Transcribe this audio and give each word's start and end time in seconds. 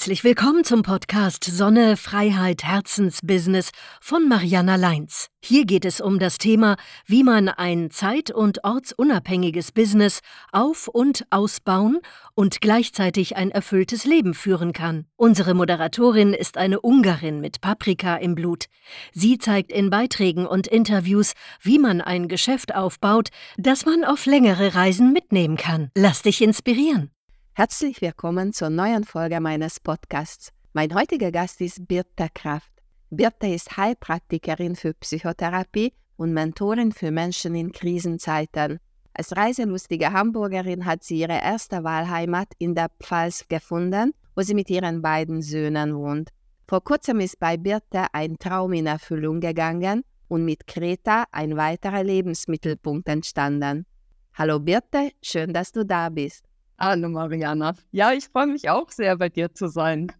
Herzlich 0.00 0.24
willkommen 0.24 0.64
zum 0.64 0.82
Podcast 0.82 1.44
Sonne, 1.44 1.98
Freiheit, 1.98 2.64
Herzensbusiness 2.64 3.68
von 4.00 4.30
Mariana 4.30 4.76
Leins. 4.76 5.26
Hier 5.44 5.66
geht 5.66 5.84
es 5.84 6.00
um 6.00 6.18
das 6.18 6.38
Thema, 6.38 6.76
wie 7.04 7.22
man 7.22 7.50
ein 7.50 7.90
zeit- 7.90 8.30
und 8.30 8.64
ortsunabhängiges 8.64 9.72
Business 9.72 10.20
auf- 10.52 10.88
und 10.88 11.26
ausbauen 11.28 11.98
und 12.34 12.62
gleichzeitig 12.62 13.36
ein 13.36 13.50
erfülltes 13.50 14.06
Leben 14.06 14.32
führen 14.32 14.72
kann. 14.72 15.04
Unsere 15.16 15.52
Moderatorin 15.52 16.32
ist 16.32 16.56
eine 16.56 16.80
Ungarin 16.80 17.42
mit 17.42 17.60
Paprika 17.60 18.16
im 18.16 18.34
Blut. 18.34 18.68
Sie 19.12 19.36
zeigt 19.36 19.70
in 19.70 19.90
Beiträgen 19.90 20.46
und 20.46 20.66
Interviews, 20.66 21.34
wie 21.60 21.78
man 21.78 22.00
ein 22.00 22.26
Geschäft 22.26 22.74
aufbaut, 22.74 23.28
das 23.58 23.84
man 23.84 24.04
auf 24.06 24.24
längere 24.24 24.74
Reisen 24.74 25.12
mitnehmen 25.12 25.58
kann. 25.58 25.90
Lass 25.94 26.22
dich 26.22 26.40
inspirieren. 26.40 27.10
Herzlich 27.60 28.00
willkommen 28.00 28.54
zur 28.54 28.70
neuen 28.70 29.04
Folge 29.04 29.38
meines 29.38 29.80
Podcasts. 29.80 30.50
Mein 30.72 30.94
heutiger 30.94 31.30
Gast 31.30 31.60
ist 31.60 31.86
Birta 31.86 32.28
Kraft. 32.32 32.72
Birta 33.10 33.48
ist 33.48 33.76
Heilpraktikerin 33.76 34.76
für 34.76 34.94
Psychotherapie 34.94 35.92
und 36.16 36.32
Mentorin 36.32 36.90
für 36.90 37.10
Menschen 37.10 37.54
in 37.54 37.70
Krisenzeiten. 37.70 38.80
Als 39.12 39.36
reiselustige 39.36 40.10
Hamburgerin 40.10 40.86
hat 40.86 41.04
sie 41.04 41.18
ihre 41.18 41.38
erste 41.38 41.84
Wahlheimat 41.84 42.48
in 42.56 42.74
der 42.74 42.88
Pfalz 42.98 43.44
gefunden, 43.46 44.14
wo 44.34 44.40
sie 44.40 44.54
mit 44.54 44.70
ihren 44.70 45.02
beiden 45.02 45.42
Söhnen 45.42 45.94
wohnt. 45.94 46.30
Vor 46.66 46.82
kurzem 46.82 47.20
ist 47.20 47.38
bei 47.38 47.58
Birta 47.58 48.06
ein 48.14 48.38
Traum 48.38 48.72
in 48.72 48.86
Erfüllung 48.86 49.38
gegangen 49.38 50.02
und 50.28 50.46
mit 50.46 50.66
Kreta 50.66 51.24
ein 51.30 51.58
weiterer 51.58 52.04
Lebensmittelpunkt 52.04 53.06
entstanden. 53.06 53.84
Hallo 54.32 54.58
Birta, 54.60 55.08
schön, 55.20 55.52
dass 55.52 55.72
du 55.72 55.84
da 55.84 56.08
bist. 56.08 56.49
Hallo 56.82 57.10
Mariana. 57.10 57.74
Ja, 57.90 58.12
ich 58.12 58.28
freue 58.28 58.46
mich 58.46 58.70
auch 58.70 58.90
sehr, 58.90 59.18
bei 59.18 59.28
dir 59.28 59.52
zu 59.52 59.68
sein. 59.68 60.10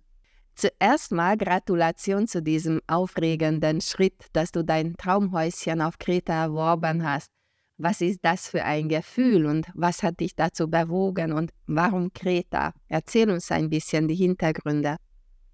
Zuerst 0.54 1.10
mal 1.10 1.38
Gratulation 1.38 2.26
zu 2.26 2.42
diesem 2.42 2.82
aufregenden 2.86 3.80
Schritt, 3.80 4.26
dass 4.34 4.52
du 4.52 4.62
dein 4.62 4.94
Traumhäuschen 4.98 5.80
auf 5.80 5.98
Kreta 5.98 6.34
erworben 6.34 7.02
hast. 7.02 7.30
Was 7.78 8.02
ist 8.02 8.18
das 8.20 8.46
für 8.46 8.62
ein 8.62 8.90
Gefühl 8.90 9.46
und 9.46 9.68
was 9.74 10.02
hat 10.02 10.20
dich 10.20 10.36
dazu 10.36 10.68
bewogen 10.68 11.32
und 11.32 11.50
warum 11.66 12.12
Kreta? 12.12 12.74
Erzähl 12.88 13.30
uns 13.30 13.50
ein 13.50 13.70
bisschen 13.70 14.06
die 14.06 14.16
Hintergründe. 14.16 14.96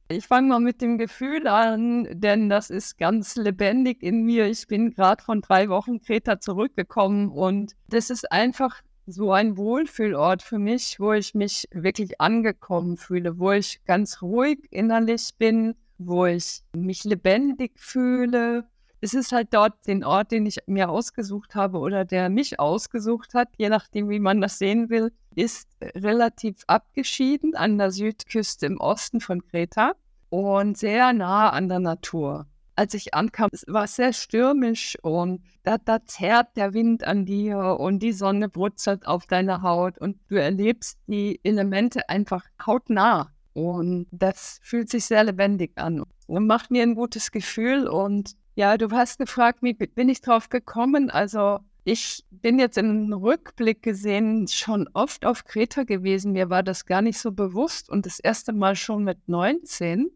Ich 0.08 0.26
fange 0.26 0.48
mal 0.48 0.60
mit 0.60 0.82
dem 0.82 0.98
Gefühl 0.98 1.46
an, 1.46 2.08
denn 2.12 2.48
das 2.48 2.68
ist 2.68 2.98
ganz 2.98 3.36
lebendig 3.36 4.02
in 4.02 4.24
mir. 4.24 4.46
Ich 4.46 4.66
bin 4.66 4.90
gerade 4.90 5.22
von 5.22 5.40
drei 5.40 5.68
Wochen 5.68 6.00
Kreta 6.00 6.40
zurückgekommen 6.40 7.28
und 7.28 7.74
das 7.86 8.10
ist 8.10 8.32
einfach 8.32 8.82
so 9.06 9.32
ein 9.32 9.56
Wohlfühlort 9.56 10.42
für 10.42 10.58
mich, 10.58 10.98
wo 10.98 11.12
ich 11.12 11.34
mich 11.34 11.68
wirklich 11.72 12.20
angekommen 12.20 12.96
fühle, 12.96 13.38
wo 13.38 13.52
ich 13.52 13.84
ganz 13.84 14.20
ruhig 14.20 14.58
innerlich 14.70 15.30
bin, 15.38 15.74
wo 15.98 16.26
ich 16.26 16.62
mich 16.74 17.04
lebendig 17.04 17.72
fühle. 17.76 18.68
Es 19.00 19.14
ist 19.14 19.30
halt 19.30 19.48
dort 19.52 19.86
den 19.86 20.04
Ort, 20.04 20.32
den 20.32 20.46
ich 20.46 20.58
mir 20.66 20.88
ausgesucht 20.88 21.54
habe 21.54 21.78
oder 21.78 22.04
der 22.04 22.28
mich 22.28 22.58
ausgesucht 22.58 23.34
hat, 23.34 23.48
je 23.56 23.68
nachdem, 23.68 24.08
wie 24.08 24.18
man 24.18 24.40
das 24.40 24.58
sehen 24.58 24.90
will, 24.90 25.12
ist 25.34 25.68
relativ 25.80 26.64
abgeschieden 26.66 27.54
an 27.54 27.78
der 27.78 27.92
Südküste 27.92 28.66
im 28.66 28.78
Osten 28.78 29.20
von 29.20 29.46
Kreta 29.46 29.92
und 30.30 30.76
sehr 30.76 31.12
nah 31.12 31.50
an 31.50 31.68
der 31.68 31.78
Natur 31.78 32.46
als 32.76 32.94
ich 32.94 33.14
ankam, 33.14 33.48
es 33.52 33.64
war 33.66 33.86
sehr 33.86 34.12
stürmisch 34.12 34.96
und 35.02 35.42
da, 35.62 35.78
da 35.78 36.04
zerrt 36.04 36.56
der 36.56 36.74
Wind 36.74 37.04
an 37.04 37.24
dir 37.24 37.76
und 37.80 38.00
die 38.00 38.12
Sonne 38.12 38.48
brutzelt 38.48 39.06
auf 39.06 39.26
deiner 39.26 39.62
Haut 39.62 39.98
und 39.98 40.18
du 40.28 40.36
erlebst 40.36 40.98
die 41.06 41.40
Elemente 41.42 42.08
einfach 42.08 42.44
hautnah. 42.64 43.32
Und 43.54 44.06
das 44.10 44.58
fühlt 44.62 44.90
sich 44.90 45.06
sehr 45.06 45.24
lebendig 45.24 45.72
an 45.76 46.04
und 46.26 46.46
macht 46.46 46.70
mir 46.70 46.82
ein 46.82 46.94
gutes 46.94 47.32
Gefühl. 47.32 47.88
Und 47.88 48.32
ja, 48.54 48.76
du 48.76 48.90
hast 48.90 49.18
gefragt, 49.18 49.60
wie 49.62 49.72
bin 49.72 50.10
ich 50.10 50.20
drauf 50.20 50.50
gekommen? 50.50 51.08
Also 51.08 51.60
ich 51.84 52.24
bin 52.30 52.58
jetzt 52.58 52.76
im 52.76 53.12
Rückblick 53.12 53.82
gesehen 53.82 54.46
schon 54.48 54.88
oft 54.92 55.24
auf 55.24 55.44
Kreta 55.44 55.84
gewesen. 55.84 56.32
Mir 56.32 56.50
war 56.50 56.62
das 56.62 56.84
gar 56.84 57.00
nicht 57.00 57.18
so 57.18 57.32
bewusst 57.32 57.88
und 57.88 58.04
das 58.04 58.20
erste 58.20 58.52
Mal 58.52 58.76
schon 58.76 59.04
mit 59.04 59.26
19 59.26 60.10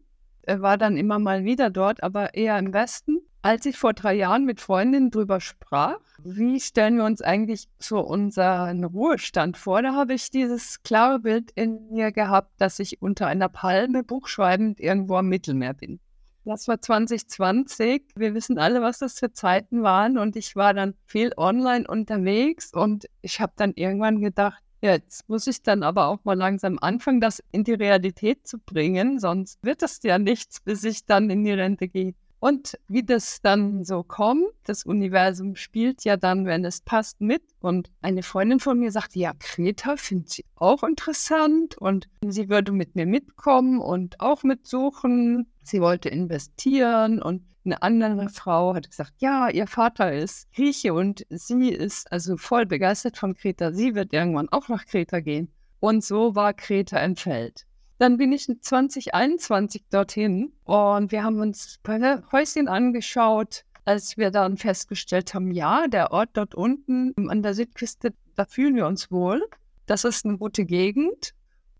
war 0.59 0.77
dann 0.77 0.97
immer 0.97 1.19
mal 1.19 1.45
wieder 1.45 1.69
dort, 1.69 2.03
aber 2.03 2.33
eher 2.33 2.59
im 2.59 2.73
Westen. 2.73 3.19
Als 3.43 3.65
ich 3.65 3.77
vor 3.77 3.93
drei 3.93 4.13
Jahren 4.13 4.45
mit 4.45 4.59
Freundinnen 4.59 5.09
drüber 5.09 5.39
sprach, 5.39 5.99
wie 6.23 6.59
stellen 6.59 6.97
wir 6.97 7.05
uns 7.05 7.21
eigentlich 7.21 7.69
so 7.79 7.99
unseren 7.99 8.83
Ruhestand 8.83 9.57
vor, 9.57 9.81
da 9.81 9.93
habe 9.93 10.13
ich 10.13 10.29
dieses 10.29 10.83
klare 10.83 11.19
Bild 11.19 11.51
in 11.55 11.89
mir 11.91 12.11
gehabt, 12.11 12.51
dass 12.59 12.79
ich 12.79 13.01
unter 13.01 13.27
einer 13.27 13.49
Palme 13.49 14.03
buchschreibend 14.03 14.79
irgendwo 14.79 15.15
am 15.15 15.27
Mittelmeer 15.29 15.73
bin. 15.73 15.99
Das 16.43 16.67
war 16.67 16.81
2020. 16.81 18.03
Wir 18.15 18.33
wissen 18.33 18.57
alle, 18.57 18.81
was 18.81 18.97
das 18.97 19.19
für 19.19 19.31
Zeiten 19.31 19.83
waren. 19.83 20.17
Und 20.17 20.35
ich 20.35 20.55
war 20.55 20.73
dann 20.73 20.95
viel 21.05 21.31
online 21.37 21.87
unterwegs 21.87 22.73
und 22.73 23.07
ich 23.21 23.39
habe 23.39 23.53
dann 23.55 23.73
irgendwann 23.75 24.21
gedacht, 24.21 24.61
Jetzt 24.81 25.29
muss 25.29 25.45
ich 25.45 25.61
dann 25.61 25.83
aber 25.83 26.07
auch 26.07 26.23
mal 26.23 26.35
langsam 26.35 26.79
anfangen, 26.79 27.21
das 27.21 27.43
in 27.51 27.63
die 27.63 27.73
Realität 27.73 28.47
zu 28.47 28.57
bringen, 28.57 29.19
sonst 29.19 29.59
wird 29.61 29.83
das 29.83 29.99
ja 30.03 30.17
nichts, 30.17 30.59
bis 30.59 30.83
ich 30.83 31.05
dann 31.05 31.29
in 31.29 31.43
die 31.43 31.51
Rente 31.51 31.87
gehe. 31.87 32.15
Und 32.39 32.79
wie 32.87 33.03
das 33.03 33.39
dann 33.43 33.83
so 33.83 34.01
kommt, 34.01 34.47
das 34.63 34.83
Universum 34.83 35.55
spielt 35.55 36.03
ja 36.03 36.17
dann, 36.17 36.47
wenn 36.47 36.65
es 36.65 36.81
passt, 36.81 37.21
mit. 37.21 37.43
Und 37.59 37.91
eine 38.01 38.23
Freundin 38.23 38.59
von 38.59 38.79
mir 38.79 38.91
sagte, 38.91 39.19
ja, 39.19 39.33
Kreta 39.37 39.95
findet 39.95 40.29
sie 40.31 40.45
auch 40.55 40.81
interessant 40.81 41.77
und 41.77 42.09
sie 42.27 42.49
würde 42.49 42.71
mit 42.71 42.95
mir 42.95 43.05
mitkommen 43.05 43.79
und 43.79 44.19
auch 44.19 44.41
mitsuchen. 44.41 45.50
Sie 45.63 45.81
wollte 45.81 46.09
investieren 46.09 47.21
und 47.21 47.43
eine 47.63 47.81
andere 47.83 48.29
Frau 48.29 48.73
hat 48.73 48.89
gesagt, 48.89 49.13
ja, 49.19 49.49
ihr 49.49 49.67
Vater 49.67 50.11
ist 50.11 50.51
Grieche 50.53 50.93
und 50.93 51.25
sie 51.29 51.69
ist 51.69 52.11
also 52.11 52.37
voll 52.37 52.65
begeistert 52.65 53.17
von 53.17 53.35
Kreta. 53.35 53.71
Sie 53.71 53.93
wird 53.93 54.13
irgendwann 54.13 54.49
auch 54.49 54.67
nach 54.67 54.85
Kreta 54.85 55.19
gehen. 55.19 55.51
Und 55.79 56.03
so 56.03 56.35
war 56.35 56.53
Kreta 56.53 56.97
ein 56.97 57.15
Feld. 57.15 57.65
Dann 57.99 58.17
bin 58.17 58.31
ich 58.31 58.47
2021 58.47 59.83
dorthin 59.91 60.53
und 60.63 61.11
wir 61.11 61.23
haben 61.23 61.39
uns 61.39 61.79
bei 61.83 61.99
Häuschen 62.31 62.67
angeschaut, 62.67 63.63
als 63.85 64.17
wir 64.17 64.31
dann 64.31 64.57
festgestellt 64.57 65.33
haben, 65.35 65.51
ja, 65.51 65.87
der 65.87 66.11
Ort 66.11 66.29
dort 66.33 66.55
unten 66.55 67.13
an 67.29 67.43
der 67.43 67.53
Südküste, 67.53 68.13
da 68.35 68.45
fühlen 68.45 68.75
wir 68.75 68.87
uns 68.87 69.11
wohl. 69.11 69.47
Das 69.85 70.03
ist 70.03 70.25
eine 70.25 70.37
gute 70.37 70.65
Gegend. 70.65 71.33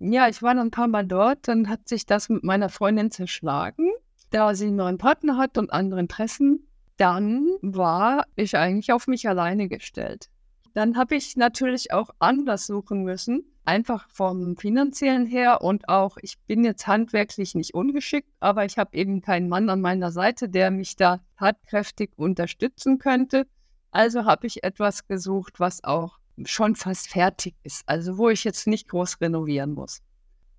Ja, 0.03 0.27
ich 0.27 0.41
war 0.41 0.55
dann 0.55 0.67
ein 0.67 0.71
paar 0.71 0.87
Mal 0.87 1.05
dort, 1.05 1.47
dann 1.47 1.69
hat 1.69 1.87
sich 1.87 2.05
das 2.05 2.27
mit 2.29 2.43
meiner 2.43 2.69
Freundin 2.69 3.11
zerschlagen 3.11 3.91
da 4.31 4.55
sie 4.55 4.67
einen 4.67 4.77
neuen 4.77 4.97
Partner 4.97 5.37
hat 5.37 5.57
und 5.57 5.71
andere 5.71 5.99
Interessen, 5.99 6.67
dann 6.97 7.47
war 7.61 8.25
ich 8.35 8.57
eigentlich 8.57 8.91
auf 8.91 9.07
mich 9.07 9.27
alleine 9.27 9.67
gestellt. 9.67 10.29
Dann 10.73 10.97
habe 10.97 11.15
ich 11.15 11.35
natürlich 11.35 11.91
auch 11.91 12.09
anders 12.19 12.65
suchen 12.65 13.03
müssen, 13.03 13.43
einfach 13.65 14.07
vom 14.09 14.55
finanziellen 14.55 15.25
her 15.25 15.61
und 15.61 15.89
auch, 15.89 16.17
ich 16.21 16.39
bin 16.47 16.63
jetzt 16.63 16.87
handwerklich 16.87 17.55
nicht 17.55 17.73
ungeschickt, 17.73 18.29
aber 18.39 18.63
ich 18.63 18.77
habe 18.77 18.95
eben 18.95 19.21
keinen 19.21 19.49
Mann 19.49 19.69
an 19.69 19.81
meiner 19.81 20.11
Seite, 20.11 20.47
der 20.47 20.71
mich 20.71 20.95
da 20.95 21.19
tatkräftig 21.37 22.11
unterstützen 22.15 22.99
könnte. 22.99 23.47
Also 23.91 24.23
habe 24.23 24.47
ich 24.47 24.63
etwas 24.63 25.07
gesucht, 25.07 25.59
was 25.59 25.83
auch 25.83 26.20
schon 26.45 26.75
fast 26.75 27.09
fertig 27.09 27.55
ist, 27.63 27.83
also 27.87 28.17
wo 28.17 28.29
ich 28.29 28.43
jetzt 28.43 28.67
nicht 28.67 28.87
groß 28.89 29.21
renovieren 29.21 29.73
muss. 29.73 30.01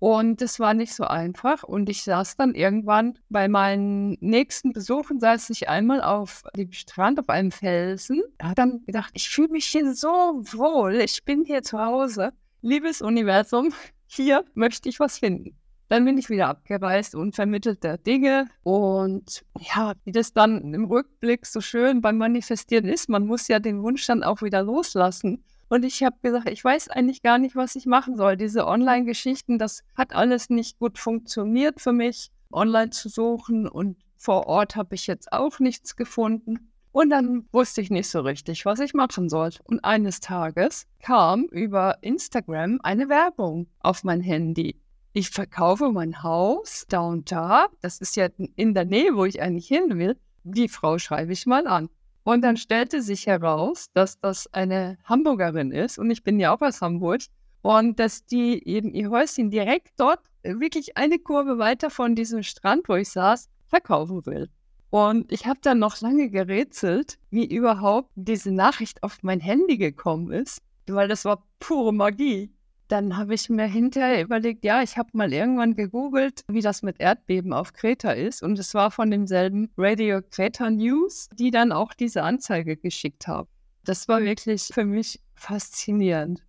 Und 0.03 0.41
es 0.41 0.59
war 0.59 0.73
nicht 0.73 0.93
so 0.93 1.05
einfach. 1.05 1.63
Und 1.63 1.87
ich 1.87 2.03
saß 2.03 2.35
dann 2.35 2.55
irgendwann 2.55 3.17
bei 3.29 3.47
meinen 3.47 4.17
nächsten 4.19 4.73
Besuchen, 4.73 5.21
saß 5.21 5.49
ich 5.51 5.69
einmal 5.69 6.01
auf 6.01 6.43
dem 6.57 6.73
Strand 6.73 7.21
auf 7.21 7.29
einem 7.29 7.51
Felsen. 7.51 8.21
Habe 8.41 8.55
dann 8.55 8.85
gedacht, 8.85 9.11
ich 9.13 9.29
fühle 9.29 9.47
mich 9.47 9.63
hier 9.67 9.93
so 9.95 10.09
wohl. 10.09 10.95
Ich 10.95 11.23
bin 11.23 11.45
hier 11.45 11.63
zu 11.63 11.79
Hause. 11.79 12.33
Liebes 12.61 13.01
Universum, 13.01 13.73
hier 14.07 14.43
möchte 14.55 14.89
ich 14.89 14.99
was 14.99 15.19
finden. 15.19 15.55
Dann 15.87 16.03
bin 16.03 16.17
ich 16.17 16.29
wieder 16.29 16.49
abgereist 16.49 17.15
und 17.15 17.33
vermittelte 17.33 17.97
Dinge. 17.97 18.49
Und 18.63 19.45
ja, 19.57 19.93
wie 20.03 20.11
das 20.11 20.33
dann 20.33 20.73
im 20.73 20.83
Rückblick 20.83 21.45
so 21.45 21.61
schön 21.61 22.01
beim 22.01 22.17
Manifestieren 22.17 22.89
ist, 22.89 23.07
man 23.07 23.25
muss 23.25 23.47
ja 23.47 23.59
den 23.59 23.81
Wunsch 23.81 24.05
dann 24.05 24.21
auch 24.21 24.41
wieder 24.41 24.63
loslassen. 24.63 25.45
Und 25.73 25.83
ich 25.85 26.03
habe 26.03 26.15
gesagt, 26.21 26.47
ich 26.51 26.63
weiß 26.63 26.89
eigentlich 26.89 27.23
gar 27.23 27.39
nicht, 27.39 27.55
was 27.55 27.75
ich 27.75 27.87
machen 27.87 28.15
soll. 28.15 28.37
Diese 28.37 28.67
Online-Geschichten, 28.67 29.57
das 29.57 29.83
hat 29.95 30.13
alles 30.13 30.51
nicht 30.51 30.77
gut 30.77 30.99
funktioniert 30.99 31.81
für 31.81 31.93
mich, 31.93 32.29
online 32.51 32.91
zu 32.91 33.09
suchen. 33.09 33.67
Und 33.67 33.97
vor 34.15 34.45
Ort 34.45 34.75
habe 34.75 34.93
ich 34.93 35.07
jetzt 35.07 35.33
auch 35.33 35.57
nichts 35.57 35.95
gefunden. 35.95 36.71
Und 36.91 37.09
dann 37.09 37.47
wusste 37.51 37.81
ich 37.81 37.89
nicht 37.89 38.07
so 38.07 38.19
richtig, 38.19 38.67
was 38.67 38.81
ich 38.81 38.93
machen 38.93 39.29
sollte. 39.29 39.63
Und 39.63 39.83
eines 39.83 40.19
Tages 40.19 40.85
kam 41.01 41.45
über 41.45 41.97
Instagram 42.01 42.79
eine 42.83 43.09
Werbung 43.09 43.65
auf 43.79 44.03
mein 44.03 44.21
Handy. 44.21 44.79
Ich 45.13 45.31
verkaufe 45.31 45.91
mein 45.91 46.21
Haus 46.21 46.85
da 46.87 46.99
und 46.99 47.31
da. 47.31 47.65
Das 47.81 47.97
ist 47.97 48.15
ja 48.15 48.27
in 48.57 48.75
der 48.75 48.85
Nähe, 48.85 49.15
wo 49.15 49.25
ich 49.25 49.41
eigentlich 49.41 49.69
hin 49.69 49.97
will. 49.97 50.19
Die 50.43 50.69
Frau 50.69 50.99
schreibe 50.99 51.33
ich 51.33 51.47
mal 51.47 51.65
an. 51.65 51.89
Und 52.23 52.41
dann 52.41 52.57
stellte 52.57 53.01
sich 53.01 53.27
heraus, 53.27 53.89
dass 53.93 54.19
das 54.19 54.51
eine 54.53 54.97
Hamburgerin 55.03 55.71
ist 55.71 55.97
und 55.97 56.09
ich 56.09 56.23
bin 56.23 56.39
ja 56.39 56.55
auch 56.55 56.61
aus 56.61 56.81
Hamburg. 56.81 57.21
und 57.61 57.97
dass 57.97 58.25
die 58.25 58.67
eben 58.67 58.93
ihr 58.93 59.09
Häuschen 59.09 59.49
direkt 59.49 59.93
dort, 59.97 60.19
wirklich 60.43 60.97
eine 60.97 61.17
Kurve 61.17 61.57
weiter 61.59 61.89
von 61.89 62.13
diesem 62.13 62.43
Strand, 62.43 62.89
wo 62.89 62.95
ich 62.95 63.09
saß, 63.09 63.49
verkaufen 63.67 64.25
will. 64.25 64.49
Und 64.89 65.31
ich 65.31 65.47
habe 65.47 65.59
dann 65.63 65.79
noch 65.79 66.01
lange 66.01 66.29
gerätselt, 66.29 67.17
wie 67.31 67.45
überhaupt 67.45 68.11
diese 68.15 68.51
Nachricht 68.51 69.01
auf 69.01 69.23
mein 69.23 69.39
Handy 69.39 69.77
gekommen 69.77 70.31
ist, 70.31 70.61
weil 70.87 71.07
das 71.07 71.25
war 71.25 71.43
pure 71.59 71.93
Magie. 71.93 72.51
Dann 72.87 73.17
habe 73.17 73.33
ich 73.33 73.49
mir 73.49 73.65
hinterher 73.65 74.21
überlegt, 74.21 74.65
ja, 74.65 74.81
ich 74.81 74.97
habe 74.97 75.09
mal 75.13 75.31
irgendwann 75.31 75.75
gegoogelt, 75.75 76.43
wie 76.47 76.61
das 76.61 76.83
mit 76.83 76.99
Erdbeben 76.99 77.53
auf 77.53 77.73
Kreta 77.73 78.11
ist. 78.11 78.43
Und 78.43 78.59
es 78.59 78.73
war 78.73 78.91
von 78.91 79.09
demselben 79.09 79.71
Radio 79.77 80.21
Kreta 80.21 80.69
News, 80.69 81.29
die 81.33 81.51
dann 81.51 81.71
auch 81.71 81.93
diese 81.93 82.23
Anzeige 82.23 82.77
geschickt 82.77 83.27
haben. 83.27 83.47
Das 83.85 84.07
war 84.07 84.21
wirklich 84.21 84.69
für 84.73 84.85
mich 84.85 85.19
faszinierend 85.35 86.43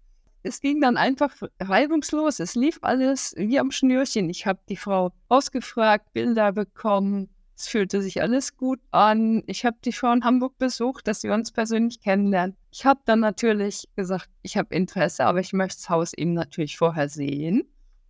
es 0.45 0.61
ging 0.61 0.81
dann 0.81 0.97
einfach 0.97 1.35
reibungslos. 1.59 2.39
Es 2.39 2.55
lief 2.55 2.79
alles 2.83 3.35
wie 3.37 3.59
am 3.59 3.71
Schnürchen. 3.71 4.29
Ich 4.29 4.47
habe 4.47 4.61
die 4.69 4.77
Frau 4.77 5.11
ausgefragt, 5.29 6.13
Bilder 6.13 6.53
bekommen. 6.53 7.31
Es 7.57 7.69
fühlte 7.69 8.03
sich 8.03 8.21
alles 8.21 8.57
gut 8.57 8.81
an. 8.91 9.45
Ich 9.47 9.65
habe 9.65 9.77
die 9.85 9.93
Frau 9.93 10.13
in 10.13 10.25
Hamburg 10.25 10.59
besucht, 10.59 11.07
dass 11.07 11.23
wir 11.23 11.33
uns 11.33 11.53
persönlich 11.53 12.01
kennenlernen. 12.01 12.57
Ich 12.73 12.85
habe 12.85 13.01
dann 13.05 13.21
natürlich 13.21 13.89
gesagt, 13.95 14.29
ich 14.43 14.57
habe 14.57 14.75
Interesse, 14.75 15.25
aber 15.25 15.39
ich 15.39 15.53
möchte 15.53 15.77
das 15.79 15.89
Haus 15.89 16.15
eben 16.15 16.35
natürlich 16.35 16.77
vorher 16.77 17.09
sehen. 17.09 17.63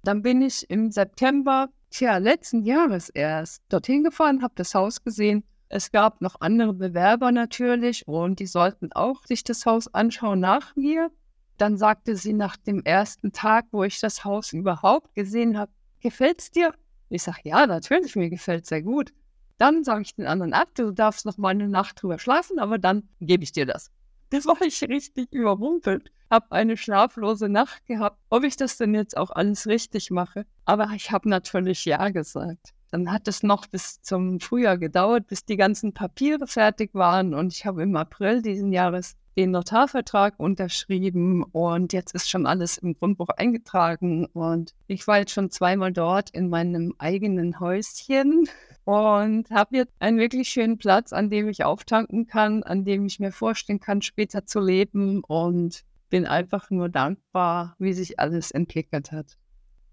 Dann 0.02 0.22
bin 0.22 0.40
ich 0.40 0.68
im 0.70 0.90
September, 0.90 1.68
tja, 1.90 2.16
letzten 2.16 2.62
Jahres 2.62 3.10
erst 3.10 3.62
dorthin 3.68 4.04
gefahren, 4.04 4.42
habe 4.42 4.54
das 4.56 4.74
Haus 4.74 5.02
gesehen. 5.02 5.44
Es 5.68 5.90
gab 5.90 6.20
noch 6.20 6.40
andere 6.40 6.72
Bewerber 6.72 7.32
natürlich 7.32 8.06
und 8.06 8.38
die 8.38 8.46
sollten 8.46 8.92
auch 8.92 9.24
sich 9.24 9.44
das 9.44 9.66
Haus 9.66 9.92
anschauen 9.92 10.40
nach 10.40 10.74
mir. 10.76 11.10
Dann 11.58 11.76
sagte 11.76 12.16
sie 12.16 12.32
nach 12.32 12.56
dem 12.56 12.82
ersten 12.84 13.32
Tag, 13.32 13.66
wo 13.72 13.84
ich 13.84 14.00
das 14.00 14.24
Haus 14.24 14.52
überhaupt 14.52 15.14
gesehen 15.14 15.58
habe, 15.58 15.72
gefällt's 16.00 16.50
dir? 16.50 16.74
Ich 17.08 17.22
sage, 17.22 17.40
ja, 17.44 17.66
natürlich, 17.66 18.16
mir 18.16 18.30
gefällt 18.30 18.66
sehr 18.66 18.82
gut. 18.82 19.12
Dann 19.58 19.84
sage 19.84 20.02
ich 20.02 20.14
den 20.14 20.26
anderen 20.26 20.52
ab, 20.52 20.68
du 20.74 20.90
darfst 20.90 21.26
noch 21.26 21.38
mal 21.38 21.50
eine 21.50 21.68
Nacht 21.68 22.02
drüber 22.02 22.18
schlafen, 22.18 22.58
aber 22.58 22.78
dann 22.78 23.08
gebe 23.20 23.44
ich 23.44 23.52
dir 23.52 23.66
das. 23.66 23.90
Das 24.30 24.46
war 24.46 24.60
ich 24.62 24.82
richtig 24.82 25.32
überrumpelt. 25.32 26.10
Habe 26.28 26.50
eine 26.50 26.76
schlaflose 26.76 27.48
Nacht 27.48 27.86
gehabt, 27.86 28.18
ob 28.30 28.42
ich 28.42 28.56
das 28.56 28.78
denn 28.78 28.92
jetzt 28.92 29.16
auch 29.16 29.30
alles 29.30 29.68
richtig 29.68 30.10
mache. 30.10 30.44
Aber 30.64 30.88
ich 30.96 31.12
habe 31.12 31.28
natürlich 31.28 31.84
Ja 31.84 32.08
gesagt. 32.08 32.74
Dann 32.90 33.12
hat 33.12 33.28
es 33.28 33.44
noch 33.44 33.66
bis 33.66 34.02
zum 34.02 34.40
Frühjahr 34.40 34.78
gedauert, 34.78 35.28
bis 35.28 35.44
die 35.44 35.56
ganzen 35.56 35.92
Papiere 35.94 36.48
fertig 36.48 36.94
waren. 36.94 37.34
Und 37.34 37.52
ich 37.52 37.64
habe 37.66 37.82
im 37.82 37.94
April 37.94 38.42
diesen 38.42 38.72
Jahres 38.72 39.14
den 39.36 39.50
Notarvertrag 39.50 40.34
unterschrieben 40.38 41.42
und 41.42 41.92
jetzt 41.92 42.14
ist 42.14 42.30
schon 42.30 42.46
alles 42.46 42.78
im 42.78 42.94
Grundbuch 42.94 43.28
eingetragen. 43.30 44.26
Und 44.26 44.74
ich 44.86 45.06
war 45.06 45.18
jetzt 45.18 45.32
schon 45.32 45.50
zweimal 45.50 45.92
dort 45.92 46.30
in 46.30 46.48
meinem 46.48 46.94
eigenen 46.98 47.58
Häuschen 47.60 48.48
und 48.84 49.50
habe 49.50 49.76
jetzt 49.76 49.94
einen 49.98 50.18
wirklich 50.18 50.48
schönen 50.48 50.78
Platz, 50.78 51.12
an 51.12 51.30
dem 51.30 51.48
ich 51.48 51.64
auftanken 51.64 52.26
kann, 52.26 52.62
an 52.62 52.84
dem 52.84 53.06
ich 53.06 53.18
mir 53.18 53.32
vorstellen 53.32 53.80
kann, 53.80 54.02
später 54.02 54.46
zu 54.46 54.60
leben 54.60 55.22
und 55.24 55.84
bin 56.10 56.26
einfach 56.26 56.70
nur 56.70 56.88
dankbar, 56.88 57.74
wie 57.78 57.92
sich 57.92 58.20
alles 58.20 58.50
entwickelt 58.50 59.10
hat. 59.10 59.36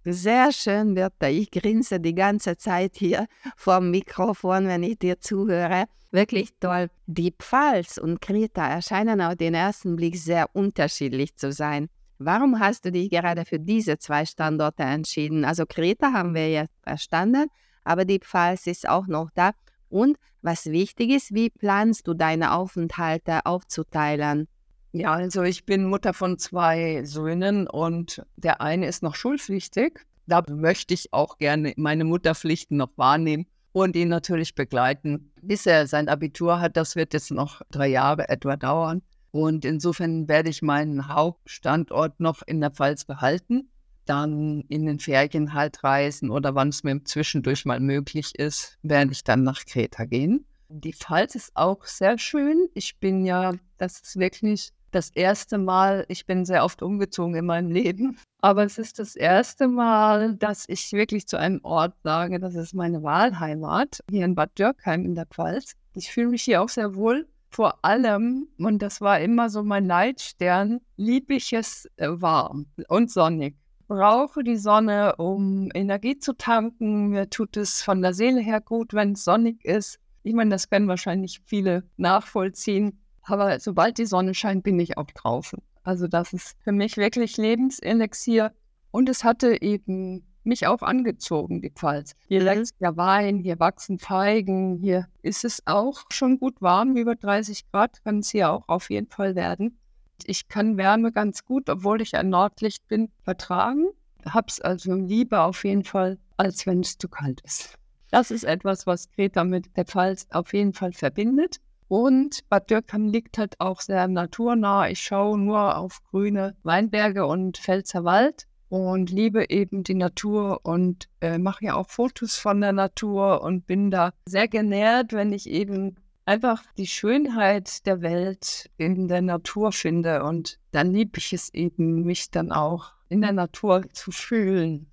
Sehr 0.03 0.51
schön, 0.51 0.95
Birta. 0.95 1.27
Ich 1.27 1.51
grinse 1.51 1.99
die 1.99 2.15
ganze 2.15 2.57
Zeit 2.57 2.95
hier 2.95 3.27
vorm 3.55 3.91
Mikrofon, 3.91 4.65
wenn 4.67 4.81
ich 4.81 4.97
dir 4.97 5.19
zuhöre. 5.19 5.85
Wirklich 6.09 6.49
toll. 6.59 6.89
Die 7.05 7.31
Pfalz 7.37 7.99
und 7.99 8.19
Kreta 8.19 8.67
erscheinen 8.67 9.21
auf 9.21 9.35
den 9.35 9.53
ersten 9.53 9.95
Blick 9.95 10.17
sehr 10.17 10.49
unterschiedlich 10.53 11.35
zu 11.35 11.51
sein. 11.51 11.87
Warum 12.17 12.59
hast 12.59 12.85
du 12.85 12.91
dich 12.91 13.11
gerade 13.11 13.45
für 13.45 13.59
diese 13.59 13.99
zwei 13.99 14.25
Standorte 14.25 14.81
entschieden? 14.83 15.45
Also 15.45 15.65
Kreta 15.67 16.13
haben 16.13 16.33
wir 16.33 16.49
jetzt 16.49 16.73
verstanden, 16.81 17.45
aber 17.83 18.03
die 18.03 18.19
Pfalz 18.19 18.65
ist 18.65 18.89
auch 18.89 19.05
noch 19.05 19.29
da. 19.35 19.51
Und 19.89 20.17
was 20.41 20.65
wichtig 20.65 21.11
ist, 21.11 21.33
wie 21.35 21.51
planst 21.51 22.07
du 22.07 22.15
deine 22.15 22.53
Aufenthalte 22.53 23.45
aufzuteilen? 23.45 24.47
Ja, 24.93 25.13
also 25.13 25.43
ich 25.43 25.65
bin 25.65 25.85
Mutter 25.85 26.13
von 26.13 26.37
zwei 26.37 27.03
Söhnen 27.05 27.67
und 27.67 28.23
der 28.35 28.59
eine 28.59 28.87
ist 28.87 29.03
noch 29.03 29.15
schulpflichtig. 29.15 30.05
Da 30.27 30.43
möchte 30.49 30.93
ich 30.93 31.13
auch 31.13 31.37
gerne 31.37 31.73
meine 31.77 32.03
Mutterpflichten 32.03 32.75
noch 32.75 32.91
wahrnehmen 32.97 33.45
und 33.71 33.95
ihn 33.95 34.09
natürlich 34.09 34.53
begleiten, 34.53 35.31
bis 35.41 35.65
er 35.65 35.87
sein 35.87 36.09
Abitur 36.09 36.59
hat. 36.59 36.75
Das 36.75 36.97
wird 36.97 37.13
jetzt 37.13 37.31
noch 37.31 37.61
drei 37.71 37.87
Jahre 37.87 38.27
etwa 38.27 38.57
dauern. 38.57 39.01
Und 39.31 39.63
insofern 39.63 40.27
werde 40.27 40.49
ich 40.49 40.61
meinen 40.61 41.07
Hauptstandort 41.07 42.19
noch 42.19 42.41
in 42.45 42.59
der 42.59 42.71
Pfalz 42.71 43.05
behalten, 43.05 43.69
dann 44.05 44.65
in 44.67 44.85
den 44.85 44.99
Ferien 44.99 45.53
halt 45.53 45.85
reisen 45.85 46.29
oder 46.29 46.53
wann 46.53 46.67
es 46.67 46.83
mir 46.83 47.01
zwischendurch 47.05 47.63
mal 47.63 47.79
möglich 47.79 48.37
ist, 48.37 48.77
werde 48.83 49.13
ich 49.13 49.23
dann 49.23 49.43
nach 49.43 49.65
Kreta 49.65 50.03
gehen. 50.03 50.45
Die 50.67 50.93
Pfalz 50.93 51.35
ist 51.35 51.51
auch 51.55 51.85
sehr 51.85 52.17
schön. 52.17 52.67
Ich 52.73 52.99
bin 52.99 53.25
ja, 53.25 53.53
das 53.77 54.01
ist 54.01 54.19
wirklich 54.19 54.73
das 54.91 55.09
erste 55.09 55.57
Mal, 55.57 56.05
ich 56.07 56.25
bin 56.25 56.45
sehr 56.45 56.63
oft 56.63 56.81
umgezogen 56.81 57.35
in 57.35 57.45
meinem 57.45 57.71
Leben, 57.71 58.17
aber 58.41 58.63
es 58.63 58.77
ist 58.77 58.99
das 58.99 59.15
erste 59.15 59.67
Mal, 59.67 60.35
dass 60.35 60.65
ich 60.67 60.91
wirklich 60.93 61.27
zu 61.27 61.37
einem 61.37 61.59
Ort 61.63 61.95
sage, 62.03 62.39
das 62.39 62.55
ist 62.55 62.73
meine 62.73 63.03
Wahlheimat, 63.03 63.99
hier 64.09 64.25
in 64.25 64.35
Bad 64.35 64.57
Dürkheim 64.57 65.05
in 65.05 65.15
der 65.15 65.25
Pfalz. 65.25 65.73
Ich 65.95 66.11
fühle 66.11 66.29
mich 66.29 66.43
hier 66.43 66.61
auch 66.61 66.69
sehr 66.69 66.95
wohl. 66.95 67.27
Vor 67.49 67.83
allem, 67.83 68.47
und 68.59 68.81
das 68.81 69.01
war 69.01 69.19
immer 69.19 69.49
so 69.49 69.61
mein 69.61 69.85
Leitstern, 69.85 70.79
liebe 70.95 71.33
ich 71.33 71.51
es 71.51 71.85
äh, 71.97 72.07
warm 72.09 72.67
und 72.87 73.11
sonnig. 73.11 73.57
Brauche 73.89 74.41
die 74.41 74.55
Sonne, 74.55 75.17
um 75.17 75.69
Energie 75.73 76.17
zu 76.17 76.31
tanken. 76.31 77.09
Mir 77.09 77.29
tut 77.29 77.57
es 77.57 77.81
von 77.81 78.01
der 78.01 78.13
Seele 78.13 78.39
her 78.39 78.61
gut, 78.61 78.93
wenn 78.93 79.13
es 79.13 79.25
sonnig 79.25 79.65
ist. 79.65 79.99
Ich 80.23 80.33
meine, 80.33 80.51
das 80.51 80.69
können 80.69 80.87
wahrscheinlich 80.87 81.41
viele 81.43 81.83
nachvollziehen. 81.97 83.01
Aber 83.23 83.59
sobald 83.59 83.97
die 83.97 84.05
Sonne 84.05 84.33
scheint, 84.33 84.63
bin 84.63 84.79
ich 84.79 84.97
auch 84.97 85.11
draußen. 85.11 85.59
Also 85.83 86.07
das 86.07 86.33
ist 86.33 86.55
für 86.63 86.71
mich 86.71 86.97
wirklich 86.97 87.37
Lebenselixier. 87.37 88.51
Und 88.91 89.09
es 89.09 89.23
hatte 89.23 89.61
eben 89.61 90.25
mich 90.43 90.67
auch 90.67 90.81
angezogen, 90.81 91.61
die 91.61 91.69
Pfalz. 91.69 92.13
Hier 92.27 92.41
mhm. 92.41 92.45
wächst 92.45 92.75
ja 92.79 92.97
Wein, 92.97 93.37
hier 93.37 93.59
wachsen 93.59 93.99
Feigen, 93.99 94.77
hier 94.77 95.07
ist 95.21 95.45
es 95.45 95.61
auch 95.65 96.03
schon 96.09 96.39
gut 96.39 96.61
warm, 96.61 96.97
über 96.97 97.15
30 97.15 97.69
Grad 97.71 98.03
kann 98.03 98.19
es 98.19 98.29
hier 98.31 98.51
auch 98.51 98.67
auf 98.67 98.89
jeden 98.89 99.07
Fall 99.07 99.35
werden. 99.35 99.77
Ich 100.25 100.47
kann 100.47 100.77
Wärme 100.77 101.11
ganz 101.11 101.45
gut, 101.45 101.69
obwohl 101.69 102.01
ich 102.01 102.15
ein 102.15 102.29
Nordlicht 102.29 102.87
bin, 102.87 103.09
vertragen. 103.23 103.87
Hab's 104.25 104.61
also 104.61 104.93
lieber 104.93 105.45
auf 105.45 105.63
jeden 105.63 105.83
Fall, 105.83 106.19
als 106.37 106.65
wenn 106.67 106.81
es 106.81 106.97
zu 106.97 107.07
kalt 107.07 107.41
ist. 107.41 107.77
Das 108.11 108.29
ist 108.29 108.43
etwas, 108.43 108.85
was 108.85 109.09
Greta 109.11 109.43
mit 109.43 109.75
der 109.77 109.85
Pfalz 109.85 110.27
auf 110.31 110.53
jeden 110.53 110.73
Fall 110.73 110.91
verbindet. 110.91 111.59
Und 111.91 112.47
Bad 112.47 112.69
Dürkheim 112.69 113.09
liegt 113.09 113.37
halt 113.37 113.59
auch 113.59 113.81
sehr 113.81 114.07
naturnah. 114.07 114.87
Ich 114.87 115.01
schaue 115.01 115.37
nur 115.37 115.75
auf 115.75 116.01
grüne 116.09 116.55
Weinberge 116.63 117.25
und 117.25 117.57
Pfälzerwald 117.57 118.47
und 118.69 119.09
liebe 119.09 119.49
eben 119.49 119.83
die 119.83 119.95
Natur 119.95 120.61
und 120.63 121.09
äh, 121.19 121.37
mache 121.37 121.65
ja 121.65 121.75
auch 121.75 121.89
Fotos 121.89 122.37
von 122.37 122.61
der 122.61 122.71
Natur 122.71 123.41
und 123.41 123.67
bin 123.67 123.91
da 123.91 124.13
sehr 124.25 124.47
genährt, 124.47 125.11
wenn 125.11 125.33
ich 125.33 125.49
eben 125.49 125.97
einfach 126.23 126.63
die 126.77 126.87
Schönheit 126.87 127.85
der 127.85 128.01
Welt 128.01 128.69
in 128.77 129.09
der 129.09 129.21
Natur 129.21 129.73
finde. 129.73 130.23
Und 130.23 130.59
dann 130.71 130.93
liebe 130.93 131.17
ich 131.17 131.33
es 131.33 131.53
eben, 131.53 132.03
mich 132.03 132.31
dann 132.31 132.53
auch 132.53 132.93
in 133.09 133.19
der 133.19 133.33
Natur 133.33 133.83
zu 133.91 134.11
fühlen. 134.11 134.89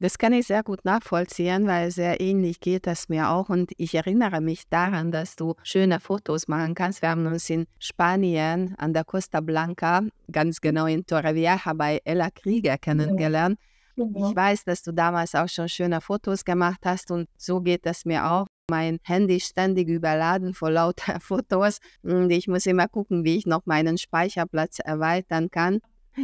Das 0.00 0.18
kann 0.18 0.32
ich 0.32 0.46
sehr 0.46 0.62
gut 0.62 0.84
nachvollziehen, 0.84 1.66
weil 1.66 1.90
sehr 1.90 2.20
ähnlich 2.20 2.60
geht 2.60 2.86
das 2.86 3.08
mir 3.08 3.30
auch. 3.30 3.48
Und 3.48 3.72
ich 3.76 3.94
erinnere 3.94 4.40
mich 4.40 4.68
daran, 4.68 5.12
dass 5.12 5.36
du 5.36 5.54
schöne 5.62 6.00
Fotos 6.00 6.48
machen 6.48 6.74
kannst. 6.74 7.00
Wir 7.00 7.10
haben 7.10 7.26
uns 7.26 7.48
in 7.48 7.66
Spanien 7.78 8.74
an 8.78 8.92
der 8.92 9.04
Costa 9.04 9.40
Blanca, 9.40 10.02
ganz 10.30 10.60
genau 10.60 10.86
in 10.86 11.06
Torrevieja, 11.06 11.60
bei 11.74 12.00
Ella 12.04 12.30
Krieger 12.30 12.76
kennengelernt. 12.76 13.58
Ja. 13.60 13.74
Ich 13.96 14.36
weiß, 14.36 14.64
dass 14.64 14.82
du 14.82 14.92
damals 14.92 15.34
auch 15.34 15.48
schon 15.48 15.68
schöne 15.68 16.00
Fotos 16.00 16.44
gemacht 16.44 16.80
hast 16.84 17.10
und 17.10 17.28
so 17.36 17.60
geht 17.60 17.86
es 17.86 18.04
mir 18.04 18.28
auch. 18.28 18.46
Mein 18.68 18.98
Handy 19.04 19.38
ständig 19.40 19.88
überladen 19.88 20.54
vor 20.54 20.70
lauter 20.70 21.18
Fotos 21.20 21.78
und 22.02 22.30
ich 22.30 22.48
muss 22.48 22.66
immer 22.66 22.88
gucken, 22.88 23.24
wie 23.24 23.36
ich 23.36 23.46
noch 23.46 23.66
meinen 23.66 23.98
Speicherplatz 23.98 24.80
erweitern 24.80 25.50
kann. 25.50 25.80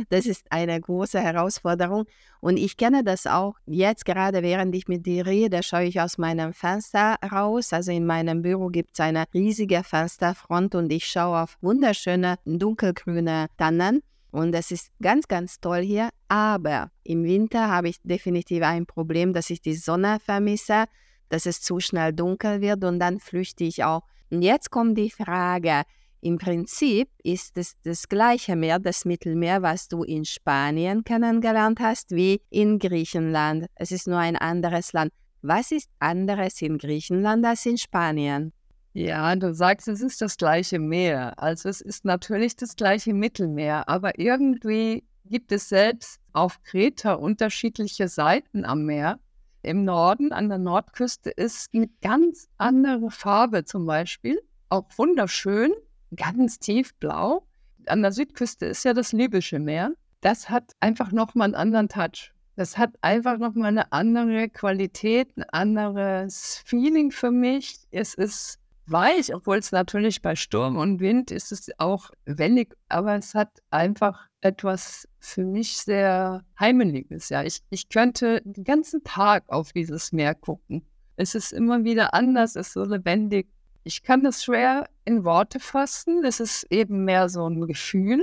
Das 0.09 0.27
ist 0.27 0.47
eine 0.51 0.81
große 0.81 1.21
Herausforderung. 1.21 2.05
Und 2.41 2.57
ich 2.57 2.77
kenne 2.77 3.05
das 3.05 3.27
auch 3.27 3.57
jetzt 3.67 4.05
gerade, 4.05 4.43
während 4.43 4.75
ich 4.75 4.89
mit 4.89 5.07
dir 5.07 5.27
rede, 5.27 5.63
schaue 5.63 5.85
ich 5.85 6.01
aus 6.01 6.19
meinem 6.19 6.53
Fenster 6.53 7.17
raus. 7.31 7.73
Also 7.73 7.93
in 7.93 8.07
meinem 8.07 8.43
Büro 8.43 8.69
gibt 8.69 8.91
es 8.95 9.01
eine 9.01 9.25
riesige 9.35 9.83
Fensterfront 9.83 10.75
und 10.75 10.93
ich 10.93 11.07
schaue 11.07 11.43
auf 11.43 11.59
wunderschöne 11.61 12.37
dunkelgrüne 12.45 13.49
Tannen. 13.59 14.03
Und 14.31 14.55
es 14.55 14.71
ist 14.71 14.91
ganz, 15.03 15.27
ganz 15.27 15.61
toll 15.61 15.81
hier. 15.81 16.11
Aber 16.29 16.91
im 17.03 17.25
Winter 17.25 17.69
habe 17.69 17.89
ich 17.89 18.01
definitiv 18.03 18.63
ein 18.63 18.87
Problem, 18.87 19.33
dass 19.33 19.51
ich 19.51 19.61
die 19.61 19.75
Sonne 19.75 20.19
vermisse, 20.25 20.85
dass 21.29 21.47
es 21.47 21.61
zu 21.61 21.81
schnell 21.81 22.13
dunkel 22.13 22.61
wird 22.61 22.85
und 22.85 23.01
dann 23.01 23.19
flüchte 23.19 23.65
ich 23.65 23.85
auch. 23.85 24.03
Und 24.31 24.43
jetzt 24.43 24.71
kommt 24.71 24.97
die 24.97 25.11
Frage, 25.11 25.83
Im 26.23 26.37
Prinzip 26.37 27.09
ist 27.23 27.57
es 27.57 27.77
das 27.83 28.07
gleiche 28.07 28.55
Meer, 28.55 28.79
das 28.79 29.07
Mittelmeer, 29.07 29.63
was 29.63 29.89
du 29.89 30.03
in 30.03 30.27
Spanien 30.27 31.03
kennengelernt 31.03 31.81
hast, 31.81 32.11
wie 32.11 32.43
in 32.51 32.79
Griechenland. 32.79 33.67
Es 33.75 33.91
ist 33.91 34.07
nur 34.07 34.19
ein 34.19 34.37
anderes 34.37 34.93
Land. 34.93 35.13
Was 35.41 35.71
ist 35.71 35.89
anderes 35.99 36.61
in 36.61 36.77
Griechenland 36.77 37.47
als 37.47 37.65
in 37.65 37.79
Spanien? 37.79 38.53
Ja, 38.93 39.35
du 39.35 39.55
sagst, 39.55 39.89
es 39.89 40.03
ist 40.03 40.21
das 40.21 40.37
gleiche 40.37 40.79
Meer. 40.79 41.33
Also 41.43 41.71
es 41.71 41.81
ist 41.81 42.05
natürlich 42.05 42.55
das 42.55 42.77
gleiche 42.77 43.15
Mittelmeer, 43.15 43.89
aber 43.89 44.19
irgendwie 44.19 45.05
gibt 45.25 45.53
es 45.53 45.71
selbst 45.71 46.21
auf 46.35 46.63
Kreta 46.65 47.15
unterschiedliche 47.15 48.09
Seiten 48.09 48.67
am 48.67 48.85
Meer. 48.85 49.19
Im 49.63 49.85
Norden, 49.85 50.33
an 50.33 50.51
der 50.51 50.59
Nordküste, 50.59 51.31
ist 51.31 51.71
eine 51.73 51.89
ganz 52.03 52.49
andere 52.59 53.11
Farbe 53.11 53.65
zum 53.65 53.87
Beispiel, 53.87 54.39
auch 54.69 54.85
wunderschön 54.97 55.73
ganz 56.17 56.59
tiefblau. 56.59 57.47
An 57.87 58.03
der 58.03 58.13
Südküste 58.13 58.67
ist 58.67 58.85
ja 58.85 58.93
das 58.93 59.13
Libysche 59.13 59.59
Meer. 59.59 59.93
Das 60.21 60.51
hat 60.51 60.73
einfach 60.81 61.13
nochmal 61.13 61.47
einen 61.47 61.55
anderen 61.55 61.89
Touch. 61.89 62.33
Das 62.57 62.77
hat 62.77 62.91
einfach 63.01 63.39
nochmal 63.39 63.69
eine 63.69 63.91
andere 63.93 64.49
Qualität, 64.49 65.35
ein 65.37 65.45
anderes 65.51 66.63
Feeling 66.67 67.11
für 67.11 67.31
mich. 67.31 67.79
Es 67.91 68.15
ist 68.15 68.59
weich, 68.87 69.35
obwohl 69.35 69.59
es 69.59 69.73
natürlich 69.73 70.21
bei 70.21 70.37
Sturm 70.37 70.77
und 70.77 71.01
Wind 71.01 71.31
ist 71.31 71.53
es 71.53 71.71
auch 71.79 72.11
wellig, 72.27 72.75
aber 72.89 73.15
es 73.15 73.35
hat 73.35 73.63
einfach 73.71 74.29
etwas 74.41 75.09
für 75.21 75.45
mich 75.45 75.79
sehr 75.79 76.45
Heimeliges. 76.59 77.29
Ja, 77.29 77.43
ich, 77.43 77.61
ich 77.71 77.89
könnte 77.89 78.43
den 78.45 78.65
ganzen 78.65 79.05
Tag 79.05 79.45
auf 79.49 79.73
dieses 79.73 80.13
Meer 80.13 80.35
gucken. 80.35 80.85
Es 81.17 81.35
ist 81.35 81.53
immer 81.53 81.85
wieder 81.85 82.15
anders, 82.15 82.57
es 82.57 82.69
ist 82.69 82.73
so 82.73 82.85
lebendig. 82.85 83.49
Ich 83.83 84.03
kann 84.03 84.23
das 84.23 84.45
schwer 84.45 84.89
in 85.05 85.25
Worte 85.25 85.59
fassen. 85.59 86.23
Es 86.25 86.39
ist 86.39 86.67
eben 86.71 87.05
mehr 87.05 87.29
so 87.29 87.47
ein 87.49 87.67
Gefühl. 87.67 88.23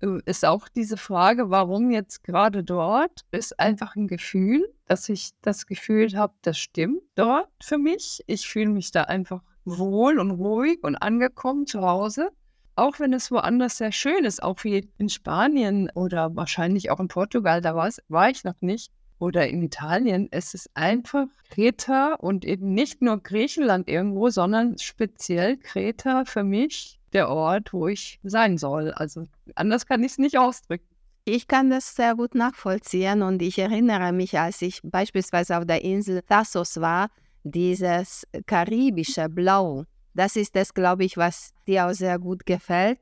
Äh, 0.00 0.20
ist 0.26 0.44
auch 0.44 0.68
diese 0.68 0.96
Frage, 0.96 1.50
warum 1.50 1.90
jetzt 1.90 2.24
gerade 2.24 2.62
dort, 2.62 3.22
ist 3.30 3.58
einfach 3.58 3.96
ein 3.96 4.06
Gefühl, 4.06 4.68
dass 4.86 5.08
ich 5.08 5.30
das 5.40 5.66
Gefühl 5.66 6.14
habe, 6.16 6.34
das 6.42 6.58
stimmt 6.58 7.02
dort 7.14 7.48
für 7.62 7.78
mich. 7.78 8.22
Ich 8.26 8.48
fühle 8.48 8.70
mich 8.70 8.90
da 8.90 9.04
einfach 9.04 9.42
wohl 9.64 10.18
und 10.18 10.30
ruhig 10.32 10.78
und 10.82 10.96
angekommen 10.96 11.66
zu 11.66 11.80
Hause. 11.80 12.30
Auch 12.76 13.00
wenn 13.00 13.12
es 13.12 13.30
woanders 13.30 13.78
sehr 13.78 13.92
schön 13.92 14.24
ist, 14.24 14.42
auch 14.42 14.62
wie 14.62 14.88
in 14.98 15.08
Spanien 15.08 15.90
oder 15.94 16.36
wahrscheinlich 16.36 16.90
auch 16.90 17.00
in 17.00 17.08
Portugal, 17.08 17.60
da 17.60 17.74
war 17.74 18.30
ich 18.30 18.44
noch 18.44 18.60
nicht 18.60 18.92
oder 19.18 19.48
in 19.48 19.62
Italien, 19.62 20.28
es 20.30 20.54
ist 20.54 20.70
einfach 20.74 21.26
Kreta 21.50 22.14
und 22.14 22.44
eben 22.44 22.72
nicht 22.72 23.02
nur 23.02 23.22
Griechenland 23.22 23.88
irgendwo, 23.88 24.30
sondern 24.30 24.78
speziell 24.78 25.56
Kreta 25.56 26.24
für 26.24 26.44
mich 26.44 26.98
der 27.12 27.28
Ort, 27.28 27.72
wo 27.72 27.88
ich 27.88 28.20
sein 28.22 28.58
soll. 28.58 28.92
Also 28.92 29.24
anders 29.54 29.86
kann 29.86 30.02
ich 30.02 30.12
es 30.12 30.18
nicht 30.18 30.38
ausdrücken. 30.38 30.84
Ich 31.24 31.46
kann 31.46 31.68
das 31.68 31.94
sehr 31.94 32.14
gut 32.14 32.34
nachvollziehen 32.34 33.22
und 33.22 33.42
ich 33.42 33.58
erinnere 33.58 34.12
mich, 34.12 34.38
als 34.38 34.62
ich 34.62 34.80
beispielsweise 34.82 35.58
auf 35.58 35.66
der 35.66 35.82
Insel 35.82 36.22
Thassos 36.22 36.80
war, 36.80 37.10
dieses 37.42 38.26
karibische 38.46 39.28
Blau. 39.28 39.84
Das 40.14 40.36
ist 40.36 40.56
das, 40.56 40.72
glaube 40.72 41.04
ich, 41.04 41.16
was 41.16 41.52
dir 41.66 41.86
auch 41.86 41.92
sehr 41.92 42.18
gut 42.18 42.46
gefällt. 42.46 42.98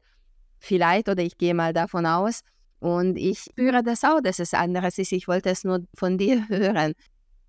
Vielleicht, 0.59 1.09
oder 1.09 1.23
ich 1.23 1.39
gehe 1.39 1.55
mal 1.55 1.73
davon 1.73 2.05
aus, 2.07 2.41
und 2.80 3.16
ich 3.16 3.40
spüre 3.40 3.83
das 3.83 4.04
auch, 4.04 4.21
dass 4.21 4.38
es 4.38 4.54
anderes 4.54 4.99
ist. 4.99 5.12
Ich 5.12 5.28
wollte 5.28 5.50
es 5.50 5.64
nur 5.64 5.87
von 5.95 6.18
dir 6.18 6.47
hören. 6.49 6.95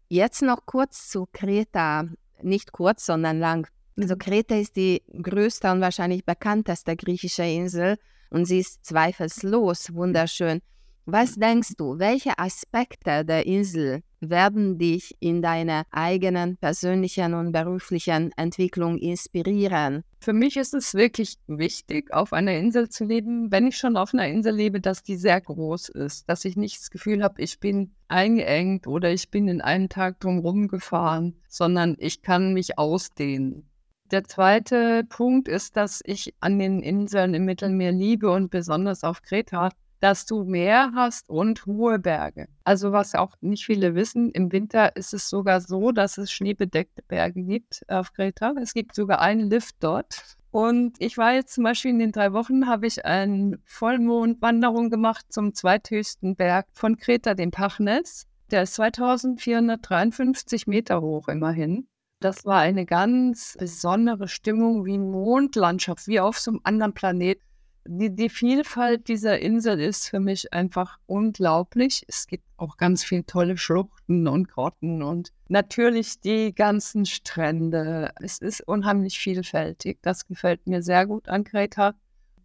Jetzt 0.10 0.42
noch 0.42 0.66
kurz 0.66 1.10
zu 1.10 1.28
Kreta. 1.32 2.06
Nicht 2.42 2.72
kurz, 2.72 3.06
sondern 3.06 3.40
lang. 3.40 3.68
Also 4.00 4.16
mhm. 4.16 4.20
Kreta 4.20 4.56
ist 4.56 4.76
die 4.76 5.04
größte 5.22 5.72
und 5.72 5.82
wahrscheinlich 5.82 6.26
bekannteste 6.26 6.96
griechische 6.96 7.44
Insel 7.44 7.98
und 8.30 8.46
sie 8.46 8.60
ist 8.60 8.86
zweifellos 8.86 9.94
wunderschön. 9.94 10.62
Was 11.10 11.36
denkst 11.36 11.76
du, 11.78 12.00
welche 12.00 12.38
Aspekte 12.38 13.24
der 13.24 13.46
Insel 13.46 14.04
werden 14.20 14.78
dich 14.78 15.16
in 15.22 15.42
deiner 15.42 15.86
eigenen 15.90 16.58
persönlichen 16.58 17.34
und 17.34 17.54
beruflichen 17.54 18.34
Entwicklung 18.36 18.98
inspirieren? 18.98 20.04
Für 20.20 20.34
mich 20.34 20.58
ist 20.58 20.74
es 20.74 20.94
wirklich 20.96 21.36
wichtig, 21.48 22.14
auf 22.14 22.34
einer 22.34 22.58
Insel 22.58 22.90
zu 22.90 23.06
leben, 23.06 23.50
wenn 23.54 23.68
ich 23.68 23.78
schon 23.78 23.96
auf 23.96 24.14
einer 24.14 24.28
Insel 24.28 24.54
lebe, 24.54 24.82
dass 24.82 25.02
die 25.02 25.16
sehr 25.16 25.40
groß 25.40 25.88
ist, 25.88 26.28
dass 26.28 26.44
ich 26.44 26.58
nicht 26.58 26.78
das 26.78 26.92
Gefühl 26.92 27.24
habe, 27.24 27.42
ich 27.42 27.62
bin 27.62 27.96
eingeengt 28.10 28.86
oder 28.86 29.10
ich 29.10 29.32
bin 29.32 29.48
in 29.48 29.62
einem 29.62 29.88
Tag 29.88 30.20
drumherum 30.20 30.68
gefahren, 30.68 31.40
sondern 31.48 31.96
ich 32.00 32.22
kann 32.22 32.54
mich 32.54 32.78
ausdehnen. 32.78 33.70
Der 34.12 34.26
zweite 34.26 35.06
Punkt 35.08 35.48
ist, 35.48 35.78
dass 35.78 36.02
ich 36.04 36.34
an 36.42 36.60
den 36.60 36.82
Inseln 36.82 37.34
im 37.34 37.46
Mittelmeer 37.46 37.94
liebe 37.94 38.30
und 38.30 38.52
besonders 38.52 39.06
auf 39.06 39.22
Kreta 39.22 39.70
dass 40.00 40.26
du 40.26 40.44
Meer 40.44 40.92
hast 40.96 41.30
und 41.30 41.66
hohe 41.66 42.00
Berge. 42.00 42.48
Also 42.64 42.92
was 42.92 43.16
auch 43.16 43.36
nicht 43.42 43.66
viele 43.66 43.96
wissen, 43.96 44.32
im 44.32 44.52
Winter 44.52 44.96
ist 44.96 45.14
es 45.14 45.30
sogar 45.30 45.62
so, 45.62 45.92
dass 45.92 46.18
es 46.18 46.32
schneebedeckte 46.32 47.04
Berge 47.08 47.44
gibt 47.44 47.84
auf 47.88 48.14
Kreta. 48.14 48.54
Es 48.62 48.74
gibt 48.74 48.96
sogar 48.96 49.22
einen 49.22 49.50
Lift 49.50 49.76
dort. 49.80 50.38
Und 50.52 50.96
ich 51.00 51.18
war 51.18 51.34
jetzt 51.34 51.54
zum 51.54 51.64
Beispiel 51.64 51.92
in 51.92 52.00
den 52.00 52.12
drei 52.12 52.34
Wochen, 52.34 52.68
habe 52.68 52.88
ich 52.88 53.06
eine 53.06 53.60
Vollmondwanderung 53.66 54.90
gemacht 54.90 55.26
zum 55.30 55.54
zweithöchsten 55.54 56.36
Berg 56.36 56.68
von 56.74 56.98
Kreta, 56.98 57.34
dem 57.34 57.52
Pachnes. 57.52 58.28
Der 58.50 58.64
ist 58.64 58.76
2453 58.76 60.68
Meter 60.68 61.02
hoch 61.02 61.28
immerhin. 61.28 61.88
Das 62.20 62.46
war 62.46 62.60
eine 62.60 62.86
ganz 62.86 63.56
besondere 63.60 64.28
Stimmung 64.28 64.86
wie 64.86 64.98
Mondlandschaft, 64.98 66.08
wie 66.08 66.20
auf 66.20 66.40
so 66.40 66.52
einem 66.52 66.62
anderen 66.64 66.94
Planet 66.94 67.40
die, 67.88 68.14
die 68.14 68.30
Vielfalt 68.30 69.08
dieser 69.08 69.40
Insel 69.40 69.80
ist 69.80 70.10
für 70.10 70.20
mich 70.20 70.54
einfach 70.54 70.98
unglaublich. 71.06 72.04
Es 72.08 72.28
gibt 72.28 72.44
auch 72.58 72.78
ganz 72.78 73.04
viele 73.04 73.26
tolle 73.26 73.58
Schluchten 73.58 74.28
und 74.28 74.50
Grotten 74.50 75.02
und 75.02 75.32
natürlich 75.48 76.20
die 76.20 76.54
ganzen 76.54 77.06
Strände. 77.06 78.12
Es 78.22 78.40
ist 78.40 78.62
unheimlich 78.68 79.18
vielfältig. 79.18 80.00
Das 80.02 80.28
gefällt 80.28 80.68
mir 80.68 80.82
sehr 80.82 81.06
gut 81.06 81.30
an 81.30 81.44
Kreta. 81.44 81.96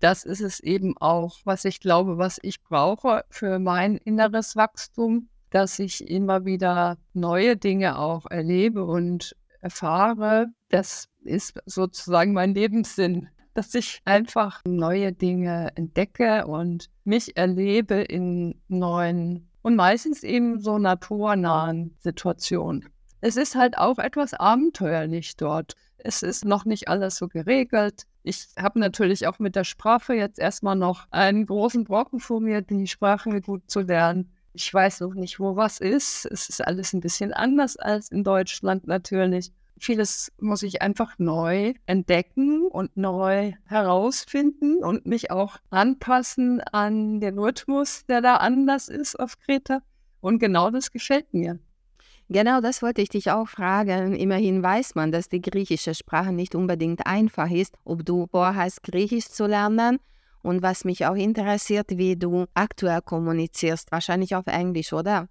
Das 0.00 0.24
ist 0.24 0.40
es 0.40 0.60
eben 0.60 0.96
auch, 0.98 1.38
was 1.44 1.64
ich 1.64 1.80
glaube, 1.80 2.18
was 2.18 2.38
ich 2.42 2.62
brauche 2.62 3.24
für 3.30 3.58
mein 3.58 3.96
inneres 3.96 4.56
Wachstum, 4.56 5.28
dass 5.50 5.78
ich 5.78 6.08
immer 6.08 6.44
wieder 6.44 6.98
neue 7.12 7.56
Dinge 7.56 7.98
auch 7.98 8.26
erlebe 8.26 8.84
und 8.84 9.36
erfahre. 9.60 10.46
Das 10.70 11.08
ist 11.20 11.54
sozusagen 11.66 12.32
mein 12.32 12.54
Lebenssinn 12.54 13.28
dass 13.54 13.74
ich 13.74 14.00
einfach 14.04 14.60
neue 14.66 15.12
Dinge 15.12 15.72
entdecke 15.74 16.46
und 16.46 16.88
mich 17.04 17.36
erlebe 17.36 17.94
in 17.94 18.60
neuen 18.68 19.48
und 19.62 19.76
meistens 19.76 20.22
eben 20.22 20.60
so 20.60 20.78
naturnahen 20.78 21.94
Situationen. 22.00 22.88
Es 23.20 23.36
ist 23.36 23.54
halt 23.54 23.78
auch 23.78 23.98
etwas 23.98 24.34
abenteuerlich 24.34 25.36
dort. 25.36 25.74
Es 25.98 26.22
ist 26.22 26.44
noch 26.44 26.64
nicht 26.64 26.88
alles 26.88 27.16
so 27.16 27.28
geregelt. 27.28 28.06
Ich 28.24 28.48
habe 28.58 28.80
natürlich 28.80 29.26
auch 29.28 29.38
mit 29.38 29.54
der 29.54 29.64
Sprache 29.64 30.14
jetzt 30.14 30.40
erstmal 30.40 30.74
noch 30.74 31.06
einen 31.12 31.46
großen 31.46 31.84
Brocken 31.84 32.18
vor 32.18 32.40
mir, 32.40 32.62
die 32.62 32.88
Sprache 32.88 33.40
gut 33.40 33.70
zu 33.70 33.80
lernen. 33.80 34.32
Ich 34.54 34.72
weiß 34.72 35.00
noch 35.00 35.14
nicht, 35.14 35.38
wo 35.38 35.54
was 35.56 35.80
ist. 35.80 36.26
Es 36.26 36.48
ist 36.48 36.66
alles 36.66 36.92
ein 36.92 37.00
bisschen 37.00 37.32
anders 37.32 37.76
als 37.76 38.10
in 38.10 38.24
Deutschland 38.24 38.86
natürlich. 38.86 39.52
Vieles 39.78 40.32
muss 40.38 40.62
ich 40.62 40.80
einfach 40.80 41.18
neu 41.18 41.74
entdecken 41.86 42.66
und 42.68 42.96
neu 42.96 43.52
herausfinden 43.64 44.84
und 44.84 45.06
mich 45.06 45.30
auch 45.30 45.56
anpassen 45.70 46.60
an 46.60 47.20
den 47.20 47.38
Rhythmus, 47.38 48.06
der 48.06 48.20
da 48.20 48.36
anders 48.36 48.88
ist 48.88 49.18
auf 49.18 49.38
Kreta. 49.38 49.82
Und 50.20 50.38
genau 50.38 50.70
das 50.70 50.92
gefällt 50.92 51.34
mir. 51.34 51.58
Genau 52.28 52.60
das 52.60 52.80
wollte 52.80 53.02
ich 53.02 53.10
dich 53.10 53.30
auch 53.30 53.48
fragen. 53.48 54.14
Immerhin 54.14 54.62
weiß 54.62 54.94
man, 54.94 55.12
dass 55.12 55.28
die 55.28 55.42
griechische 55.42 55.94
Sprache 55.94 56.32
nicht 56.32 56.54
unbedingt 56.54 57.06
einfach 57.06 57.50
ist, 57.50 57.76
ob 57.84 58.06
du 58.06 58.26
vorhast, 58.26 58.82
Griechisch 58.82 59.28
zu 59.28 59.46
lernen. 59.46 59.98
Und 60.42 60.62
was 60.62 60.84
mich 60.84 61.06
auch 61.06 61.14
interessiert, 61.14 61.90
wie 61.90 62.16
du 62.16 62.46
aktuell 62.54 63.02
kommunizierst. 63.02 63.92
Wahrscheinlich 63.92 64.34
auf 64.34 64.46
Englisch, 64.46 64.92
oder? 64.92 65.28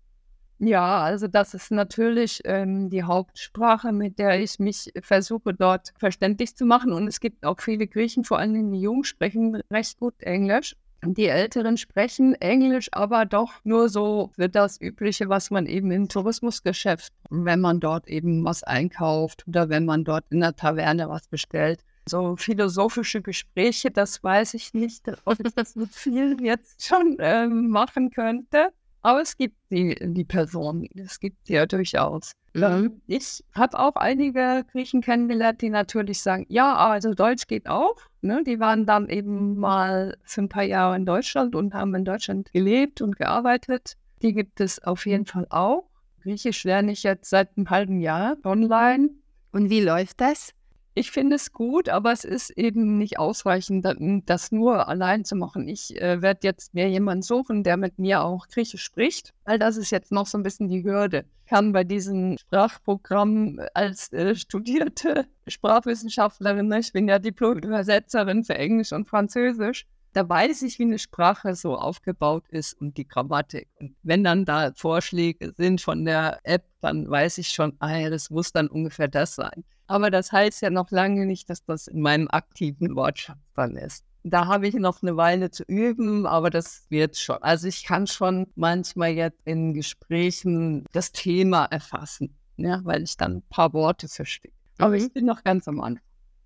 Ja, 0.63 1.01
also 1.01 1.27
das 1.27 1.55
ist 1.55 1.71
natürlich 1.71 2.39
ähm, 2.45 2.91
die 2.91 3.01
Hauptsprache, 3.03 3.91
mit 3.91 4.19
der 4.19 4.39
ich 4.39 4.59
mich 4.59 4.91
versuche, 5.01 5.55
dort 5.55 5.91
verständlich 5.97 6.55
zu 6.55 6.65
machen. 6.65 6.93
Und 6.93 7.07
es 7.07 7.19
gibt 7.19 7.43
auch 7.43 7.59
viele 7.59 7.87
Griechen, 7.87 8.23
vor 8.23 8.37
allem 8.37 8.71
die 8.71 8.79
Jungen, 8.79 9.03
sprechen 9.03 9.55
recht 9.71 9.99
gut 9.99 10.21
Englisch. 10.21 10.75
Die 11.03 11.25
Älteren 11.25 11.77
sprechen 11.77 12.35
Englisch, 12.35 12.89
aber 12.91 13.25
doch 13.25 13.53
nur 13.63 13.89
so 13.89 14.29
für 14.35 14.49
das 14.49 14.79
Übliche, 14.79 15.29
was 15.29 15.49
man 15.49 15.65
eben 15.65 15.89
im 15.89 16.07
Tourismusgeschäft, 16.07 17.11
wenn 17.31 17.59
man 17.59 17.79
dort 17.79 18.07
eben 18.07 18.45
was 18.45 18.61
einkauft 18.61 19.43
oder 19.47 19.67
wenn 19.69 19.85
man 19.85 20.03
dort 20.03 20.25
in 20.29 20.41
der 20.41 20.55
Taverne 20.55 21.09
was 21.09 21.27
bestellt. 21.27 21.83
So 22.07 22.35
philosophische 22.35 23.23
Gespräche, 23.23 23.89
das 23.89 24.23
weiß 24.23 24.53
ich 24.53 24.75
nicht, 24.75 25.05
ob 25.25 25.43
ich 25.43 25.55
das 25.55 25.75
mit 25.75 25.89
vielen 25.89 26.37
jetzt 26.45 26.85
schon 26.85 27.17
ähm, 27.19 27.69
machen 27.69 28.11
könnte. 28.11 28.71
Aber 29.01 29.21
es 29.21 29.35
gibt 29.35 29.55
die, 29.71 29.95
die 29.99 30.23
Person, 30.23 30.87
es 30.95 31.19
gibt 31.19 31.47
sie 31.47 31.53
ja 31.53 31.65
durchaus. 31.65 32.33
Mhm. 32.53 33.01
Ich 33.07 33.43
habe 33.55 33.79
auch 33.79 33.95
einige 33.95 34.65
Griechen 34.71 35.01
kennengelernt, 35.01 35.61
die 35.61 35.69
natürlich 35.69 36.21
sagen, 36.21 36.45
ja, 36.49 36.75
also 36.75 37.13
Deutsch 37.13 37.47
geht 37.47 37.67
auch. 37.67 37.95
Ne? 38.21 38.43
Die 38.45 38.59
waren 38.59 38.85
dann 38.85 39.09
eben 39.09 39.57
mal 39.57 40.17
für 40.23 40.41
ein 40.41 40.49
paar 40.49 40.63
Jahre 40.63 40.95
in 40.95 41.05
Deutschland 41.05 41.55
und 41.55 41.73
haben 41.73 41.95
in 41.95 42.05
Deutschland 42.05 42.51
gelebt 42.51 43.01
und 43.01 43.17
gearbeitet. 43.17 43.95
Die 44.21 44.33
gibt 44.33 44.59
es 44.59 44.83
auf 44.83 45.05
jeden 45.05 45.25
Fall 45.25 45.47
auch. 45.49 45.89
Griechisch 46.21 46.63
lerne 46.63 46.91
ich 46.91 47.03
jetzt 47.03 47.29
seit 47.29 47.57
einem 47.57 47.69
halben 47.69 47.99
Jahr 47.99 48.37
online. 48.43 49.09
Und 49.51 49.69
wie 49.69 49.81
läuft 49.81 50.21
das? 50.21 50.53
Ich 50.93 51.11
finde 51.11 51.37
es 51.37 51.53
gut, 51.53 51.87
aber 51.87 52.11
es 52.11 52.25
ist 52.25 52.49
eben 52.49 52.97
nicht 52.97 53.17
ausreichend, 53.17 53.87
das 54.25 54.51
nur 54.51 54.89
allein 54.89 55.23
zu 55.23 55.37
machen. 55.37 55.69
Ich 55.69 56.01
äh, 56.01 56.21
werde 56.21 56.41
jetzt 56.43 56.73
mir 56.73 56.89
jemanden 56.89 57.21
suchen, 57.21 57.63
der 57.63 57.77
mit 57.77 57.97
mir 57.97 58.23
auch 58.23 58.49
Griechisch 58.49 58.83
spricht, 58.83 59.33
weil 59.45 59.57
das 59.57 59.77
ist 59.77 59.89
jetzt 59.91 60.11
noch 60.11 60.27
so 60.27 60.37
ein 60.37 60.43
bisschen 60.43 60.67
die 60.67 60.83
Hürde. 60.83 61.23
Ich 61.45 61.49
kann 61.49 61.71
bei 61.71 61.85
diesem 61.85 62.37
Sprachprogramm 62.37 63.61
als 63.73 64.11
äh, 64.11 64.35
studierte 64.35 65.27
Sprachwissenschaftlerin, 65.47 66.67
ne, 66.67 66.79
ich 66.79 66.91
bin 66.91 67.07
ja 67.07 67.19
Diplom-Übersetzerin 67.19 68.43
für 68.43 68.55
Englisch 68.55 68.91
und 68.91 69.07
Französisch, 69.07 69.87
da 70.11 70.27
weiß 70.27 70.61
ich, 70.63 70.77
wie 70.77 70.83
eine 70.83 70.99
Sprache 70.99 71.55
so 71.55 71.77
aufgebaut 71.77 72.43
ist 72.49 72.73
und 72.73 72.97
die 72.97 73.07
Grammatik. 73.07 73.69
Und 73.79 73.95
wenn 74.03 74.25
dann 74.25 74.43
da 74.43 74.73
Vorschläge 74.75 75.53
sind 75.55 75.79
von 75.79 76.03
der 76.03 76.39
App, 76.43 76.65
dann 76.81 77.09
weiß 77.09 77.37
ich 77.37 77.49
schon, 77.49 77.77
ah 77.79 78.09
das 78.09 78.29
muss 78.29 78.51
dann 78.51 78.67
ungefähr 78.67 79.07
das 79.07 79.35
sein. 79.35 79.63
Aber 79.91 80.09
das 80.09 80.31
heißt 80.31 80.61
ja 80.61 80.69
noch 80.69 80.89
lange 80.89 81.25
nicht, 81.25 81.49
dass 81.49 81.65
das 81.65 81.87
in 81.87 81.99
meinem 81.99 82.29
aktiven 82.29 82.95
Wortschatz 82.95 83.39
dann 83.55 83.75
ist. 83.75 84.05
Da 84.23 84.45
habe 84.45 84.65
ich 84.65 84.75
noch 84.75 85.03
eine 85.03 85.17
Weile 85.17 85.51
zu 85.51 85.63
üben, 85.63 86.25
aber 86.25 86.49
das 86.49 86.85
wird 86.87 87.17
schon. 87.17 87.43
Also 87.43 87.67
ich 87.67 87.83
kann 87.83 88.07
schon 88.07 88.47
manchmal 88.55 89.09
jetzt 89.09 89.41
in 89.43 89.73
Gesprächen 89.73 90.85
das 90.93 91.11
Thema 91.11 91.65
erfassen, 91.65 92.37
ja, 92.55 92.79
weil 92.85 93.03
ich 93.03 93.17
dann 93.17 93.37
ein 93.37 93.43
paar 93.49 93.73
Worte 93.73 94.07
verstehe. 94.07 94.53
Aber 94.77 94.95
ich 94.95 95.03
mhm. 95.03 95.11
bin 95.11 95.25
noch 95.25 95.43
ganz 95.43 95.67
am 95.67 95.81
Anfang. 95.81 96.05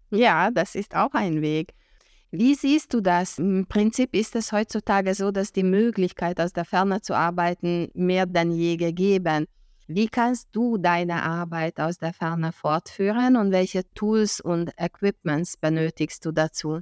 Ja, 0.09 0.49
das 0.49 0.73
ist 0.73 0.95
auch 0.95 1.13
ein 1.13 1.43
Weg. 1.43 1.75
Wie 2.31 2.55
siehst 2.55 2.95
du 2.95 2.99
das? 2.99 3.37
Im 3.37 3.67
Prinzip 3.67 4.15
ist 4.15 4.35
es 4.35 4.53
heutzutage 4.53 5.13
so, 5.13 5.29
dass 5.29 5.51
die 5.51 5.61
Möglichkeit, 5.61 6.41
aus 6.41 6.51
der 6.51 6.65
Ferne 6.65 7.01
zu 7.01 7.15
arbeiten, 7.15 7.89
mehr 7.93 8.25
denn 8.25 8.51
je 8.51 8.75
gegeben. 8.75 9.45
Wie 9.87 10.07
kannst 10.07 10.49
du 10.51 10.79
deine 10.79 11.21
Arbeit 11.21 11.79
aus 11.79 11.99
der 11.99 12.11
Ferne 12.11 12.51
fortführen 12.51 13.35
und 13.35 13.51
welche 13.51 13.83
Tools 13.93 14.41
und 14.41 14.71
Equipments 14.79 15.57
benötigst 15.57 16.25
du 16.25 16.31
dazu? 16.31 16.81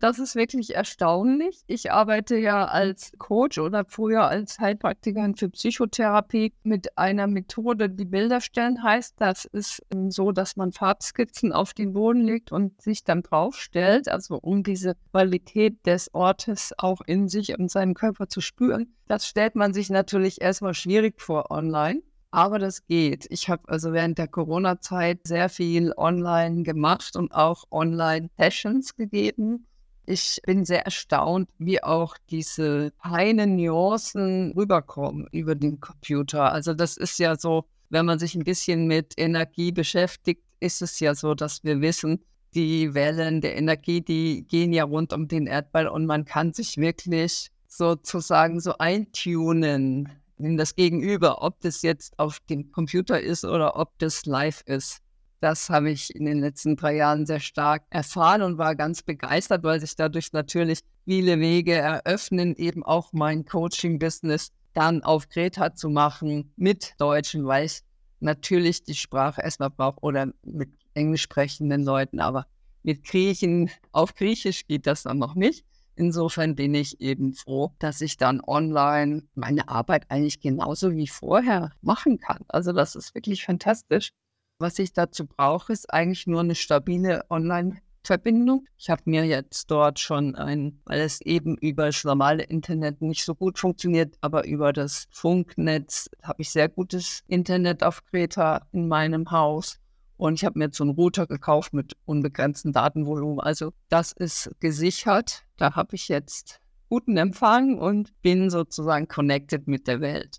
Das 0.00 0.18
ist 0.18 0.34
wirklich 0.34 0.74
erstaunlich. 0.74 1.62
Ich 1.68 1.92
arbeite 1.92 2.36
ja 2.36 2.64
als 2.64 3.12
Coach 3.18 3.58
oder 3.58 3.84
früher 3.84 4.26
als 4.26 4.58
Heilpraktikerin 4.58 5.36
für 5.36 5.50
Psychotherapie 5.50 6.52
mit 6.64 6.98
einer 6.98 7.28
Methode, 7.28 7.88
die 7.88 8.06
Bilder 8.06 8.40
stellen 8.40 8.82
heißt. 8.82 9.14
Das 9.20 9.44
ist 9.44 9.80
ähm, 9.94 10.10
so, 10.10 10.32
dass 10.32 10.56
man 10.56 10.72
Farbskizzen 10.72 11.52
auf 11.52 11.74
den 11.74 11.92
Boden 11.92 12.22
legt 12.22 12.50
und 12.50 12.82
sich 12.82 13.04
dann 13.04 13.22
draufstellt, 13.22 14.08
also 14.08 14.40
um 14.42 14.64
diese 14.64 14.96
Qualität 15.12 15.86
des 15.86 16.12
Ortes 16.12 16.72
auch 16.78 17.02
in 17.06 17.28
sich 17.28 17.56
und 17.56 17.70
seinem 17.70 17.94
Körper 17.94 18.26
zu 18.26 18.40
spüren. 18.40 18.92
Das 19.06 19.28
stellt 19.28 19.54
man 19.54 19.72
sich 19.72 19.90
natürlich 19.90 20.40
erstmal 20.40 20.74
schwierig 20.74 21.20
vor 21.20 21.52
online. 21.52 22.02
Aber 22.32 22.58
das 22.58 22.86
geht. 22.86 23.26
Ich 23.28 23.50
habe 23.50 23.68
also 23.68 23.92
während 23.92 24.16
der 24.16 24.26
Corona-Zeit 24.26 25.20
sehr 25.24 25.50
viel 25.50 25.92
online 25.98 26.62
gemacht 26.62 27.14
und 27.14 27.30
auch 27.32 27.64
Online-Sessions 27.70 28.96
gegeben. 28.96 29.66
Ich 30.06 30.40
bin 30.46 30.64
sehr 30.64 30.86
erstaunt, 30.86 31.50
wie 31.58 31.82
auch 31.82 32.16
diese 32.30 32.92
feinen 33.02 33.56
Nuancen 33.56 34.52
rüberkommen 34.56 35.28
über 35.30 35.54
den 35.54 35.78
Computer. 35.78 36.50
Also 36.50 36.72
das 36.72 36.96
ist 36.96 37.18
ja 37.18 37.36
so, 37.36 37.66
wenn 37.90 38.06
man 38.06 38.18
sich 38.18 38.34
ein 38.34 38.44
bisschen 38.44 38.86
mit 38.86 39.12
Energie 39.18 39.70
beschäftigt, 39.70 40.42
ist 40.58 40.80
es 40.80 40.98
ja 41.00 41.14
so, 41.14 41.34
dass 41.34 41.62
wir 41.64 41.82
wissen, 41.82 42.24
die 42.54 42.94
Wellen 42.94 43.42
der 43.42 43.56
Energie, 43.56 44.00
die 44.00 44.44
gehen 44.48 44.72
ja 44.72 44.84
rund 44.84 45.12
um 45.12 45.28
den 45.28 45.46
Erdball 45.46 45.86
und 45.86 46.06
man 46.06 46.24
kann 46.24 46.54
sich 46.54 46.78
wirklich 46.78 47.50
sozusagen 47.68 48.58
so 48.60 48.78
eintunen 48.78 50.06
in 50.06 50.21
das 50.38 50.74
Gegenüber, 50.74 51.42
ob 51.42 51.60
das 51.60 51.82
jetzt 51.82 52.18
auf 52.18 52.40
dem 52.48 52.72
Computer 52.72 53.20
ist 53.20 53.44
oder 53.44 53.76
ob 53.76 53.98
das 53.98 54.26
live 54.26 54.62
ist. 54.66 54.98
Das 55.40 55.70
habe 55.70 55.90
ich 55.90 56.14
in 56.14 56.24
den 56.24 56.40
letzten 56.40 56.76
drei 56.76 56.94
Jahren 56.96 57.26
sehr 57.26 57.40
stark 57.40 57.82
erfahren 57.90 58.42
und 58.42 58.58
war 58.58 58.76
ganz 58.76 59.02
begeistert, 59.02 59.64
weil 59.64 59.80
sich 59.80 59.96
dadurch 59.96 60.32
natürlich 60.32 60.80
viele 61.04 61.40
Wege 61.40 61.74
eröffnen, 61.74 62.54
eben 62.54 62.84
auch 62.84 63.12
mein 63.12 63.44
Coaching-Business 63.44 64.52
dann 64.72 65.02
auf 65.02 65.28
Kreta 65.28 65.74
zu 65.74 65.90
machen 65.90 66.52
mit 66.56 66.94
Deutschen, 66.98 67.44
weil 67.44 67.66
ich 67.66 67.80
natürlich 68.20 68.84
die 68.84 68.94
Sprache 68.94 69.42
erstmal 69.42 69.70
brauche 69.70 70.00
oder 70.00 70.28
mit 70.42 70.70
englisch 70.94 71.22
sprechenden 71.22 71.84
Leuten, 71.84 72.20
aber 72.20 72.46
mit 72.82 73.04
Griechen 73.04 73.70
auf 73.92 74.14
Griechisch 74.14 74.66
geht 74.66 74.86
das 74.86 75.02
dann 75.02 75.18
noch 75.18 75.34
nicht. 75.34 75.64
Insofern 75.94 76.54
bin 76.54 76.74
ich 76.74 77.00
eben 77.00 77.34
froh, 77.34 77.72
dass 77.78 78.00
ich 78.00 78.16
dann 78.16 78.40
online 78.46 79.24
meine 79.34 79.68
Arbeit 79.68 80.10
eigentlich 80.10 80.40
genauso 80.40 80.92
wie 80.92 81.06
vorher 81.06 81.72
machen 81.82 82.18
kann. 82.18 82.44
Also 82.48 82.72
das 82.72 82.94
ist 82.96 83.14
wirklich 83.14 83.44
fantastisch. 83.44 84.12
Was 84.58 84.78
ich 84.78 84.92
dazu 84.92 85.26
brauche, 85.26 85.72
ist 85.72 85.92
eigentlich 85.92 86.26
nur 86.26 86.40
eine 86.40 86.54
stabile 86.54 87.24
Online-Verbindung. 87.30 88.66
Ich 88.78 88.90
habe 88.90 89.02
mir 89.06 89.24
jetzt 89.24 89.70
dort 89.70 89.98
schon 89.98 90.34
ein, 90.34 90.80
weil 90.84 91.00
es 91.00 91.20
eben 91.20 91.56
über 91.58 91.86
das 91.86 92.04
normale 92.04 92.44
Internet 92.44 93.02
nicht 93.02 93.24
so 93.24 93.34
gut 93.34 93.58
funktioniert, 93.58 94.16
aber 94.20 94.46
über 94.46 94.72
das 94.72 95.08
Funknetz 95.10 96.08
habe 96.22 96.42
ich 96.42 96.50
sehr 96.50 96.68
gutes 96.68 97.22
Internet 97.26 97.82
auf 97.82 98.04
Kreta 98.04 98.66
in 98.72 98.88
meinem 98.88 99.30
Haus. 99.30 99.81
Und 100.22 100.34
ich 100.34 100.44
habe 100.44 100.56
mir 100.56 100.66
jetzt 100.66 100.76
so 100.76 100.84
einen 100.84 100.92
Router 100.92 101.26
gekauft 101.26 101.74
mit 101.74 101.96
unbegrenztem 102.04 102.70
Datenvolumen. 102.70 103.40
Also 103.40 103.72
das 103.88 104.12
ist 104.12 104.52
gesichert. 104.60 105.42
Da 105.56 105.74
habe 105.74 105.96
ich 105.96 106.06
jetzt 106.06 106.60
guten 106.88 107.16
Empfang 107.16 107.76
und 107.76 108.12
bin 108.22 108.48
sozusagen 108.48 109.08
connected 109.08 109.66
mit 109.66 109.88
der 109.88 110.00
Welt. 110.00 110.36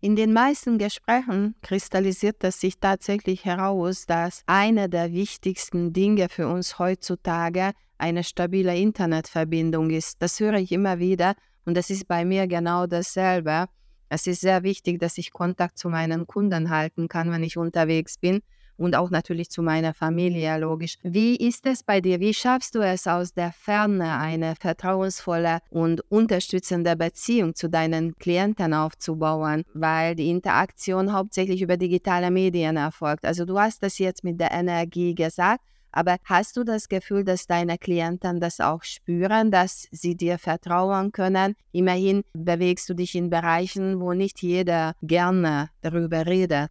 In 0.00 0.16
den 0.16 0.32
meisten 0.32 0.76
Gesprächen 0.76 1.54
kristallisiert 1.62 2.42
es 2.42 2.58
sich 2.58 2.80
tatsächlich 2.80 3.44
heraus, 3.44 4.06
dass 4.06 4.42
eine 4.46 4.88
der 4.88 5.12
wichtigsten 5.12 5.92
Dinge 5.92 6.28
für 6.28 6.48
uns 6.48 6.80
heutzutage 6.80 7.74
eine 7.98 8.24
stabile 8.24 8.76
Internetverbindung 8.76 9.90
ist. 9.90 10.20
Das 10.20 10.40
höre 10.40 10.54
ich 10.54 10.72
immer 10.72 10.98
wieder 10.98 11.36
und 11.64 11.76
das 11.76 11.90
ist 11.90 12.08
bei 12.08 12.24
mir 12.24 12.48
genau 12.48 12.88
dasselbe. 12.88 13.66
Es 14.08 14.26
ist 14.26 14.40
sehr 14.40 14.64
wichtig, 14.64 14.98
dass 14.98 15.16
ich 15.16 15.32
Kontakt 15.32 15.78
zu 15.78 15.90
meinen 15.90 16.26
Kunden 16.26 16.70
halten 16.70 17.06
kann, 17.06 17.30
wenn 17.30 17.44
ich 17.44 17.56
unterwegs 17.56 18.18
bin 18.18 18.42
und 18.76 18.96
auch 18.96 19.10
natürlich 19.10 19.50
zu 19.50 19.62
meiner 19.62 19.94
Familie, 19.94 20.58
logisch. 20.58 20.98
Wie 21.02 21.36
ist 21.36 21.66
es 21.66 21.82
bei 21.82 22.00
dir? 22.00 22.20
Wie 22.20 22.34
schaffst 22.34 22.74
du 22.74 22.80
es 22.80 23.06
aus 23.06 23.32
der 23.34 23.52
Ferne 23.52 24.18
eine 24.18 24.54
vertrauensvolle 24.56 25.58
und 25.70 26.00
unterstützende 26.10 26.96
Beziehung 26.96 27.54
zu 27.54 27.68
deinen 27.68 28.14
Klienten 28.16 28.74
aufzubauen, 28.74 29.64
weil 29.74 30.14
die 30.14 30.30
Interaktion 30.30 31.12
hauptsächlich 31.12 31.62
über 31.62 31.76
digitale 31.76 32.30
Medien 32.30 32.76
erfolgt? 32.76 33.24
Also 33.24 33.44
du 33.44 33.58
hast 33.58 33.82
das 33.82 33.98
jetzt 33.98 34.24
mit 34.24 34.40
der 34.40 34.52
Energie 34.52 35.14
gesagt, 35.14 35.60
aber 35.92 36.16
hast 36.24 36.56
du 36.56 36.64
das 36.64 36.88
Gefühl, 36.88 37.22
dass 37.22 37.46
deine 37.46 37.76
Klienten 37.76 38.40
das 38.40 38.60
auch 38.60 38.82
spüren, 38.82 39.50
dass 39.50 39.86
sie 39.90 40.16
dir 40.16 40.38
vertrauen 40.38 41.12
können? 41.12 41.54
Immerhin 41.70 42.22
bewegst 42.32 42.88
du 42.88 42.94
dich 42.94 43.14
in 43.14 43.28
Bereichen, 43.28 44.00
wo 44.00 44.14
nicht 44.14 44.40
jeder 44.42 44.94
gerne 45.02 45.68
darüber 45.82 46.26
redet. 46.26 46.70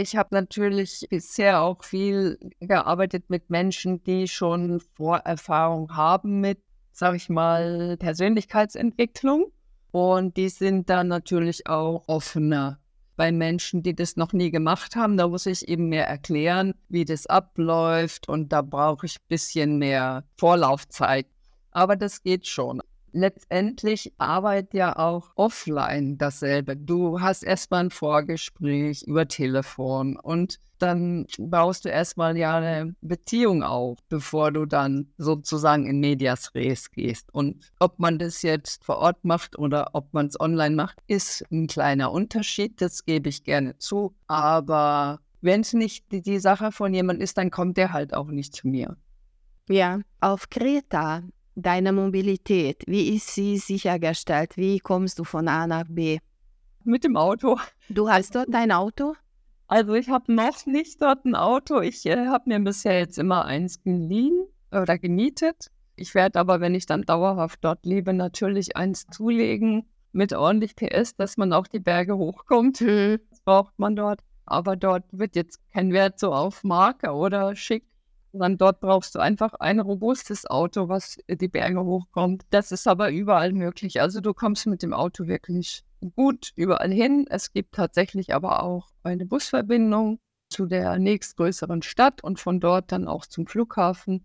Ich 0.00 0.14
habe 0.14 0.28
natürlich 0.32 1.08
bisher 1.10 1.60
auch 1.60 1.82
viel 1.82 2.38
gearbeitet 2.60 3.30
mit 3.30 3.50
Menschen, 3.50 4.00
die 4.04 4.28
schon 4.28 4.78
Vorerfahrung 4.94 5.96
haben 5.96 6.40
mit, 6.40 6.60
sage 6.92 7.16
ich 7.16 7.28
mal, 7.28 7.96
Persönlichkeitsentwicklung. 7.96 9.50
Und 9.90 10.36
die 10.36 10.50
sind 10.50 10.88
dann 10.88 11.08
natürlich 11.08 11.66
auch 11.66 12.04
offener. 12.06 12.78
Bei 13.16 13.32
Menschen, 13.32 13.82
die 13.82 13.96
das 13.96 14.14
noch 14.14 14.32
nie 14.32 14.52
gemacht 14.52 14.94
haben, 14.94 15.16
da 15.16 15.26
muss 15.26 15.46
ich 15.46 15.66
eben 15.66 15.88
mehr 15.88 16.06
erklären, 16.06 16.74
wie 16.88 17.04
das 17.04 17.26
abläuft. 17.26 18.28
Und 18.28 18.52
da 18.52 18.62
brauche 18.62 19.06
ich 19.06 19.16
ein 19.16 19.26
bisschen 19.26 19.78
mehr 19.78 20.22
Vorlaufzeit. 20.36 21.26
Aber 21.72 21.96
das 21.96 22.22
geht 22.22 22.46
schon 22.46 22.80
letztendlich 23.12 24.12
arbeitet 24.18 24.74
ja 24.74 24.96
auch 24.96 25.30
offline 25.36 26.18
dasselbe. 26.18 26.76
Du 26.76 27.20
hast 27.20 27.42
erstmal 27.42 27.84
ein 27.84 27.90
Vorgespräch 27.90 29.02
über 29.02 29.28
Telefon 29.28 30.16
und 30.16 30.58
dann 30.78 31.26
baust 31.38 31.84
du 31.84 31.88
erstmal 31.88 32.36
ja 32.36 32.56
eine 32.56 32.94
Beziehung 33.00 33.62
auf, 33.62 33.98
bevor 34.08 34.52
du 34.52 34.64
dann 34.64 35.12
sozusagen 35.18 35.86
in 35.86 36.00
Medias 36.00 36.54
Res 36.54 36.90
gehst. 36.90 37.32
Und 37.34 37.70
ob 37.78 37.98
man 37.98 38.18
das 38.18 38.42
jetzt 38.42 38.84
vor 38.84 38.98
Ort 38.98 39.24
macht 39.24 39.58
oder 39.58 39.90
ob 39.92 40.12
man 40.14 40.26
es 40.26 40.40
online 40.40 40.76
macht, 40.76 40.98
ist 41.06 41.44
ein 41.50 41.66
kleiner 41.66 42.12
Unterschied. 42.12 42.80
Das 42.80 43.04
gebe 43.04 43.28
ich 43.28 43.44
gerne 43.44 43.76
zu. 43.78 44.14
Aber 44.26 45.20
wenn 45.40 45.60
es 45.60 45.72
nicht 45.72 46.04
die, 46.10 46.38
Sache 46.38 46.72
von 46.72 46.94
jemand 46.94 47.20
ist, 47.20 47.38
dann 47.38 47.50
kommt 47.50 47.76
der 47.76 47.92
halt 47.92 48.14
auch 48.14 48.28
nicht 48.28 48.54
zu 48.54 48.68
mir. 48.68 48.96
Ja, 49.68 50.00
auf 50.20 50.48
Kreta 50.48 51.22
Deine 51.60 51.92
Mobilität, 51.92 52.84
wie 52.86 53.16
ist 53.16 53.34
sie 53.34 53.58
sichergestellt? 53.58 54.56
Wie 54.56 54.78
kommst 54.78 55.18
du 55.18 55.24
von 55.24 55.48
A 55.48 55.66
nach 55.66 55.86
B? 55.88 56.20
Mit 56.84 57.02
dem 57.02 57.16
Auto. 57.16 57.58
Du 57.88 58.08
hast 58.08 58.36
dort 58.36 58.46
dein 58.54 58.70
Auto? 58.70 59.14
Also 59.66 59.94
ich 59.94 60.08
habe 60.08 60.32
noch 60.32 60.66
nicht 60.66 61.02
dort 61.02 61.24
ein 61.24 61.34
Auto. 61.34 61.80
Ich 61.80 62.06
äh, 62.06 62.28
habe 62.28 62.44
mir 62.46 62.60
bisher 62.60 63.00
jetzt 63.00 63.18
immer 63.18 63.44
eins 63.44 63.82
geliehen 63.82 64.46
oder 64.70 64.98
gemietet. 64.98 65.72
Ich 65.96 66.14
werde 66.14 66.38
aber, 66.38 66.60
wenn 66.60 66.76
ich 66.76 66.86
dann 66.86 67.02
dauerhaft 67.02 67.58
dort 67.64 67.84
lebe, 67.84 68.12
natürlich 68.12 68.76
eins 68.76 69.08
zulegen 69.08 69.88
mit 70.12 70.32
ordentlich 70.32 70.76
PS, 70.76 71.16
dass 71.16 71.38
man 71.38 71.52
auch 71.52 71.66
die 71.66 71.80
Berge 71.80 72.16
hochkommt. 72.16 72.82
Mhm. 72.82 73.18
Das 73.30 73.40
braucht 73.40 73.76
man 73.80 73.96
dort. 73.96 74.20
Aber 74.46 74.76
dort 74.76 75.06
wird 75.10 75.34
jetzt 75.34 75.58
kein 75.72 75.92
Wert 75.92 76.20
so 76.20 76.32
auf 76.32 76.62
Marke 76.62 77.10
oder 77.10 77.56
schick, 77.56 77.84
sondern 78.32 78.58
dort 78.58 78.80
brauchst 78.80 79.14
du 79.14 79.18
einfach 79.18 79.54
ein 79.54 79.80
robustes 79.80 80.46
Auto, 80.46 80.88
was 80.88 81.18
die 81.28 81.48
Berge 81.48 81.84
hochkommt. 81.84 82.44
Das 82.50 82.72
ist 82.72 82.86
aber 82.86 83.10
überall 83.10 83.52
möglich. 83.52 84.00
Also 84.00 84.20
du 84.20 84.34
kommst 84.34 84.66
mit 84.66 84.82
dem 84.82 84.92
Auto 84.92 85.26
wirklich 85.26 85.84
gut 86.14 86.52
überall 86.54 86.92
hin. 86.92 87.26
Es 87.28 87.52
gibt 87.52 87.74
tatsächlich 87.74 88.34
aber 88.34 88.62
auch 88.62 88.88
eine 89.02 89.26
Busverbindung 89.26 90.20
zu 90.50 90.66
der 90.66 90.98
nächstgrößeren 90.98 91.82
Stadt 91.82 92.22
und 92.22 92.40
von 92.40 92.60
dort 92.60 92.92
dann 92.92 93.06
auch 93.06 93.26
zum 93.26 93.46
Flughafen. 93.46 94.24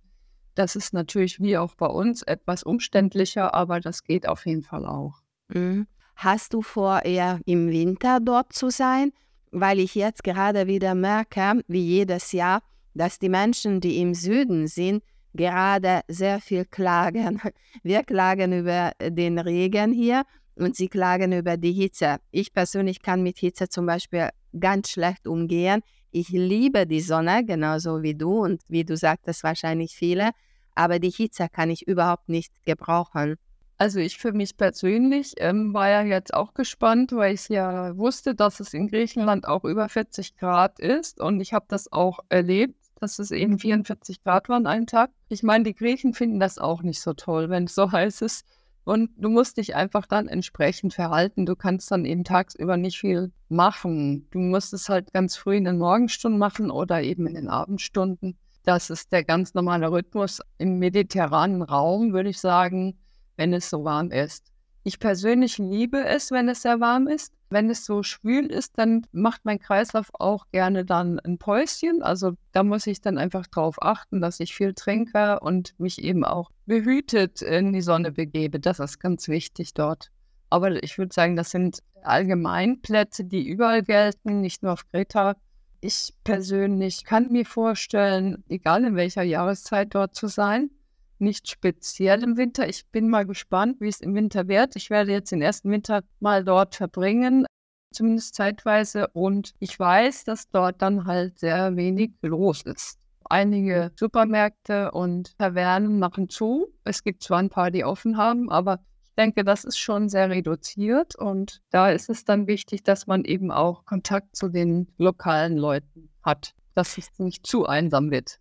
Das 0.56 0.76
ist 0.76 0.94
natürlich 0.94 1.40
wie 1.40 1.58
auch 1.58 1.76
bei 1.76 1.88
uns 1.88 2.22
etwas 2.22 2.64
umständlicher, 2.64 3.54
aber 3.54 3.80
das 3.80 4.04
geht 4.04 4.28
auf 4.28 4.46
jeden 4.46 4.64
Fall 4.64 4.86
auch. 4.86 5.22
Mhm. 5.50 5.88
Hast 6.16 6.54
du 6.54 6.62
vor, 6.62 7.04
eher 7.06 7.40
im 7.46 7.70
Winter 7.70 8.20
dort 8.20 8.54
zu 8.54 8.70
sein? 8.70 9.12
Weil 9.52 9.80
ich 9.80 9.96
jetzt 9.96 10.24
gerade 10.24 10.68
wieder 10.68 10.96
merke, 10.96 11.64
wie 11.68 11.82
jedes 11.84 12.32
Jahr, 12.32 12.62
dass 12.94 13.20
die 13.20 13.30
Menschen, 13.30 13.82
die 13.82 14.00
im 14.00 14.14
Süden 14.14 14.68
sind, 14.68 15.04
gerade 15.34 16.02
sehr 16.08 16.40
viel 16.40 16.66
klagen. 16.66 17.42
Wir 17.84 18.04
klagen 18.04 18.54
über 18.54 18.92
den 19.02 19.40
Regen 19.40 19.92
hier 19.92 20.24
und 20.56 20.76
sie 20.76 20.88
klagen 20.88 21.34
über 21.34 21.58
die 21.58 21.74
Hitze. 21.74 22.18
Ich 22.32 22.54
persönlich 22.54 23.02
kann 23.02 23.24
mit 23.24 23.40
Hitze 23.40 23.70
zum 23.70 23.86
Beispiel 23.86 24.30
ganz 24.60 24.90
schlecht 24.90 25.28
umgehen. 25.28 25.82
Ich 26.12 26.30
liebe 26.30 26.86
die 26.86 27.02
Sonne, 27.02 27.44
genauso 27.44 28.04
wie 28.04 28.14
du 28.14 28.44
und 28.44 28.62
wie 28.68 28.84
du 28.84 28.96
sagtest, 28.96 29.44
wahrscheinlich 29.44 29.96
viele, 29.96 30.32
aber 30.76 31.00
die 31.00 31.10
Hitze 31.10 31.48
kann 31.52 31.72
ich 31.72 31.88
überhaupt 31.88 32.30
nicht 32.30 32.52
gebrauchen. 32.66 33.36
Also 33.80 34.00
ich 34.00 34.18
für 34.18 34.32
mich 34.32 34.56
persönlich 34.56 35.34
ähm, 35.38 35.74
war 35.74 35.90
ja 35.90 36.04
jetzt 36.04 36.34
auch 36.34 36.54
gespannt, 36.54 37.12
weil 37.12 37.34
ich 37.34 37.50
ja 37.50 37.98
wusste, 37.98 38.36
dass 38.36 38.60
es 38.60 38.74
in 38.74 38.88
Griechenland 38.88 39.48
auch 39.48 39.64
über 39.64 39.90
40 39.90 40.38
Grad 40.38 40.80
ist 40.80 41.20
und 41.20 41.42
ich 41.42 41.54
habe 41.54 41.66
das 41.68 41.92
auch 41.92 42.20
erlebt, 42.30 42.83
dass 43.04 43.20
es 43.20 43.32
eben 43.32 43.60
44 43.60 44.24
Grad 44.24 44.48
waren 44.48 44.66
einen 44.66 44.88
Tag. 44.88 45.12
Ich 45.28 45.44
meine, 45.44 45.66
die 45.66 45.76
Griechen 45.76 46.14
finden 46.14 46.40
das 46.40 46.58
auch 46.58 46.82
nicht 46.84 47.02
so 47.02 47.14
toll, 47.14 47.50
wenn 47.50 47.66
es 47.66 47.76
so 47.76 47.92
heiß 47.92 48.22
ist. 48.22 48.46
Und 48.86 49.12
du 49.18 49.30
musst 49.30 49.58
dich 49.58 49.76
einfach 49.76 50.08
dann 50.08 50.28
entsprechend 50.28 50.94
verhalten. 50.94 51.46
Du 51.46 51.56
kannst 51.56 51.92
dann 51.92 52.06
eben 52.06 52.24
tagsüber 52.24 52.76
nicht 52.76 52.98
viel 52.98 53.32
machen. 53.50 54.28
Du 54.32 54.40
musst 54.40 54.74
es 54.74 54.90
halt 54.90 55.14
ganz 55.14 55.38
früh 55.38 55.56
in 55.56 55.66
den 55.66 55.78
Morgenstunden 55.78 56.40
machen 56.40 56.72
oder 56.72 57.02
eben 57.02 57.28
in 57.28 57.36
den 57.36 57.50
Abendstunden. 57.50 58.38
Das 58.64 58.90
ist 58.90 59.12
der 59.12 59.24
ganz 59.24 59.54
normale 59.54 59.92
Rhythmus 59.92 60.42
im 60.58 60.80
mediterranen 60.80 61.62
Raum, 61.62 62.14
würde 62.14 62.30
ich 62.30 62.40
sagen, 62.40 62.98
wenn 63.36 63.54
es 63.54 63.70
so 63.70 63.84
warm 63.84 64.12
ist. 64.12 64.52
Ich 64.84 65.00
persönlich 65.00 65.58
liebe 65.58 66.06
es, 66.06 66.32
wenn 66.32 66.50
es 66.50 66.62
sehr 66.62 66.80
warm 66.80 67.08
ist. 67.08 67.34
Wenn 67.54 67.70
es 67.70 67.86
so 67.86 68.02
schwül 68.02 68.48
ist, 68.48 68.80
dann 68.80 69.06
macht 69.12 69.46
mein 69.46 69.60
Kreislauf 69.60 70.10
auch 70.14 70.48
gerne 70.52 70.86
dann 70.86 71.20
ein 71.20 71.38
Päuschen. 71.38 72.02
Also 72.02 72.34
da 72.52 72.64
muss 72.64 72.88
ich 72.88 73.00
dann 73.00 73.20
einfach 73.20 73.46
darauf 73.46 73.80
achten, 73.80 74.22
dass 74.22 74.40
ich 74.40 74.56
viel 74.56 74.74
trinke 74.74 75.40
und 75.40 75.76
mich 75.78 76.04
eben 76.04 76.26
auch 76.26 76.50
behütet 76.66 77.44
in 77.44 77.72
die 77.72 77.84
Sonne 77.84 78.12
begebe. 78.12 78.60
Das 78.60 78.80
ist 78.80 79.00
ganz 79.00 79.28
wichtig 79.28 79.76
dort. 79.76 80.10
Aber 80.50 80.84
ich 80.84 80.98
würde 80.98 81.14
sagen, 81.14 81.36
das 81.36 81.52
sind 81.52 81.84
Allgemeinplätze, 82.02 83.24
die 83.24 83.48
überall 83.48 83.84
gelten, 83.84 84.42
nicht 84.42 84.64
nur 84.64 84.74
auf 84.74 84.90
Kreta. 84.90 85.36
Ich 85.80 86.12
persönlich 86.24 87.06
kann 87.06 87.32
mir 87.32 87.46
vorstellen, 87.46 88.44
egal 88.50 88.84
in 88.84 88.96
welcher 88.96 89.22
Jahreszeit 89.22 89.94
dort 89.94 90.16
zu 90.16 90.26
sein 90.26 90.72
nicht 91.20 91.50
speziell 91.50 92.24
im 92.24 92.38
Winter. 92.38 92.68
Ich 92.68 92.86
bin 92.88 93.10
mal 93.10 93.26
gespannt, 93.26 93.80
wie 93.80 93.88
es 93.88 94.02
im 94.02 94.16
Winter 94.16 94.48
wird. 94.48 94.76
Ich 94.76 94.90
werde 94.90 95.12
jetzt 95.12 95.32
den 95.32 95.42
ersten 95.42 95.72
Winter 95.72 96.04
mal 96.20 96.44
dort 96.44 96.76
verbringen, 96.76 97.46
zumindest 97.92 98.36
zeitweise. 98.36 99.08
Und 99.10 99.54
ich 99.60 99.80
weiß, 99.80 100.26
dass 100.26 100.50
dort 100.50 100.82
dann 100.82 101.06
halt 101.06 101.40
sehr 101.40 101.76
wenig 101.76 102.12
los 102.22 102.64
ist. 102.64 103.00
Einige 103.30 103.92
Supermärkte 103.96 104.92
und 104.92 105.38
Tavernen 105.38 106.00
machen 106.00 106.30
zu. 106.30 106.68
Es 106.84 107.04
gibt 107.04 107.24
zwar 107.24 107.40
ein 107.40 107.50
paar, 107.50 107.72
die 107.72 107.86
offen 107.86 108.18
haben, 108.18 108.52
aber 108.52 108.80
ich 109.04 109.16
denke, 109.16 109.44
das 109.44 109.64
ist 109.64 109.78
schon 109.78 110.10
sehr 110.10 110.30
reduziert. 110.30 111.16
Und 111.16 111.62
da 111.70 111.90
ist 111.90 112.10
es 112.10 112.26
dann 112.26 112.48
wichtig, 112.48 112.84
dass 112.84 113.08
man 113.08 113.24
eben 113.24 113.52
auch 113.52 113.86
Kontakt 113.86 114.36
zu 114.36 114.50
den 114.50 114.88
lokalen 114.98 115.58
Leuten 115.58 116.10
hat, 116.22 116.54
dass 116.76 116.98
es 116.98 117.18
nicht 117.20 117.48
zu 117.48 117.66
einsam 117.66 118.12
wird. 118.12 118.40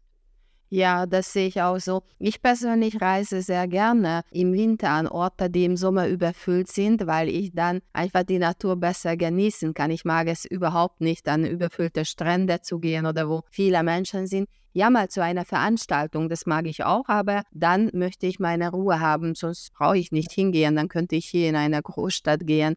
Ja, 0.74 1.04
das 1.04 1.34
sehe 1.34 1.48
ich 1.48 1.60
auch 1.60 1.78
so. 1.78 2.02
Ich 2.18 2.40
persönlich 2.40 2.98
reise 3.02 3.42
sehr 3.42 3.68
gerne 3.68 4.22
im 4.30 4.54
Winter 4.54 4.88
an 4.88 5.06
Orte, 5.06 5.50
die 5.50 5.66
im 5.66 5.76
Sommer 5.76 6.08
überfüllt 6.08 6.68
sind, 6.68 7.06
weil 7.06 7.28
ich 7.28 7.52
dann 7.52 7.82
einfach 7.92 8.22
die 8.22 8.38
Natur 8.38 8.76
besser 8.76 9.18
genießen 9.18 9.74
kann. 9.74 9.90
Ich 9.90 10.06
mag 10.06 10.28
es 10.28 10.46
überhaupt 10.46 11.02
nicht, 11.02 11.28
an 11.28 11.44
überfüllte 11.44 12.06
Strände 12.06 12.62
zu 12.62 12.78
gehen 12.78 13.04
oder 13.04 13.28
wo 13.28 13.42
viele 13.50 13.82
Menschen 13.82 14.26
sind. 14.26 14.48
Ja, 14.72 14.88
mal 14.88 15.10
zu 15.10 15.22
einer 15.22 15.44
Veranstaltung, 15.44 16.30
das 16.30 16.46
mag 16.46 16.66
ich 16.66 16.82
auch, 16.82 17.06
aber 17.06 17.42
dann 17.52 17.90
möchte 17.92 18.26
ich 18.26 18.40
meine 18.40 18.70
Ruhe 18.70 18.98
haben, 18.98 19.34
sonst 19.34 19.74
brauche 19.74 19.98
ich 19.98 20.10
nicht 20.10 20.32
hingehen, 20.32 20.76
dann 20.76 20.88
könnte 20.88 21.16
ich 21.16 21.26
hier 21.26 21.50
in 21.50 21.56
eine 21.56 21.82
Großstadt 21.82 22.46
gehen. 22.46 22.76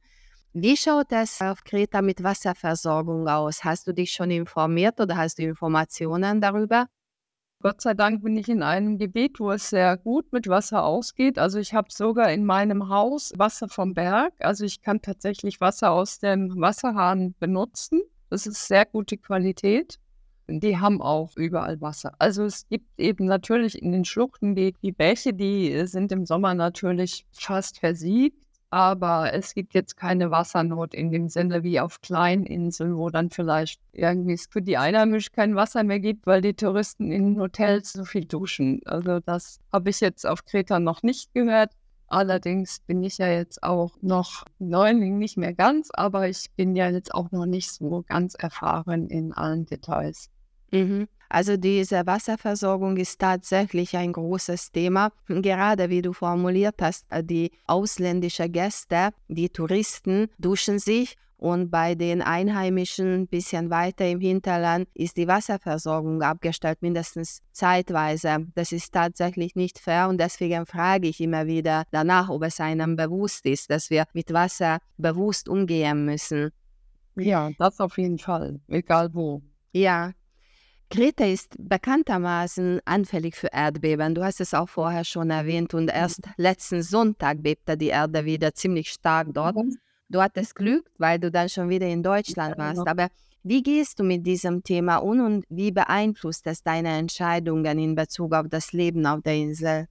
Wie 0.52 0.76
schaut 0.76 1.14
es 1.14 1.40
auf 1.40 1.64
Kreta 1.64 2.02
mit 2.02 2.24
Wasserversorgung 2.24 3.30
aus? 3.30 3.64
Hast 3.64 3.88
du 3.88 3.94
dich 3.94 4.12
schon 4.12 4.32
informiert 4.32 5.00
oder 5.00 5.16
hast 5.16 5.40
du 5.40 5.44
Informationen 5.44 6.42
darüber? 6.42 6.88
Gott 7.66 7.82
sei 7.82 7.96
Dank 7.96 8.22
bin 8.22 8.38
ich 8.38 8.48
in 8.48 8.62
einem 8.62 9.00
Gebiet, 9.00 9.40
wo 9.40 9.50
es 9.52 9.72
sehr 9.72 9.98
gut 9.98 10.32
mit 10.32 10.48
Wasser 10.48 10.84
ausgeht. 10.84 11.40
Also 11.40 11.58
ich 11.58 11.74
habe 11.74 11.88
sogar 11.92 12.32
in 12.32 12.46
meinem 12.46 12.90
Haus 12.90 13.34
Wasser 13.38 13.70
vom 13.70 13.96
Berg. 13.96 14.34
Also 14.38 14.66
ich 14.66 14.84
kann 14.84 15.02
tatsächlich 15.02 15.60
Wasser 15.62 15.90
aus 15.90 16.20
dem 16.20 16.62
Wasserhahn 16.62 17.34
benutzen. 17.40 18.04
Das 18.30 18.46
ist 18.46 18.68
sehr 18.68 18.86
gute 18.86 19.18
Qualität. 19.18 19.98
Die 20.48 20.78
haben 20.78 21.02
auch 21.02 21.36
überall 21.38 21.82
Wasser. 21.82 22.14
Also 22.20 22.44
es 22.44 22.68
gibt 22.68 23.00
eben 23.00 23.26
natürlich 23.26 23.82
in 23.82 23.92
den 23.92 24.06
Schluchten 24.06 24.54
die, 24.54 24.76
die 24.84 24.92
Bäche, 24.92 25.34
die 25.34 25.88
sind 25.88 26.12
im 26.12 26.28
Sommer 26.28 26.54
natürlich 26.54 27.26
fast 27.32 27.80
versiegt 27.80 28.45
aber 28.76 29.32
es 29.32 29.54
gibt 29.54 29.74
jetzt 29.74 29.96
keine 29.96 30.32
Wassernot 30.32 30.94
in 30.94 31.10
dem 31.10 31.30
Sinne 31.30 31.64
wie 31.64 31.80
auf 31.80 32.02
kleinen 32.02 32.46
Inseln, 32.46 32.98
wo 32.98 33.10
dann 33.10 33.30
vielleicht 33.30 33.80
irgendwie 33.94 34.38
für 34.38 34.62
die 34.62 34.76
Einheimischen 34.76 35.32
kein 35.34 35.56
Wasser 35.56 35.86
mehr 35.86 36.02
gibt, 36.02 36.28
weil 36.28 36.42
die 36.42 36.56
Touristen 36.56 37.10
in 37.10 37.40
Hotels 37.40 37.94
so 37.94 38.04
viel 38.04 38.26
duschen. 38.26 38.82
Also 38.84 39.22
das 39.22 39.62
habe 39.72 39.92
ich 39.92 40.02
jetzt 40.02 40.28
auf 40.28 40.44
Kreta 40.44 40.82
noch 40.82 41.04
nicht 41.04 41.34
gehört. 41.34 41.72
Allerdings 42.08 42.82
bin 42.82 43.02
ich 43.02 43.18
ja 43.18 43.30
jetzt 43.30 43.64
auch 43.64 43.96
noch 44.02 44.44
Neuling, 44.60 45.20
nicht 45.20 45.38
mehr 45.38 45.54
ganz, 45.54 45.90
aber 45.94 46.28
ich 46.28 46.52
bin 46.58 46.76
ja 46.76 46.90
jetzt 46.90 47.16
auch 47.16 47.32
noch 47.32 47.46
nicht 47.46 47.72
so 47.72 48.04
ganz 48.06 48.36
erfahren 48.36 49.08
in 49.08 49.32
allen 49.32 49.66
Details. 49.66 50.30
Mhm. 50.72 51.08
Also 51.30 51.58
diese 51.58 52.06
Wasserversorgung 52.06 52.98
ist 52.98 53.20
tatsächlich 53.20 53.98
ein 53.98 54.14
großes 54.14 54.72
Thema. 54.72 55.12
Gerade 55.28 55.90
wie 55.90 56.02
du 56.02 56.14
formuliert 56.14 56.76
hast, 56.82 57.06
äh, 57.10 57.24
die 57.24 57.52
ausländischen 57.66 58.52
Gäste, 58.52 59.10
die 59.28 59.50
Touristen 59.50 60.30
duschen 60.38 60.80
sich 60.80 61.18
und 61.38 61.70
bei 61.70 61.96
den 61.96 62.22
Einheimischen 62.22 63.14
ein 63.24 63.28
bisschen 63.28 63.70
weiter 63.70 64.08
im 64.08 64.20
Hinterland 64.20 64.88
ist 64.94 65.18
die 65.18 65.28
Wasserversorgung 65.28 66.22
abgestellt, 66.22 66.82
mindestens 66.82 67.42
zeitweise. 67.52 68.48
Das 68.56 68.72
ist 68.72 68.94
tatsächlich 68.94 69.56
nicht 69.56 69.80
fair 69.80 70.08
und 70.08 70.20
deswegen 70.20 70.66
frage 70.66 71.08
ich 71.08 71.20
immer 71.20 71.46
wieder 71.46 71.84
danach, 71.92 72.30
ob 72.30 72.44
es 72.44 72.60
einem 72.60 72.96
bewusst 72.96 73.46
ist, 73.46 73.70
dass 73.70 73.90
wir 73.90 74.06
mit 74.14 74.32
Wasser 74.32 74.80
bewusst 74.98 75.50
umgehen 75.50 76.06
müssen. 76.06 76.52
Ja, 77.16 77.50
das 77.58 77.80
auf 77.80 77.98
jeden 77.98 78.18
Fall, 78.20 78.60
egal 78.68 79.14
wo. 79.14 79.42
Ja, 79.74 80.14
Kreta 80.90 81.26
ist 81.26 81.56
bekanntermaßen 81.58 82.80
anfällig 82.86 83.36
für 83.36 83.48
Erdbeben. 83.52 84.16
Du 84.16 84.24
hast 84.24 84.40
es 84.40 84.54
auch 84.54 84.70
vorher 84.70 85.04
schon 85.04 85.30
erwähnt 85.30 85.74
und 85.74 85.90
erst 85.90 86.22
letzten 86.38 86.84
Sonntag 86.84 87.42
bebte 87.42 87.76
die 87.76 87.88
Erde 87.88 88.26
wieder 88.26 88.54
ziemlich 88.54 88.90
stark 88.90 89.28
dort. 89.34 89.56
Mhm. 89.56 89.78
Du 90.10 90.22
hattest 90.22 90.56
Glück, 90.56 90.90
weil 90.98 91.20
du 91.20 91.32
dann 91.32 91.50
schon 91.50 91.70
wieder 91.70 91.88
in 91.88 92.04
Deutschland 92.04 92.58
warst. 92.58 92.88
Aber 92.88 93.10
wie 93.44 93.64
gehst 93.64 94.00
du 94.00 94.04
mit 94.04 94.26
diesem 94.26 94.64
Thema 94.64 94.98
um 94.98 95.20
und 95.26 95.46
wie 95.50 95.72
beeinflusst 95.72 96.46
es 96.48 96.64
deine 96.64 96.98
Entscheidungen 96.98 97.80
in 97.80 97.96
Bezug 97.96 98.34
auf 98.34 98.48
das 98.50 98.72
Leben 98.72 99.06
auf 99.06 99.22
der 99.22 99.36
Insel? 99.36 99.88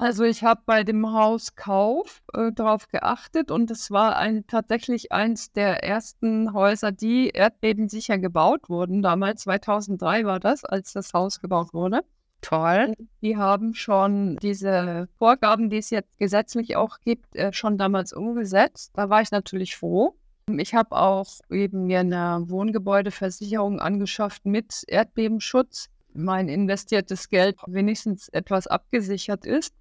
Also 0.00 0.24
ich 0.24 0.42
habe 0.42 0.62
bei 0.64 0.82
dem 0.82 1.12
Hauskauf 1.12 2.22
äh, 2.32 2.52
darauf 2.52 2.88
geachtet 2.88 3.50
und 3.50 3.70
es 3.70 3.90
war 3.90 4.16
ein, 4.16 4.46
tatsächlich 4.46 5.12
eins 5.12 5.52
der 5.52 5.84
ersten 5.84 6.54
Häuser, 6.54 6.90
die 6.90 7.28
erdbebensicher 7.28 8.16
gebaut 8.16 8.70
wurden. 8.70 9.02
Damals 9.02 9.42
2003 9.42 10.24
war 10.24 10.40
das, 10.40 10.64
als 10.64 10.94
das 10.94 11.12
Haus 11.12 11.38
gebaut 11.38 11.74
wurde. 11.74 12.00
Toll. 12.40 12.94
Die 13.20 13.36
haben 13.36 13.74
schon 13.74 14.38
diese 14.38 15.06
Vorgaben, 15.18 15.68
die 15.68 15.76
es 15.76 15.90
jetzt 15.90 16.16
gesetzlich 16.18 16.76
auch 16.76 17.00
gibt, 17.04 17.36
äh, 17.36 17.52
schon 17.52 17.76
damals 17.76 18.14
umgesetzt. 18.14 18.92
Da 18.94 19.10
war 19.10 19.20
ich 19.20 19.30
natürlich 19.30 19.76
froh. 19.76 20.14
Ich 20.48 20.74
habe 20.74 20.96
auch 20.96 21.28
eben 21.50 21.84
mir 21.88 22.00
eine 22.00 22.46
Wohngebäudeversicherung 22.46 23.80
angeschafft 23.80 24.46
mit 24.46 24.82
Erdbebenschutz. 24.86 25.90
Mein 26.14 26.48
investiertes 26.48 27.28
Geld 27.28 27.58
wenigstens 27.66 28.30
etwas 28.30 28.66
abgesichert 28.66 29.44
ist. 29.44 29.74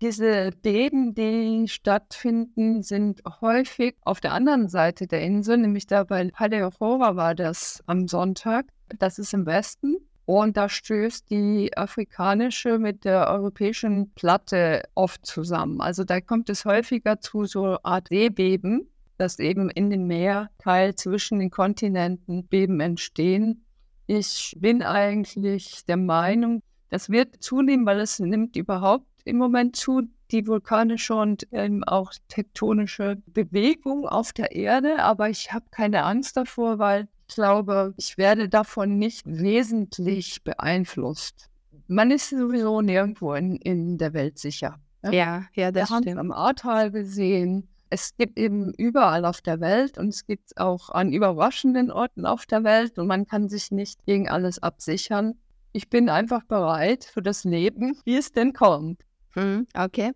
Diese 0.00 0.52
Beben, 0.62 1.14
die 1.14 1.66
stattfinden, 1.66 2.82
sind 2.82 3.20
häufig 3.40 3.96
auf 4.02 4.20
der 4.20 4.32
anderen 4.32 4.68
Seite 4.68 5.08
der 5.08 5.22
Insel, 5.22 5.56
nämlich 5.56 5.88
da 5.88 6.04
bei 6.04 6.30
Haleohora 6.34 7.16
war 7.16 7.34
das 7.34 7.82
am 7.86 8.06
Sonntag. 8.06 8.66
Das 9.00 9.18
ist 9.18 9.34
im 9.34 9.44
Westen. 9.44 9.96
Und 10.24 10.56
da 10.56 10.68
stößt 10.68 11.28
die 11.30 11.76
afrikanische 11.76 12.78
mit 12.78 13.04
der 13.04 13.28
europäischen 13.28 14.12
Platte 14.14 14.82
oft 14.94 15.26
zusammen. 15.26 15.80
Also 15.80 16.04
da 16.04 16.20
kommt 16.20 16.48
es 16.48 16.64
häufiger 16.64 17.18
zu 17.18 17.46
so 17.46 17.78
Art 17.82 18.08
Seebeben, 18.08 18.88
dass 19.16 19.40
eben 19.40 19.68
in 19.68 19.90
dem 19.90 20.06
Meerteil 20.06 20.94
zwischen 20.94 21.40
den 21.40 21.50
Kontinenten 21.50 22.46
Beben 22.46 22.78
entstehen. 22.78 23.64
Ich 24.06 24.54
bin 24.58 24.82
eigentlich 24.82 25.84
der 25.86 25.96
Meinung, 25.96 26.62
das 26.90 27.10
wird 27.10 27.42
zunehmen, 27.42 27.84
weil 27.84 27.98
es 27.98 28.20
nimmt 28.20 28.54
überhaupt 28.54 29.06
im 29.28 29.36
Moment 29.36 29.76
zu, 29.76 30.02
die 30.30 30.46
vulkanische 30.46 31.14
und 31.14 31.46
ähm, 31.52 31.84
auch 31.84 32.12
tektonische 32.28 33.22
Bewegung 33.26 34.06
auf 34.06 34.32
der 34.32 34.52
Erde. 34.52 35.02
Aber 35.02 35.30
ich 35.30 35.52
habe 35.52 35.66
keine 35.70 36.04
Angst 36.04 36.36
davor, 36.36 36.78
weil 36.78 37.08
ich 37.28 37.34
glaube, 37.34 37.94
ich 37.96 38.18
werde 38.18 38.48
davon 38.48 38.98
nicht 38.98 39.22
wesentlich 39.26 40.42
beeinflusst. 40.44 41.48
Man 41.86 42.10
ist 42.10 42.30
sowieso 42.30 42.80
nirgendwo 42.80 43.34
in, 43.34 43.56
in 43.56 43.98
der 43.98 44.12
Welt 44.12 44.38
sicher. 44.38 44.78
Ja, 45.02 45.12
ja, 45.12 45.44
ja 45.54 45.72
das 45.72 45.90
Wir 45.90 45.96
haben 45.96 46.18
am 46.18 46.32
Ahrtal 46.32 46.90
gesehen. 46.90 47.68
Es 47.90 48.14
gibt 48.16 48.38
eben 48.38 48.74
überall 48.74 49.24
auf 49.24 49.40
der 49.40 49.60
Welt 49.60 49.96
und 49.96 50.08
es 50.08 50.26
gibt 50.26 50.58
auch 50.58 50.90
an 50.90 51.12
überraschenden 51.12 51.90
Orten 51.90 52.26
auf 52.26 52.44
der 52.44 52.64
Welt 52.64 52.98
und 52.98 53.06
man 53.06 53.26
kann 53.26 53.48
sich 53.48 53.70
nicht 53.70 54.04
gegen 54.04 54.28
alles 54.28 54.62
absichern. 54.62 55.34
Ich 55.72 55.88
bin 55.88 56.08
einfach 56.08 56.44
bereit 56.44 57.04
für 57.04 57.22
das 57.22 57.44
Leben, 57.44 57.98
wie 58.04 58.16
es 58.16 58.32
denn 58.32 58.52
kommt. 58.52 59.02
Hm, 59.38 59.68
okay. 59.74 60.12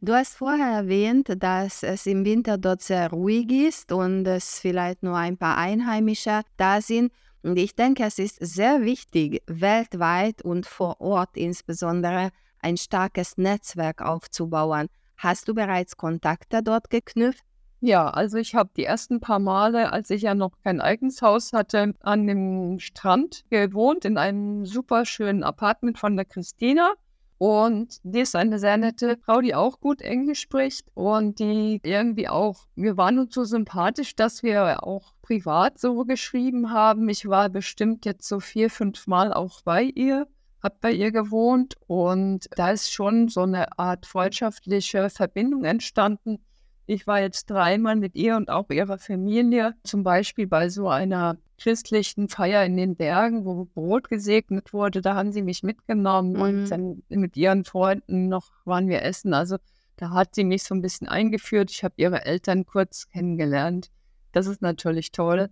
Du 0.00 0.12
hast 0.14 0.34
vorher 0.34 0.66
erwähnt, 0.66 1.30
dass 1.38 1.84
es 1.84 2.06
im 2.06 2.24
Winter 2.24 2.58
dort 2.58 2.82
sehr 2.82 3.10
ruhig 3.10 3.48
ist 3.52 3.92
und 3.92 4.26
es 4.26 4.58
vielleicht 4.58 5.04
nur 5.04 5.16
ein 5.16 5.36
paar 5.36 5.56
Einheimische 5.56 6.40
da 6.56 6.80
sind. 6.80 7.12
Und 7.44 7.56
ich 7.56 7.76
denke, 7.76 8.04
es 8.04 8.18
ist 8.18 8.38
sehr 8.40 8.82
wichtig, 8.82 9.42
weltweit 9.46 10.42
und 10.42 10.66
vor 10.66 11.00
Ort 11.00 11.36
insbesondere 11.36 12.30
ein 12.58 12.76
starkes 12.76 13.36
Netzwerk 13.36 14.02
aufzubauen. 14.02 14.88
Hast 15.18 15.46
du 15.46 15.54
bereits 15.54 15.96
Kontakte 15.96 16.62
dort 16.64 16.90
geknüpft? 16.90 17.44
Ja, 17.80 18.08
also 18.08 18.38
ich 18.38 18.56
habe 18.56 18.70
die 18.76 18.84
ersten 18.84 19.20
paar 19.20 19.38
Male, 19.38 19.92
als 19.92 20.10
ich 20.10 20.22
ja 20.22 20.34
noch 20.34 20.58
kein 20.64 20.80
eigenes 20.80 21.22
Haus 21.22 21.52
hatte, 21.52 21.94
an 22.00 22.26
dem 22.26 22.80
Strand 22.80 23.44
gewohnt, 23.50 24.04
in 24.04 24.18
einem 24.18 24.64
super 24.66 25.04
schönen 25.04 25.44
Apartment 25.44 25.98
von 25.98 26.16
der 26.16 26.24
Christina. 26.24 26.94
Und 27.38 27.98
die 28.04 28.20
ist 28.20 28.36
eine 28.36 28.58
sehr 28.58 28.76
nette 28.76 29.16
Frau, 29.16 29.40
die 29.40 29.54
auch 29.54 29.80
gut 29.80 30.00
Englisch 30.00 30.40
spricht 30.40 30.86
und 30.94 31.38
die 31.40 31.80
irgendwie 31.82 32.28
auch, 32.28 32.66
wir 32.76 32.96
waren 32.96 33.18
uns 33.18 33.34
so 33.34 33.44
sympathisch, 33.44 34.14
dass 34.14 34.42
wir 34.42 34.84
auch 34.84 35.14
privat 35.20 35.78
so 35.78 36.04
geschrieben 36.04 36.70
haben. 36.70 37.08
Ich 37.08 37.28
war 37.28 37.48
bestimmt 37.48 38.04
jetzt 38.06 38.28
so 38.28 38.40
vier, 38.40 38.70
fünf 38.70 39.06
Mal 39.06 39.32
auch 39.32 39.62
bei 39.62 39.82
ihr, 39.82 40.28
habe 40.62 40.76
bei 40.80 40.92
ihr 40.92 41.10
gewohnt 41.12 41.74
und 41.86 42.46
da 42.56 42.70
ist 42.70 42.92
schon 42.92 43.28
so 43.28 43.42
eine 43.42 43.78
Art 43.78 44.06
freundschaftliche 44.06 45.10
Verbindung 45.10 45.64
entstanden. 45.64 46.44
Ich 46.86 47.06
war 47.06 47.20
jetzt 47.20 47.48
dreimal 47.48 47.96
mit 47.96 48.14
ihr 48.14 48.36
und 48.36 48.50
auch 48.50 48.68
ihrer 48.68 48.98
Familie, 48.98 49.74
zum 49.84 50.02
Beispiel 50.02 50.46
bei 50.46 50.68
so 50.68 50.88
einer 50.88 51.38
christlichen 51.58 52.28
Feier 52.28 52.64
in 52.64 52.76
den 52.76 52.96
Bergen, 52.96 53.44
wo 53.44 53.64
Brot 53.64 54.10
gesegnet 54.10 54.72
wurde. 54.72 55.00
Da 55.00 55.14
haben 55.14 55.32
sie 55.32 55.42
mich 55.42 55.62
mitgenommen 55.62 56.32
mhm. 56.34 56.40
und 56.40 56.68
dann 56.68 57.02
mit 57.08 57.36
ihren 57.36 57.64
Freunden 57.64 58.28
noch 58.28 58.50
waren 58.64 58.88
wir 58.88 59.02
essen. 59.02 59.32
Also 59.32 59.56
da 59.96 60.10
hat 60.10 60.34
sie 60.34 60.44
mich 60.44 60.64
so 60.64 60.74
ein 60.74 60.82
bisschen 60.82 61.08
eingeführt. 61.08 61.70
Ich 61.70 61.84
habe 61.84 61.94
ihre 61.96 62.24
Eltern 62.26 62.66
kurz 62.66 63.08
kennengelernt. 63.08 63.90
Das 64.32 64.46
ist 64.46 64.60
natürlich 64.60 65.12
toll. 65.12 65.50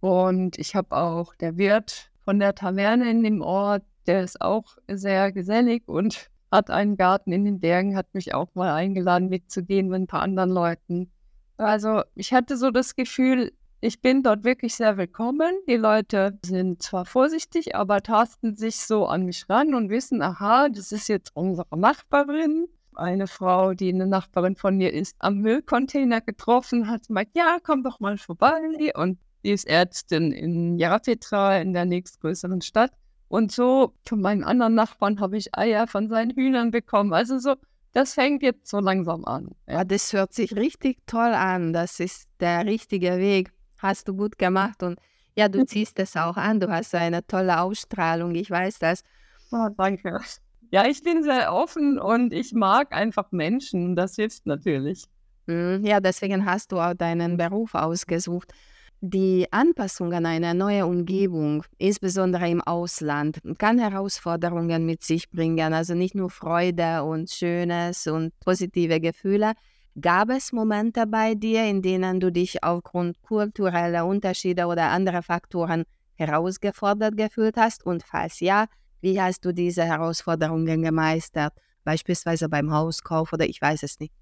Und 0.00 0.58
ich 0.58 0.74
habe 0.74 0.96
auch 0.96 1.34
der 1.36 1.56
Wirt 1.56 2.10
von 2.24 2.38
der 2.38 2.54
Taverne 2.54 3.10
in 3.10 3.22
dem 3.22 3.40
Ort, 3.40 3.84
der 4.06 4.22
ist 4.22 4.40
auch 4.40 4.76
sehr 4.86 5.32
gesellig 5.32 5.84
und 5.86 6.30
hat 6.50 6.70
einen 6.70 6.96
Garten 6.96 7.32
in 7.32 7.44
den 7.44 7.60
Bergen, 7.60 7.96
hat 7.96 8.14
mich 8.14 8.34
auch 8.34 8.54
mal 8.54 8.72
eingeladen 8.72 9.28
mitzugehen 9.28 9.88
mit 9.88 10.02
ein 10.02 10.06
paar 10.06 10.22
anderen 10.22 10.50
Leuten. 10.50 11.10
Also 11.56 12.02
ich 12.14 12.32
hatte 12.32 12.56
so 12.56 12.70
das 12.70 12.94
Gefühl, 12.94 13.52
ich 13.80 14.00
bin 14.00 14.22
dort 14.22 14.44
wirklich 14.44 14.74
sehr 14.74 14.96
willkommen. 14.96 15.52
Die 15.68 15.76
Leute 15.76 16.38
sind 16.44 16.82
zwar 16.82 17.04
vorsichtig, 17.04 17.76
aber 17.76 18.02
tasten 18.02 18.56
sich 18.56 18.80
so 18.80 19.06
an 19.06 19.24
mich 19.24 19.48
ran 19.48 19.74
und 19.74 19.90
wissen, 19.90 20.20
aha, 20.20 20.68
das 20.68 20.90
ist 20.90 21.08
jetzt 21.08 21.30
unsere 21.34 21.78
Nachbarin. 21.78 22.66
Eine 22.94 23.28
Frau, 23.28 23.74
die 23.74 23.92
eine 23.92 24.08
Nachbarin 24.08 24.56
von 24.56 24.76
mir 24.76 24.92
ist, 24.92 25.14
am 25.20 25.38
Müllcontainer 25.38 26.20
getroffen 26.20 26.88
hat, 26.88 27.08
meint, 27.08 27.28
ja, 27.36 27.58
komm 27.62 27.84
doch 27.84 28.00
mal 28.00 28.18
vorbei. 28.18 28.58
Und 28.96 29.18
die 29.44 29.52
ist 29.52 29.68
Ärztin 29.68 30.32
in 30.32 30.76
Jarapetra, 30.78 31.58
in 31.58 31.72
der 31.72 31.84
nächstgrößeren 31.84 32.60
Stadt. 32.60 32.90
Und 33.28 33.52
so 33.52 33.94
von 34.06 34.20
meinen 34.20 34.44
anderen 34.44 34.74
Nachbarn 34.74 35.20
habe 35.20 35.36
ich 35.36 35.54
Eier 35.56 35.86
von 35.86 36.08
seinen 36.08 36.34
Hühnern 36.34 36.70
bekommen. 36.70 37.12
Also 37.12 37.38
so, 37.38 37.54
das 37.92 38.14
fängt 38.14 38.42
jetzt 38.42 38.68
so 38.68 38.80
langsam 38.80 39.24
an. 39.24 39.50
Ja, 39.66 39.84
das 39.84 40.12
hört 40.12 40.32
sich 40.32 40.56
richtig 40.56 40.98
toll 41.06 41.32
an. 41.34 41.72
Das 41.72 42.00
ist 42.00 42.28
der 42.40 42.64
richtige 42.64 43.18
Weg 43.18 43.52
hast 43.78 44.08
du 44.08 44.14
gut 44.14 44.38
gemacht 44.38 44.82
und 44.82 44.98
ja, 45.34 45.48
du 45.48 45.64
ziehst 45.66 45.98
es 45.98 46.16
auch 46.16 46.36
an. 46.36 46.60
Du 46.60 46.68
hast 46.68 46.94
eine 46.94 47.26
tolle 47.26 47.60
Ausstrahlung, 47.60 48.34
ich 48.34 48.50
weiß 48.50 48.78
das. 48.78 49.02
Oh, 49.50 49.68
danke. 49.76 50.20
Ja, 50.70 50.86
ich 50.86 51.02
bin 51.02 51.22
sehr 51.22 51.54
offen 51.54 51.98
und 51.98 52.32
ich 52.32 52.52
mag 52.52 52.92
einfach 52.92 53.32
Menschen. 53.32 53.96
Das 53.96 54.16
hilft 54.16 54.44
natürlich. 54.46 55.04
Hm, 55.46 55.84
ja, 55.84 56.00
deswegen 56.00 56.44
hast 56.44 56.72
du 56.72 56.78
auch 56.78 56.92
deinen 56.92 57.38
Beruf 57.38 57.74
ausgesucht. 57.74 58.52
Die 59.00 59.46
Anpassung 59.52 60.12
an 60.12 60.26
eine 60.26 60.54
neue 60.54 60.84
Umgebung, 60.84 61.62
insbesondere 61.78 62.48
im 62.48 62.60
Ausland, 62.60 63.40
kann 63.58 63.78
Herausforderungen 63.78 64.84
mit 64.86 65.04
sich 65.04 65.30
bringen. 65.30 65.72
Also 65.72 65.94
nicht 65.94 66.16
nur 66.16 66.30
Freude 66.30 67.04
und 67.04 67.30
Schönes 67.30 68.08
und 68.08 68.32
positive 68.40 69.00
Gefühle, 69.00 69.54
Gab 70.00 70.30
es 70.30 70.52
Momente 70.52 71.06
bei 71.08 71.34
dir, 71.34 71.64
in 71.64 71.82
denen 71.82 72.20
du 72.20 72.30
dich 72.30 72.62
aufgrund 72.62 73.20
kultureller 73.22 74.06
Unterschiede 74.06 74.66
oder 74.66 74.90
anderer 74.90 75.22
Faktoren 75.22 75.84
herausgefordert 76.14 77.16
gefühlt 77.16 77.56
hast? 77.56 77.84
Und 77.84 78.04
falls 78.04 78.38
ja, 78.38 78.66
wie 79.00 79.20
hast 79.20 79.44
du 79.44 79.52
diese 79.52 79.84
Herausforderungen 79.84 80.82
gemeistert? 80.82 81.52
Beispielsweise 81.82 82.48
beim 82.48 82.70
Hauskauf 82.72 83.32
oder 83.32 83.46
ich 83.46 83.60
weiß 83.60 83.82
es 83.82 83.98
nicht. 83.98 84.12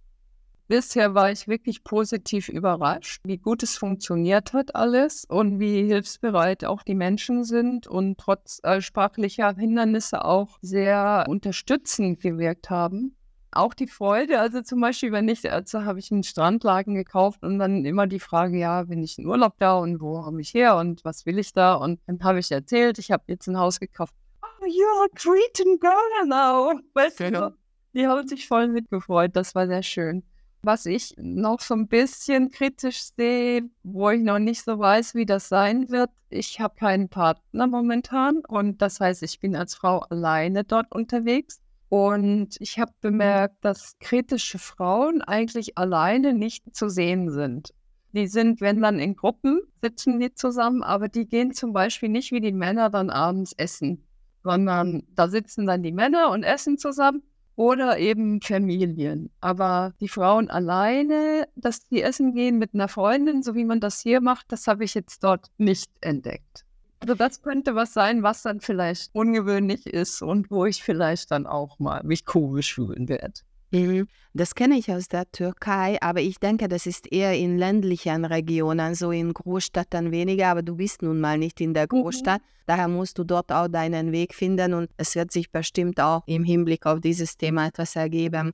Bisher 0.68 1.14
war 1.14 1.30
ich 1.30 1.46
wirklich 1.46 1.84
positiv 1.84 2.48
überrascht, 2.48 3.20
wie 3.24 3.38
gut 3.38 3.62
es 3.62 3.76
funktioniert 3.76 4.52
hat 4.52 4.74
alles 4.74 5.24
und 5.24 5.60
wie 5.60 5.84
hilfsbereit 5.84 6.64
auch 6.64 6.82
die 6.82 6.96
Menschen 6.96 7.44
sind 7.44 7.86
und 7.86 8.18
trotz 8.18 8.60
äh, 8.64 8.80
sprachlicher 8.80 9.54
Hindernisse 9.54 10.24
auch 10.24 10.58
sehr 10.62 11.24
unterstützend 11.28 12.20
gewirkt 12.20 12.68
haben 12.68 13.16
auch 13.56 13.74
die 13.74 13.86
Freude. 13.86 14.38
Also 14.38 14.62
zum 14.62 14.80
Beispiel, 14.80 15.12
wenn 15.12 15.28
ich, 15.28 15.50
also 15.50 15.84
habe 15.84 15.98
ich 15.98 16.12
einen 16.12 16.22
Strandlagen 16.22 16.94
gekauft 16.94 17.42
und 17.42 17.58
dann 17.58 17.84
immer 17.84 18.06
die 18.06 18.20
Frage, 18.20 18.58
ja, 18.58 18.84
bin 18.84 19.02
ich 19.02 19.18
in 19.18 19.26
Urlaub 19.26 19.54
da 19.58 19.78
und 19.78 20.00
wo 20.00 20.22
komme 20.22 20.40
ich 20.40 20.54
her 20.54 20.76
und 20.76 21.04
was 21.04 21.26
will 21.26 21.38
ich 21.38 21.52
da? 21.52 21.74
Und 21.74 22.00
dann 22.06 22.22
habe 22.22 22.38
ich 22.38 22.50
erzählt, 22.52 22.98
ich 22.98 23.10
habe 23.10 23.24
jetzt 23.28 23.46
ein 23.48 23.58
Haus 23.58 23.80
gekauft. 23.80 24.14
Oh, 24.42 24.66
you're 24.66 25.04
a 25.04 25.08
Cretan 25.14 25.78
girl 25.80 26.26
now. 26.26 26.78
Weißt 26.94 27.18
genau. 27.18 27.50
du, 27.50 27.56
die 27.94 28.06
haben 28.06 28.28
sich 28.28 28.46
voll 28.46 28.68
mitgefreut. 28.68 29.34
Das 29.34 29.54
war 29.54 29.66
sehr 29.66 29.82
schön. 29.82 30.22
Was 30.66 30.84
ich 30.84 31.14
noch 31.16 31.60
so 31.60 31.74
ein 31.74 31.86
bisschen 31.86 32.50
kritisch 32.50 33.12
sehe, 33.16 33.70
wo 33.84 34.10
ich 34.10 34.20
noch 34.20 34.40
nicht 34.40 34.64
so 34.64 34.76
weiß, 34.80 35.14
wie 35.14 35.24
das 35.24 35.48
sein 35.48 35.90
wird, 35.90 36.10
ich 36.28 36.58
habe 36.58 36.74
keinen 36.74 37.08
Partner 37.08 37.68
momentan 37.68 38.38
und 38.48 38.82
das 38.82 38.98
heißt, 38.98 39.22
ich 39.22 39.38
bin 39.38 39.54
als 39.54 39.76
Frau 39.76 40.00
alleine 40.00 40.64
dort 40.64 40.92
unterwegs. 40.92 41.60
Und 41.88 42.56
ich 42.58 42.80
habe 42.80 42.90
bemerkt, 43.00 43.64
dass 43.64 43.96
kritische 44.00 44.58
Frauen 44.58 45.22
eigentlich 45.22 45.78
alleine 45.78 46.34
nicht 46.34 46.74
zu 46.74 46.88
sehen 46.88 47.30
sind. 47.30 47.72
Die 48.10 48.26
sind, 48.26 48.60
wenn 48.60 48.82
dann 48.82 48.98
in 48.98 49.14
Gruppen, 49.14 49.60
sitzen 49.80 50.18
die 50.18 50.34
zusammen, 50.34 50.82
aber 50.82 51.06
die 51.06 51.28
gehen 51.28 51.52
zum 51.52 51.72
Beispiel 51.72 52.08
nicht 52.08 52.32
wie 52.32 52.40
die 52.40 52.50
Männer 52.50 52.90
dann 52.90 53.10
abends 53.10 53.52
essen, 53.52 54.04
sondern 54.42 55.04
da 55.14 55.28
sitzen 55.28 55.64
dann 55.64 55.84
die 55.84 55.92
Männer 55.92 56.30
und 56.30 56.42
essen 56.42 56.76
zusammen 56.76 57.22
oder 57.56 57.98
eben 57.98 58.40
Familien. 58.40 59.30
Aber 59.40 59.94
die 60.00 60.08
Frauen 60.08 60.50
alleine, 60.50 61.48
dass 61.56 61.86
die 61.88 62.02
essen 62.02 62.34
gehen 62.34 62.58
mit 62.58 62.74
einer 62.74 62.88
Freundin, 62.88 63.42
so 63.42 63.54
wie 63.54 63.64
man 63.64 63.80
das 63.80 64.00
hier 64.00 64.20
macht, 64.20 64.52
das 64.52 64.66
habe 64.66 64.84
ich 64.84 64.94
jetzt 64.94 65.24
dort 65.24 65.50
nicht 65.58 65.90
entdeckt. 66.00 66.64
Also 67.00 67.14
das 67.14 67.42
könnte 67.42 67.74
was 67.74 67.92
sein, 67.92 68.22
was 68.22 68.42
dann 68.42 68.60
vielleicht 68.60 69.14
ungewöhnlich 69.14 69.86
ist 69.86 70.22
und 70.22 70.50
wo 70.50 70.64
ich 70.64 70.82
vielleicht 70.82 71.30
dann 71.30 71.46
auch 71.46 71.78
mal 71.78 72.02
mich 72.04 72.24
komisch 72.24 72.74
fühlen 72.74 73.08
werde. 73.08 73.40
Mhm. 73.70 74.06
Das 74.32 74.54
kenne 74.54 74.76
ich 74.78 74.90
aus 74.92 75.08
der 75.08 75.30
Türkei, 75.32 75.98
aber 76.00 76.20
ich 76.20 76.38
denke, 76.38 76.68
das 76.68 76.86
ist 76.86 77.10
eher 77.10 77.34
in 77.34 77.58
ländlichen 77.58 78.24
Regionen, 78.24 78.94
so 78.94 79.10
in 79.10 79.32
Großstädten 79.32 80.12
weniger, 80.12 80.48
aber 80.48 80.62
du 80.62 80.76
bist 80.76 81.02
nun 81.02 81.20
mal 81.20 81.38
nicht 81.38 81.60
in 81.60 81.74
der 81.74 81.84
Mhm. 81.84 82.02
Großstadt, 82.02 82.42
daher 82.66 82.88
musst 82.88 83.18
du 83.18 83.24
dort 83.24 83.50
auch 83.50 83.68
deinen 83.68 84.12
Weg 84.12 84.34
finden 84.34 84.74
und 84.74 84.90
es 84.96 85.14
wird 85.14 85.32
sich 85.32 85.50
bestimmt 85.50 86.00
auch 86.00 86.22
im 86.26 86.44
Hinblick 86.44 86.86
auf 86.86 87.00
dieses 87.00 87.36
Thema 87.36 87.66
etwas 87.66 87.96
ergeben. 87.96 88.52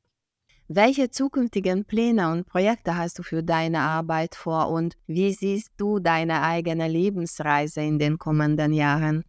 Welche 0.68 1.10
zukünftigen 1.10 1.84
Pläne 1.84 2.30
und 2.30 2.46
Projekte 2.46 2.96
hast 2.96 3.18
du 3.18 3.22
für 3.22 3.42
deine 3.42 3.80
Arbeit 3.80 4.34
vor 4.34 4.70
und 4.70 4.94
wie 5.06 5.32
siehst 5.32 5.72
du 5.76 5.98
deine 5.98 6.42
eigene 6.42 6.88
Lebensreise 6.88 7.82
in 7.82 7.98
den 7.98 8.16
kommenden 8.18 8.72
Jahren? 8.72 9.24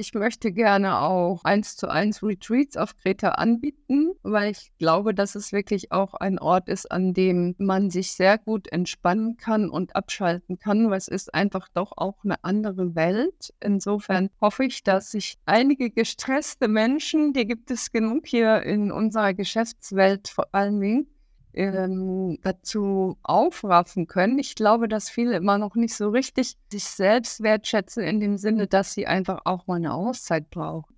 Ich 0.00 0.14
möchte 0.14 0.50
gerne 0.50 0.98
auch 0.98 1.44
eins 1.44 1.76
zu 1.76 1.86
eins 1.86 2.22
Retreats 2.22 2.78
auf 2.78 2.96
Kreta 2.96 3.32
anbieten, 3.32 4.12
weil 4.22 4.52
ich 4.52 4.72
glaube, 4.78 5.12
dass 5.12 5.34
es 5.34 5.52
wirklich 5.52 5.92
auch 5.92 6.14
ein 6.14 6.38
Ort 6.38 6.70
ist, 6.70 6.90
an 6.90 7.12
dem 7.12 7.54
man 7.58 7.90
sich 7.90 8.12
sehr 8.12 8.38
gut 8.38 8.72
entspannen 8.72 9.36
kann 9.36 9.68
und 9.68 9.94
abschalten 9.94 10.58
kann, 10.58 10.88
weil 10.88 10.96
es 10.96 11.08
ist 11.08 11.34
einfach 11.34 11.68
doch 11.74 11.92
auch 11.98 12.24
eine 12.24 12.42
andere 12.44 12.94
Welt. 12.94 13.52
Insofern 13.60 14.30
hoffe 14.40 14.64
ich, 14.64 14.82
dass 14.84 15.10
sich 15.10 15.36
einige 15.44 15.90
gestresste 15.90 16.66
Menschen, 16.66 17.34
die 17.34 17.44
gibt 17.44 17.70
es 17.70 17.92
genug 17.92 18.26
hier 18.26 18.62
in 18.62 18.90
unserer 18.90 19.34
Geschäftswelt 19.34 20.28
vor 20.28 20.46
allen 20.52 20.80
Dingen, 20.80 21.09
ähm, 21.54 22.38
dazu 22.42 23.18
aufraffen 23.22 24.06
können. 24.06 24.38
Ich 24.38 24.54
glaube, 24.54 24.88
dass 24.88 25.10
viele 25.10 25.36
immer 25.36 25.58
noch 25.58 25.74
nicht 25.74 25.94
so 25.94 26.10
richtig 26.10 26.56
sich 26.70 26.84
selbst 26.84 27.42
wertschätzen 27.42 28.02
in 28.04 28.20
dem 28.20 28.36
Sinne, 28.36 28.66
dass 28.66 28.94
sie 28.94 29.06
einfach 29.06 29.40
auch 29.44 29.66
mal 29.66 29.76
eine 29.76 29.94
Auszeit 29.94 30.50
brauchen 30.50 30.94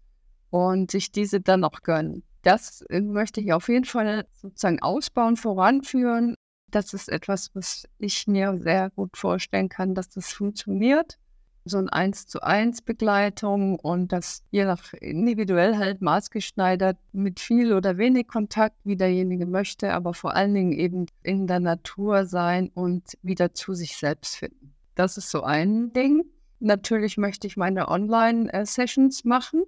und 0.50 0.90
sich 0.90 1.12
diese 1.12 1.40
dann 1.40 1.64
auch 1.64 1.82
gönnen. 1.82 2.22
Das 2.42 2.82
äh, 2.90 3.00
möchte 3.00 3.40
ich 3.40 3.52
auf 3.52 3.68
jeden 3.68 3.84
Fall 3.84 4.26
sozusagen 4.32 4.82
ausbauen, 4.82 5.36
voranführen. 5.36 6.34
Das 6.70 6.94
ist 6.94 7.08
etwas, 7.08 7.50
was 7.54 7.88
ich 7.98 8.26
mir 8.26 8.58
sehr 8.60 8.90
gut 8.90 9.16
vorstellen 9.16 9.68
kann, 9.68 9.94
dass 9.94 10.08
das 10.08 10.32
funktioniert 10.32 11.18
so 11.64 11.78
ein 11.78 11.88
eins 11.88 12.26
zu 12.26 12.40
eins 12.42 12.82
Begleitung 12.82 13.78
und 13.78 14.12
das 14.12 14.42
je 14.50 14.64
nach 14.64 14.92
individuell 14.94 15.76
halt 15.76 16.02
maßgeschneidert 16.02 16.98
mit 17.12 17.40
viel 17.40 17.72
oder 17.72 17.98
wenig 17.98 18.28
Kontakt, 18.28 18.76
wie 18.84 18.96
derjenige 18.96 19.46
möchte, 19.46 19.92
aber 19.92 20.14
vor 20.14 20.34
allen 20.34 20.54
Dingen 20.54 20.72
eben 20.72 21.06
in 21.22 21.46
der 21.46 21.60
Natur 21.60 22.26
sein 22.26 22.70
und 22.74 23.16
wieder 23.22 23.54
zu 23.54 23.74
sich 23.74 23.96
selbst 23.96 24.36
finden. 24.36 24.74
Das 24.94 25.16
ist 25.16 25.30
so 25.30 25.42
ein 25.42 25.92
Ding. 25.92 26.24
Natürlich 26.58 27.16
möchte 27.16 27.46
ich 27.46 27.56
meine 27.56 27.88
Online-Sessions 27.88 29.24
machen. 29.24 29.62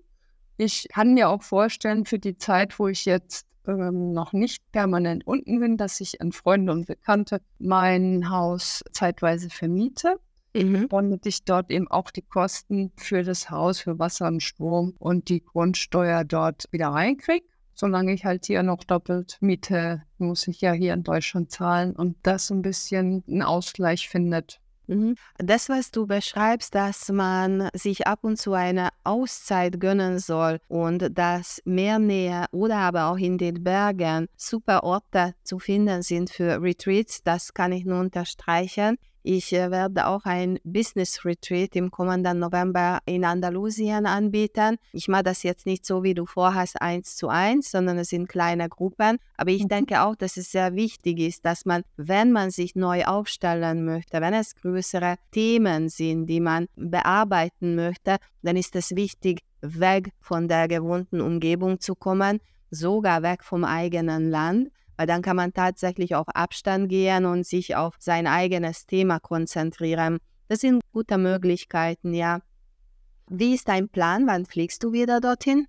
Ich 0.57 0.89
kann 0.93 1.15
mir 1.15 1.29
auch 1.29 1.43
vorstellen, 1.43 2.05
für 2.05 2.19
die 2.19 2.37
Zeit, 2.37 2.79
wo 2.79 2.89
ich 2.89 3.05
jetzt 3.05 3.47
ähm, 3.67 4.13
noch 4.13 4.33
nicht 4.33 4.63
permanent 4.73 5.27
unten 5.27 5.59
bin, 5.61 5.77
dass 5.77 6.01
ich 6.01 6.21
an 6.21 6.33
Freunde 6.33 6.73
und 6.73 6.87
Bekannte 6.87 7.41
mein 7.59 8.31
Haus 8.31 8.85
zeitweise 8.93 9.51
vermiete 9.51 10.19
Mhm. 10.55 10.87
und 10.91 11.27
ich 11.27 11.45
dort 11.45 11.71
eben 11.71 11.89
auch 11.89 12.11
die 12.11 12.23
Kosten 12.23 12.93
für 12.97 13.23
das 13.23 13.51
Haus, 13.51 13.81
für 13.81 13.99
Wasser 13.99 14.29
und 14.29 14.43
Strom 14.43 14.95
und 14.99 15.29
die 15.29 15.45
Grundsteuer 15.45 16.25
dort 16.25 16.65
wieder 16.71 16.89
reinkriege. 16.89 17.45
Solange 17.75 18.13
ich 18.13 18.25
halt 18.25 18.47
hier 18.47 18.63
noch 18.63 18.85
doppelt 18.85 19.37
miete, 19.41 20.03
muss 20.19 20.47
ich 20.47 20.61
ja 20.61 20.73
hier 20.73 20.95
in 20.95 21.03
Deutschland 21.03 21.51
zahlen 21.51 21.97
und 21.97 22.17
das 22.23 22.51
ein 22.51 22.63
bisschen 22.63 23.25
einen 23.27 23.43
Ausgleich 23.43 24.09
findet. 24.09 24.61
Mhm. 24.87 25.17
Das, 25.39 25.69
was 25.69 25.91
du 25.91 26.07
beschreibst, 26.07 26.75
dass 26.75 27.09
man 27.09 27.69
sich 27.75 28.07
ab 28.07 28.21
und 28.23 28.37
zu 28.37 28.53
eine 28.53 28.91
Auszeit 29.03 29.81
gönnen 29.81 30.19
soll 30.19 30.61
und 30.69 31.09
dass 31.19 31.61
Meernähe 31.65 32.45
oder 32.53 32.77
aber 32.77 33.07
auch 33.07 33.17
in 33.17 33.39
den 33.39 33.65
Bergen 33.65 34.29
super 34.37 34.85
Orte 34.85 35.35
zu 35.43 35.59
finden 35.59 36.03
sind 36.03 36.31
für 36.31 36.63
Retreats, 36.63 37.23
das 37.23 37.55
kann 37.55 37.73
ich 37.73 37.85
nur 37.85 37.99
unterstreichen. 37.99 38.99
Ich 39.27 39.55
äh, 39.55 39.71
werde 39.71 40.07
auch 40.07 40.27
ein 40.27 40.59
Business 40.65 41.25
Retreat 41.25 41.75
im 41.77 41.91
kommenden 41.91 42.41
November 42.41 42.99
in 43.07 43.25
Andalusien 43.25 44.05
anbieten. 44.05 44.77
Ich 44.93 45.09
mache 45.09 45.23
das 45.23 45.43
jetzt 45.43 45.65
nicht 45.65 45.87
so, 45.87 46.03
wie 46.03 46.13
du 46.13 46.27
vorhast, 46.27 46.83
eins 46.83 47.17
zu 47.17 47.29
eins, 47.29 47.71
sondern 47.71 47.97
es 47.97 48.11
sind 48.11 48.29
kleine 48.29 48.69
Gruppen. 48.69 49.17
Aber 49.39 49.51
ich 49.51 49.67
denke 49.67 50.03
auch, 50.03 50.15
dass 50.15 50.37
es 50.37 50.53
sehr 50.53 50.75
wichtig 50.75 51.21
ist, 51.21 51.47
dass 51.47 51.65
man, 51.65 51.85
wenn 51.97 52.33
man 52.33 52.51
sich 52.51 52.75
neu 52.75 53.07
aufstellen 53.07 53.87
möchte, 53.87 54.21
wenn 54.21 54.35
es 54.35 54.57
größere 54.57 55.15
Themen 55.31 55.89
sind, 55.89 56.27
die 56.27 56.41
man 56.41 56.67
bearbeiten 56.77 57.77
möchte, 57.77 58.19
dann 58.43 58.59
ist 58.59 58.77
es 58.77 58.95
wichtig, 58.95 59.41
weg 59.63 60.11
von 60.21 60.49
der 60.49 60.69
gewohnten 60.69 61.23
Umgebung 61.23 61.81
zu 61.81 61.95
kommen, 61.95 62.41
sogar 62.71 63.23
weg 63.23 63.43
vom 63.43 63.65
eigenen 63.65 64.29
Land 64.31 64.69
weil 64.97 65.07
dann 65.07 65.23
kann 65.23 65.37
man 65.37 65.53
tatsächlich 65.53 66.15
auf 66.15 66.29
Abstand 66.29 66.89
gehen 66.89 67.25
und 67.25 67.47
sich 67.47 67.77
auf 67.77 67.95
sein 67.99 68.27
eigenes 68.27 68.87
Thema 68.87 69.21
konzentrieren. 69.21 70.19
Das 70.49 70.61
sind 70.61 70.83
gute 70.93 71.19
Möglichkeiten, 71.19 72.15
ja. 72.15 72.41
Wie 73.29 73.55
ist 73.55 73.69
dein 73.69 73.89
Plan? 73.89 74.27
Wann 74.27 74.45
fliegst 74.45 74.83
du 74.85 74.93
wieder 74.93 75.21
dorthin? 75.21 75.67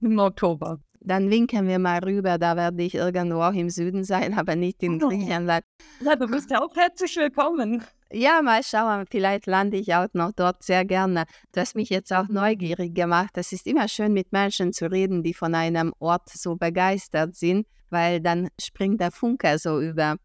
Im 0.00 0.18
Oktober. 0.18 0.80
Dann 1.00 1.28
winken 1.30 1.68
wir 1.68 1.78
mal 1.78 1.98
rüber, 2.02 2.38
da 2.38 2.56
werde 2.56 2.82
ich 2.82 2.94
irgendwo 2.94 3.42
auch 3.42 3.52
im 3.52 3.68
Süden 3.68 4.04
sein, 4.04 4.32
aber 4.38 4.56
nicht 4.56 4.82
in 4.82 5.02
Oh. 5.02 5.08
Griechenland. 5.08 5.62
Ja, 6.00 6.16
du 6.16 6.26
bist 6.26 6.50
ja 6.50 6.62
auch 6.62 6.74
herzlich 6.74 7.14
willkommen. 7.16 7.84
Ja, 8.10 8.40
mal 8.42 8.62
schauen, 8.62 9.04
vielleicht 9.10 9.46
lande 9.46 9.76
ich 9.76 9.94
auch 9.94 10.06
noch 10.14 10.32
dort 10.32 10.62
sehr 10.62 10.84
gerne. 10.84 11.24
Du 11.52 11.60
hast 11.60 11.74
mich 11.74 11.90
jetzt 11.90 12.12
auch 12.12 12.28
neugierig 12.28 12.94
gemacht. 12.94 13.32
Es 13.34 13.52
ist 13.52 13.66
immer 13.66 13.88
schön, 13.88 14.12
mit 14.14 14.32
Menschen 14.32 14.72
zu 14.72 14.90
reden, 14.90 15.22
die 15.22 15.34
von 15.34 15.54
einem 15.54 15.92
Ort 15.98 16.30
so 16.30 16.56
begeistert 16.56 17.34
sind, 17.34 17.66
weil 17.94 18.20
dann 18.20 18.48
springt 18.60 19.00
der 19.00 19.12
Funke 19.12 19.56
so 19.58 19.80
über. 19.80 20.16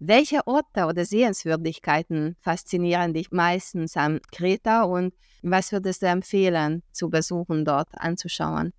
Welche 0.00 0.46
Orte 0.46 0.86
oder 0.86 1.04
Sehenswürdigkeiten 1.04 2.36
faszinieren 2.40 3.12
dich 3.12 3.30
meistens 3.30 3.96
am 3.96 4.20
Kreta 4.32 4.82
und 4.82 5.14
was 5.42 5.70
würdest 5.70 6.02
du 6.02 6.06
empfehlen, 6.06 6.82
zu 6.92 7.10
besuchen 7.10 7.64
dort, 7.64 7.88
anzuschauen? 7.92 8.72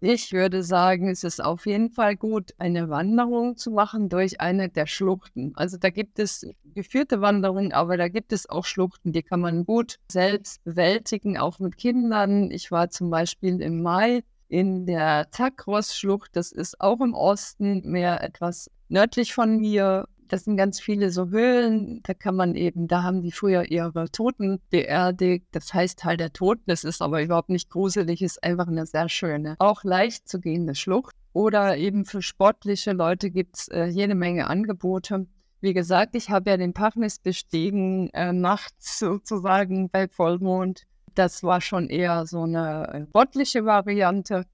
Ich 0.00 0.32
würde 0.32 0.62
sagen, 0.62 1.08
es 1.08 1.24
ist 1.24 1.42
auf 1.42 1.64
jeden 1.64 1.88
Fall 1.88 2.14
gut, 2.14 2.52
eine 2.58 2.90
Wanderung 2.90 3.56
zu 3.56 3.70
machen 3.70 4.10
durch 4.10 4.38
eine 4.38 4.68
der 4.68 4.86
Schluchten. 4.86 5.52
Also 5.56 5.78
da 5.78 5.88
gibt 5.88 6.18
es 6.18 6.46
geführte 6.74 7.22
Wanderungen, 7.22 7.72
aber 7.72 7.96
da 7.96 8.08
gibt 8.08 8.34
es 8.34 8.46
auch 8.50 8.66
Schluchten, 8.66 9.12
die 9.12 9.22
kann 9.22 9.40
man 9.40 9.64
gut 9.64 9.98
selbst 10.12 10.62
bewältigen, 10.64 11.38
auch 11.38 11.58
mit 11.58 11.78
Kindern. 11.78 12.50
Ich 12.50 12.70
war 12.70 12.90
zum 12.90 13.08
Beispiel 13.08 13.62
im 13.62 13.80
Mai 13.82 14.22
in 14.48 14.86
der 14.86 15.30
Takros-Schlucht, 15.30 16.36
das 16.36 16.52
ist 16.52 16.80
auch 16.80 17.00
im 17.00 17.14
Osten, 17.14 17.82
mehr 17.90 18.22
etwas 18.22 18.70
nördlich 18.88 19.34
von 19.34 19.58
mir. 19.58 20.06
Das 20.28 20.44
sind 20.44 20.56
ganz 20.56 20.80
viele 20.80 21.10
so 21.10 21.28
Höhlen, 21.28 22.00
da 22.02 22.14
kann 22.14 22.34
man 22.34 22.54
eben, 22.54 22.88
da 22.88 23.02
haben 23.02 23.22
die 23.22 23.30
früher 23.30 23.70
ihre 23.70 24.10
Toten 24.10 24.60
beerdigt. 24.70 25.46
Das 25.52 25.72
heißt 25.72 25.98
Teil 25.98 26.16
der 26.16 26.32
Toten, 26.32 26.62
das 26.66 26.84
ist 26.84 27.02
aber 27.02 27.22
überhaupt 27.22 27.50
nicht 27.50 27.70
gruselig, 27.70 28.22
ist 28.22 28.42
einfach 28.42 28.66
eine 28.66 28.86
sehr 28.86 29.08
schöne, 29.08 29.56
auch 29.58 29.84
leicht 29.84 30.28
zu 30.28 30.40
gehende 30.40 30.74
Schlucht. 30.74 31.14
Oder 31.34 31.76
eben 31.76 32.04
für 32.04 32.22
sportliche 32.22 32.92
Leute 32.92 33.30
gibt 33.30 33.56
es 33.56 33.68
äh, 33.68 33.86
jede 33.86 34.14
Menge 34.14 34.46
Angebote. 34.46 35.26
Wie 35.60 35.74
gesagt, 35.74 36.14
ich 36.14 36.30
habe 36.30 36.50
ja 36.50 36.56
den 36.56 36.74
Pachnis 36.74 37.18
bestiegen, 37.18 38.08
äh, 38.10 38.32
nachts 38.32 38.98
sozusagen 38.98 39.90
bei 39.90 40.08
Vollmond. 40.08 40.84
Das 41.14 41.42
war 41.42 41.60
schon 41.60 41.88
eher 41.88 42.26
so 42.26 42.42
eine 42.42 42.88
äh, 42.92 43.06
sportliche 43.06 43.64
Variante. 43.64 44.44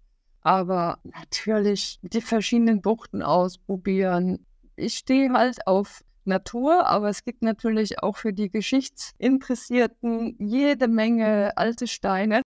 Aber 0.43 0.99
natürlich 1.05 1.99
die 2.03 2.23
verschiedenen 2.23 2.81
Buchten 2.81 3.23
ausprobieren. 3.23 4.47
Ich 4.77 4.95
stehe 4.95 5.33
halt 5.33 5.67
auf 5.67 6.03
Natur, 6.25 6.87
aber 6.87 7.09
es 7.09 7.25
gibt 7.25 7.43
natürlich 7.43 8.03
auch 8.03 8.17
für 8.17 8.33
die 8.33 8.51
Geschichtsinteressierten 8.51 10.37
jede 10.39 10.89
Menge 10.89 11.57
alte 11.57 11.87
Steine, 11.87 12.43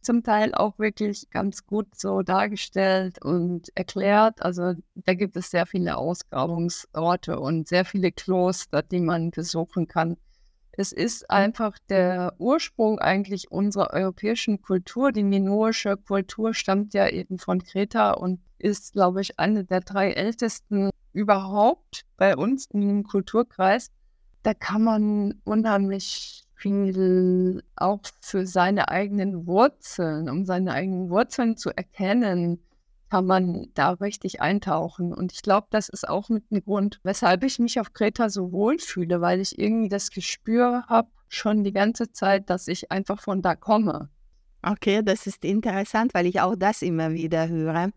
zum 0.00 0.22
Teil 0.22 0.54
auch 0.54 0.78
wirklich 0.78 1.28
ganz 1.30 1.66
gut 1.66 1.88
so 1.94 2.22
dargestellt 2.22 3.22
und 3.24 3.68
erklärt. 3.74 4.42
Also 4.42 4.74
da 4.94 5.14
gibt 5.14 5.36
es 5.36 5.50
sehr 5.50 5.66
viele 5.66 5.96
Ausgrabungsorte 5.96 7.38
und 7.38 7.68
sehr 7.68 7.84
viele 7.84 8.12
Kloster, 8.12 8.82
die 8.82 9.00
man 9.00 9.30
besuchen 9.30 9.88
kann. 9.88 10.16
Es 10.80 10.92
ist 10.92 11.28
einfach 11.28 11.76
der 11.88 12.34
Ursprung 12.38 13.00
eigentlich 13.00 13.50
unserer 13.50 13.92
europäischen 13.94 14.62
Kultur. 14.62 15.10
Die 15.10 15.24
minoische 15.24 15.96
Kultur 15.96 16.54
stammt 16.54 16.94
ja 16.94 17.08
eben 17.08 17.38
von 17.38 17.60
Kreta 17.64 18.12
und 18.12 18.38
ist, 18.58 18.92
glaube 18.92 19.20
ich, 19.20 19.40
eine 19.40 19.64
der 19.64 19.80
drei 19.80 20.12
ältesten 20.12 20.90
überhaupt 21.12 22.04
bei 22.16 22.36
uns 22.36 22.66
im 22.72 23.02
Kulturkreis. 23.02 23.90
Da 24.44 24.54
kann 24.54 24.84
man 24.84 25.40
unheimlich 25.42 26.44
viel 26.54 27.64
auch 27.74 27.98
für 28.20 28.46
seine 28.46 28.88
eigenen 28.88 29.48
Wurzeln, 29.48 30.30
um 30.30 30.44
seine 30.44 30.74
eigenen 30.74 31.10
Wurzeln 31.10 31.56
zu 31.56 31.70
erkennen, 31.70 32.62
kann 33.10 33.26
man 33.26 33.68
da 33.74 33.90
richtig 33.92 34.40
eintauchen. 34.40 35.14
Und 35.14 35.32
ich 35.32 35.42
glaube, 35.42 35.66
das 35.70 35.88
ist 35.88 36.08
auch 36.08 36.28
mit 36.28 36.50
ein 36.50 36.62
Grund, 36.62 37.00
weshalb 37.02 37.44
ich 37.44 37.58
mich 37.58 37.80
auf 37.80 37.92
Kreta 37.92 38.28
so 38.28 38.52
wohlfühle, 38.52 39.20
weil 39.20 39.40
ich 39.40 39.58
irgendwie 39.58 39.88
das 39.88 40.10
Gespür 40.10 40.84
habe, 40.88 41.08
schon 41.28 41.64
die 41.64 41.72
ganze 41.72 42.10
Zeit, 42.12 42.50
dass 42.50 42.68
ich 42.68 42.90
einfach 42.90 43.20
von 43.20 43.42
da 43.42 43.54
komme. 43.54 44.08
Okay, 44.62 45.02
das 45.04 45.26
ist 45.26 45.44
interessant, 45.44 46.14
weil 46.14 46.26
ich 46.26 46.40
auch 46.40 46.56
das 46.56 46.82
immer 46.82 47.12
wieder 47.12 47.48
höre. 47.48 47.90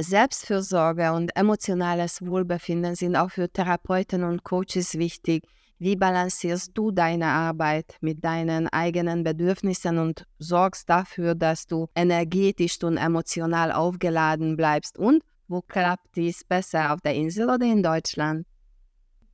Selbstfürsorge 0.00 1.12
und 1.12 1.36
emotionales 1.36 2.22
Wohlbefinden 2.22 2.94
sind 2.94 3.14
auch 3.14 3.30
für 3.30 3.48
Therapeuten 3.48 4.24
und 4.24 4.42
Coaches 4.42 4.94
wichtig. 4.98 5.44
Wie 5.82 5.96
balancierst 5.96 6.70
du 6.74 6.92
deine 6.92 7.26
Arbeit 7.26 7.96
mit 8.00 8.22
deinen 8.22 8.68
eigenen 8.68 9.24
Bedürfnissen 9.24 9.98
und 9.98 10.28
sorgst 10.38 10.88
dafür, 10.88 11.34
dass 11.34 11.66
du 11.66 11.88
energetisch 11.96 12.80
und 12.84 12.98
emotional 12.98 13.72
aufgeladen 13.72 14.56
bleibst? 14.56 14.96
Und 14.96 15.24
wo 15.48 15.60
klappt 15.60 16.14
dies 16.14 16.44
besser, 16.44 16.94
auf 16.94 17.00
der 17.00 17.16
Insel 17.16 17.50
oder 17.50 17.66
in 17.66 17.82
Deutschland? 17.82 18.46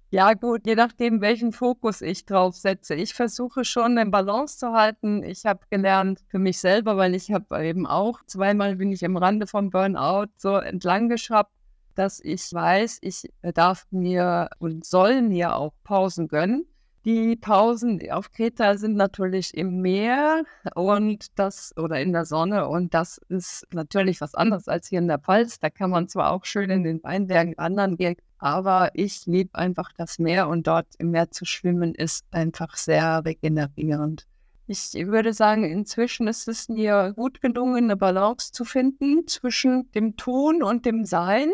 Ja, 0.09 0.33
gut, 0.33 0.63
je 0.65 0.75
nachdem, 0.75 1.21
welchen 1.21 1.53
Fokus 1.53 2.01
ich 2.01 2.25
drauf 2.25 2.57
setze. 2.57 2.95
Ich 2.95 3.13
versuche 3.13 3.67
schon 3.67 3.99
eine 3.99 4.09
Balance 4.09 4.57
zu 4.57 4.73
halten. 4.73 5.23
Ich 5.23 5.45
habe 5.45 5.61
gelernt 5.69 6.21
für 6.29 6.39
mich 6.39 6.61
selber, 6.61 6.97
weil 6.97 7.15
ich 7.15 7.31
habe 7.31 7.63
eben 7.63 7.87
auch 7.87 8.21
zweimal 8.27 8.77
bin 8.77 8.91
ich 8.91 9.05
am 9.05 9.19
Rande 9.19 9.47
vom 9.47 9.69
Burnout 9.69 10.29
so 10.39 10.57
entlang 10.57 11.11
geschraubt, 11.11 11.53
dass 11.99 12.21
ich 12.21 12.53
weiß, 12.53 12.99
ich 13.03 13.29
darf 13.55 13.87
mir 13.91 14.51
und 14.59 14.85
soll 14.85 15.23
mir 15.23 15.57
auch 15.57 15.73
Pausen 15.83 16.29
gönnen. 16.29 16.67
Die 17.05 17.37
Pausen 17.37 18.01
auf 18.11 18.31
Kreta 18.33 18.77
sind 18.77 18.95
natürlich 18.95 19.57
im 19.57 19.81
Meer 19.81 20.45
und 20.75 21.27
das 21.39 21.75
oder 21.77 22.01
in 22.01 22.13
der 22.13 22.25
Sonne 22.25 22.69
und 22.69 22.93
das 22.93 23.19
ist 23.29 23.67
natürlich 23.73 24.21
was 24.21 24.35
anderes 24.35 24.69
als 24.69 24.89
hier 24.89 24.99
in 24.99 25.09
der 25.09 25.19
Pfalz. 25.19 25.59
Da 25.59 25.71
kann 25.71 25.91
man 25.91 26.09
zwar 26.09 26.33
auch 26.33 26.45
schön 26.45 26.71
in 26.71 26.85
den 26.85 27.03
Weinbergen 27.03 27.55
wandern 27.57 27.97
gehen, 27.97 28.17
aber 28.39 28.91
ich 28.95 29.27
liebe 29.27 29.55
einfach 29.55 29.91
das 29.97 30.19
Meer 30.19 30.49
und 30.49 30.67
dort 30.67 30.87
im 30.99 31.11
Meer 31.11 31.31
zu 31.31 31.45
schwimmen 31.45 31.95
ist 31.95 32.27
einfach 32.31 32.77
sehr 32.77 33.25
regenerierend. 33.25 34.27
Ich 34.67 34.93
würde 34.93 35.33
sagen, 35.33 35.65
inzwischen 35.65 36.29
ist 36.29 36.47
es 36.47 36.69
mir 36.69 37.15
gut 37.17 37.41
gelungen, 37.41 37.85
eine 37.85 37.97
Balance 37.97 38.53
zu 38.53 38.67
finden 38.67 39.27
zwischen 39.27 39.91
dem 39.93 40.19
Tun 40.19 40.63
und 40.63 40.85
dem 40.85 41.07
Sein. 41.07 41.51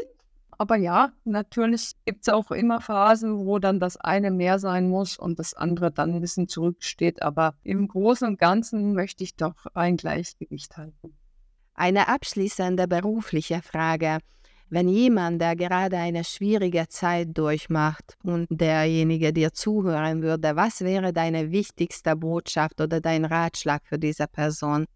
Aber 0.58 0.76
ja, 0.76 1.12
natürlich 1.24 1.92
gibt 2.04 2.22
es 2.22 2.32
auch 2.32 2.50
immer 2.50 2.80
Phasen, 2.80 3.46
wo 3.46 3.58
dann 3.58 3.80
das 3.80 3.96
eine 3.96 4.30
mehr 4.30 4.58
sein 4.58 4.88
muss 4.88 5.18
und 5.18 5.38
das 5.38 5.54
andere 5.54 5.90
dann 5.90 6.14
ein 6.14 6.20
bisschen 6.20 6.48
zurücksteht. 6.48 7.22
Aber 7.22 7.54
im 7.62 7.88
Großen 7.88 8.26
und 8.28 8.38
Ganzen 8.38 8.94
möchte 8.94 9.24
ich 9.24 9.36
doch 9.36 9.66
ein 9.74 9.96
Gleichgewicht 9.96 10.76
halten. 10.76 11.14
Eine 11.74 12.08
abschließende 12.08 12.86
berufliche 12.86 13.60
Frage. 13.62 14.18
Wenn 14.70 14.88
jemand, 14.88 15.40
der 15.40 15.56
gerade 15.56 15.98
eine 15.98 16.24
schwierige 16.24 16.88
Zeit 16.88 17.36
durchmacht 17.36 18.16
und 18.22 18.46
derjenige 18.50 19.32
dir 19.32 19.52
zuhören 19.52 20.22
würde, 20.22 20.56
was 20.56 20.80
wäre 20.80 21.12
deine 21.12 21.50
wichtigste 21.50 22.16
Botschaft 22.16 22.80
oder 22.80 23.00
dein 23.00 23.24
Ratschlag 23.24 23.82
für 23.84 23.98
diese 23.98 24.26
Person? 24.26 24.86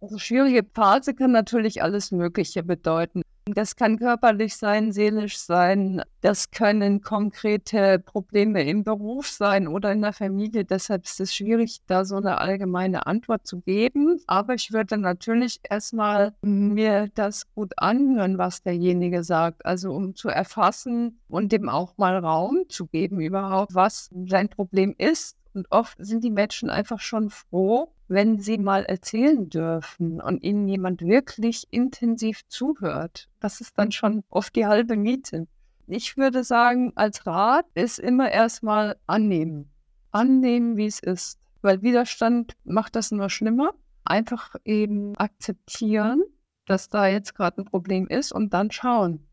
Also 0.00 0.18
schwierige 0.18 0.66
Phase 0.74 1.14
kann 1.14 1.30
natürlich 1.30 1.82
alles 1.82 2.10
Mögliche 2.10 2.62
bedeuten. 2.62 3.21
Das 3.54 3.76
kann 3.76 3.98
körperlich 3.98 4.56
sein, 4.56 4.92
seelisch 4.92 5.38
sein. 5.38 6.02
Das 6.22 6.50
können 6.50 7.02
konkrete 7.02 7.98
Probleme 7.98 8.62
im 8.62 8.82
Beruf 8.82 9.28
sein 9.28 9.68
oder 9.68 9.92
in 9.92 10.00
der 10.00 10.12
Familie. 10.12 10.64
Deshalb 10.64 11.04
ist 11.04 11.20
es 11.20 11.34
schwierig, 11.34 11.80
da 11.86 12.04
so 12.04 12.16
eine 12.16 12.38
allgemeine 12.38 13.06
Antwort 13.06 13.46
zu 13.46 13.60
geben. 13.60 14.20
Aber 14.26 14.54
ich 14.54 14.72
würde 14.72 14.96
natürlich 14.96 15.60
erstmal 15.68 16.34
mir 16.42 17.08
das 17.14 17.52
gut 17.54 17.72
anhören, 17.76 18.38
was 18.38 18.62
derjenige 18.62 19.22
sagt. 19.22 19.66
Also 19.66 19.92
um 19.92 20.14
zu 20.14 20.28
erfassen 20.28 21.20
und 21.28 21.52
dem 21.52 21.68
auch 21.68 21.98
mal 21.98 22.16
Raum 22.18 22.64
zu 22.68 22.86
geben 22.86 23.20
überhaupt, 23.20 23.74
was 23.74 24.08
sein 24.26 24.48
Problem 24.48 24.94
ist. 24.96 25.36
Und 25.54 25.66
oft 25.70 25.96
sind 25.98 26.24
die 26.24 26.30
Menschen 26.30 26.70
einfach 26.70 27.00
schon 27.00 27.28
froh, 27.28 27.92
wenn 28.08 28.38
sie 28.38 28.58
mal 28.58 28.84
erzählen 28.84 29.48
dürfen 29.50 30.20
und 30.20 30.42
ihnen 30.42 30.66
jemand 30.66 31.02
wirklich 31.02 31.66
intensiv 31.70 32.46
zuhört. 32.48 33.28
Das 33.40 33.60
ist 33.60 33.78
dann 33.78 33.92
schon 33.92 34.24
oft 34.30 34.56
die 34.56 34.66
halbe 34.66 34.96
Miete. 34.96 35.46
Ich 35.86 36.16
würde 36.16 36.42
sagen, 36.42 36.92
als 36.94 37.26
Rat 37.26 37.66
ist 37.74 37.98
immer 37.98 38.30
erstmal 38.30 38.96
annehmen. 39.06 39.70
Annehmen, 40.10 40.76
wie 40.76 40.86
es 40.86 41.00
ist. 41.00 41.38
Weil 41.60 41.82
Widerstand 41.82 42.54
macht 42.64 42.96
das 42.96 43.10
nur 43.10 43.28
schlimmer. 43.28 43.72
Einfach 44.04 44.56
eben 44.64 45.16
akzeptieren, 45.16 46.22
dass 46.66 46.88
da 46.88 47.06
jetzt 47.06 47.34
gerade 47.34 47.60
ein 47.60 47.66
Problem 47.66 48.08
ist 48.08 48.32
und 48.32 48.54
dann 48.54 48.70
schauen. 48.70 49.26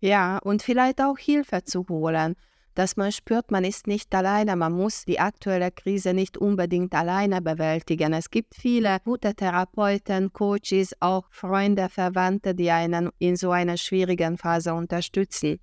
Ja, 0.00 0.38
und 0.38 0.62
vielleicht 0.62 1.00
auch 1.00 1.18
Hilfe 1.18 1.64
zu 1.64 1.86
holen 1.88 2.36
dass 2.78 2.96
man 2.96 3.10
spürt, 3.10 3.50
man 3.50 3.64
ist 3.64 3.88
nicht 3.88 4.14
alleine, 4.14 4.54
man 4.54 4.72
muss 4.72 5.04
die 5.04 5.18
aktuelle 5.18 5.72
Krise 5.72 6.14
nicht 6.14 6.38
unbedingt 6.38 6.94
alleine 6.94 7.42
bewältigen. 7.42 8.12
Es 8.12 8.30
gibt 8.30 8.54
viele 8.54 8.98
gute 9.04 9.34
Therapeuten, 9.34 10.32
Coaches, 10.32 10.94
auch 11.00 11.24
Freunde, 11.30 11.88
Verwandte, 11.88 12.54
die 12.54 12.70
einen 12.70 13.10
in 13.18 13.34
so 13.34 13.50
einer 13.50 13.76
schwierigen 13.76 14.38
Phase 14.38 14.74
unterstützen. 14.74 15.58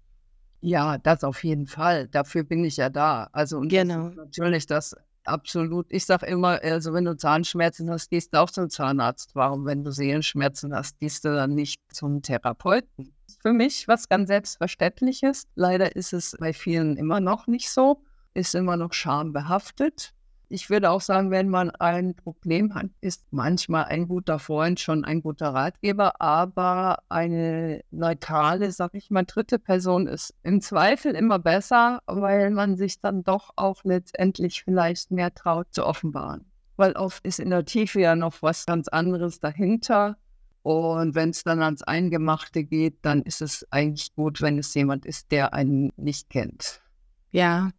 Ja, 0.60 0.98
das 0.98 1.24
auf 1.24 1.42
jeden 1.46 1.68
Fall. 1.68 2.10
Dafür 2.10 2.44
bin 2.44 2.66
ich 2.66 2.76
ja 2.76 2.90
da. 2.90 3.30
Also 3.32 3.62
genau. 3.62 4.10
Das 4.10 4.18
natürlich 4.18 4.68
das 4.68 4.94
absolut. 5.24 5.86
Ich 5.92 6.06
sage 6.06 6.26
immer, 6.26 6.62
also 6.62 6.94
wenn 6.94 7.06
du 7.06 7.16
Zahnschmerzen 7.16 7.90
hast, 7.92 8.10
gehst 8.10 8.34
du 8.34 8.42
auch 8.42 8.52
zum 8.52 8.70
Zahnarzt. 8.70 9.36
Warum, 9.36 9.66
wenn 9.66 9.86
du 9.86 9.92
Seelenschmerzen 9.92 10.76
hast, 10.76 11.00
gehst 11.00 11.24
du 11.24 11.34
dann 11.34 11.56
nicht 11.56 11.80
zum 11.94 12.22
Therapeuten? 12.22 13.15
Für 13.46 13.54
mich 13.54 13.88
was 13.88 14.10
ganz 14.10 14.30
Selbstverständliches. 14.30 15.48
Leider 15.54 15.96
ist 15.96 16.14
es 16.14 16.36
bei 16.40 16.52
vielen 16.52 16.98
immer 16.98 17.20
noch 17.20 17.46
nicht 17.46 17.70
so, 17.70 18.02
ist 18.34 18.56
immer 18.56 18.76
noch 18.76 18.92
schambehaftet. 18.92 20.16
Ich 20.50 20.72
würde 20.72 20.90
auch 20.90 21.02
sagen, 21.02 21.30
wenn 21.30 21.50
man 21.50 21.70
ein 21.70 22.16
Problem 22.16 22.74
hat, 22.74 22.88
ist 23.02 23.24
manchmal 23.30 23.86
ein 23.86 24.08
guter 24.08 24.40
Freund 24.40 24.80
schon 24.80 25.06
ein 25.06 25.22
guter 25.22 25.50
Ratgeber, 25.50 26.20
aber 26.20 27.04
eine 27.08 27.82
neutrale, 27.92 28.72
sag 28.72 28.96
ich 28.96 29.12
mal, 29.12 29.26
dritte 29.26 29.60
Person 29.60 30.08
ist 30.08 30.34
im 30.42 30.60
Zweifel 30.60 31.14
immer 31.14 31.38
besser, 31.38 32.02
weil 32.08 32.50
man 32.50 32.76
sich 32.76 33.00
dann 33.00 33.24
doch 33.24 33.52
auch 33.58 33.84
letztendlich 33.84 34.64
vielleicht 34.64 35.12
mehr 35.12 35.32
traut 35.36 35.68
zu 35.70 35.86
offenbaren. 35.86 36.46
Weil 36.78 36.94
oft 36.94 37.24
ist 37.24 37.40
in 37.40 37.52
der 37.52 37.66
Tiefe 37.66 38.02
ja 38.02 38.16
noch 38.16 38.42
was 38.42 38.66
ganz 38.66 38.88
anderes 38.88 39.40
dahinter. 39.40 40.18
Und 40.66 41.14
wenn 41.14 41.30
es 41.30 41.44
dann 41.44 41.62
ans 41.62 41.84
Eingemachte 41.84 42.64
geht, 42.64 42.96
dann 43.04 43.22
ist 43.22 43.40
es 43.40 43.68
eigentlich 43.70 44.16
gut, 44.16 44.42
wenn 44.42 44.58
es 44.58 44.74
jemand 44.74 45.06
ist, 45.06 45.32
der 45.32 45.54
einen 45.54 45.92
nicht 45.96 46.32
kennt. 46.32 46.82
Ja, 47.30 47.70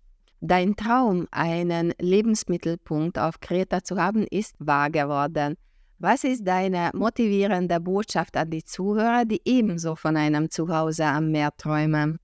dein 0.40 0.76
Traum, 0.76 1.26
einen 1.32 1.94
Lebensmittelpunkt 1.98 3.18
auf 3.18 3.40
Kreta 3.40 3.82
zu 3.82 3.96
haben, 3.96 4.24
ist 4.30 4.54
wahr 4.60 4.90
geworden. 4.90 5.56
Was 5.98 6.22
ist 6.22 6.46
deine 6.46 6.92
motivierende 6.94 7.80
Botschaft 7.80 8.36
an 8.36 8.50
die 8.50 8.62
Zuhörer, 8.62 9.24
die 9.24 9.40
ebenso 9.44 9.96
von 9.96 10.16
einem 10.16 10.48
Zuhause 10.48 11.06
am 11.06 11.32
Meer 11.32 11.50
träumen? 11.56 12.20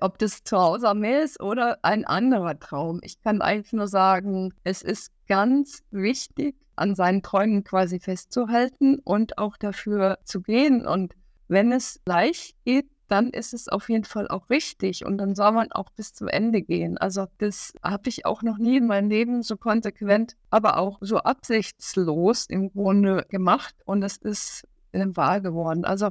Ob 0.00 0.18
das 0.18 0.42
Zuhause 0.42 0.88
am 0.88 0.98
Meer 0.98 1.22
ist 1.22 1.40
oder 1.40 1.78
ein 1.82 2.04
anderer 2.04 2.58
Traum. 2.58 2.98
Ich 3.04 3.22
kann 3.22 3.40
eigentlich 3.40 3.72
nur 3.72 3.86
sagen, 3.86 4.52
es 4.64 4.82
ist 4.82 5.12
ganz 5.26 5.82
wichtig, 5.90 6.56
an 6.76 6.94
seinen 6.94 7.22
Träumen 7.22 7.64
quasi 7.64 8.00
festzuhalten 8.00 8.98
und 9.04 9.38
auch 9.38 9.56
dafür 9.56 10.18
zu 10.24 10.42
gehen. 10.42 10.86
Und 10.86 11.14
wenn 11.48 11.72
es 11.72 12.00
leicht 12.06 12.56
geht, 12.64 12.86
dann 13.08 13.30
ist 13.30 13.52
es 13.52 13.68
auf 13.68 13.88
jeden 13.90 14.04
Fall 14.04 14.28
auch 14.28 14.48
richtig 14.50 15.04
und 15.04 15.18
dann 15.18 15.34
soll 15.34 15.52
man 15.52 15.70
auch 15.72 15.90
bis 15.90 16.14
zum 16.14 16.28
Ende 16.28 16.62
gehen. 16.62 16.96
Also 16.98 17.26
das 17.38 17.72
habe 17.82 18.08
ich 18.08 18.24
auch 18.24 18.42
noch 18.42 18.58
nie 18.58 18.78
in 18.78 18.86
meinem 18.86 19.10
Leben 19.10 19.42
so 19.42 19.56
konsequent, 19.56 20.36
aber 20.50 20.78
auch 20.78 20.98
so 21.00 21.18
absichtslos 21.18 22.46
im 22.46 22.72
Grunde 22.72 23.26
gemacht 23.28 23.74
und 23.84 24.02
es 24.02 24.16
ist 24.16 24.66
wahr 24.92 25.40
geworden. 25.40 25.84
Also 25.84 26.10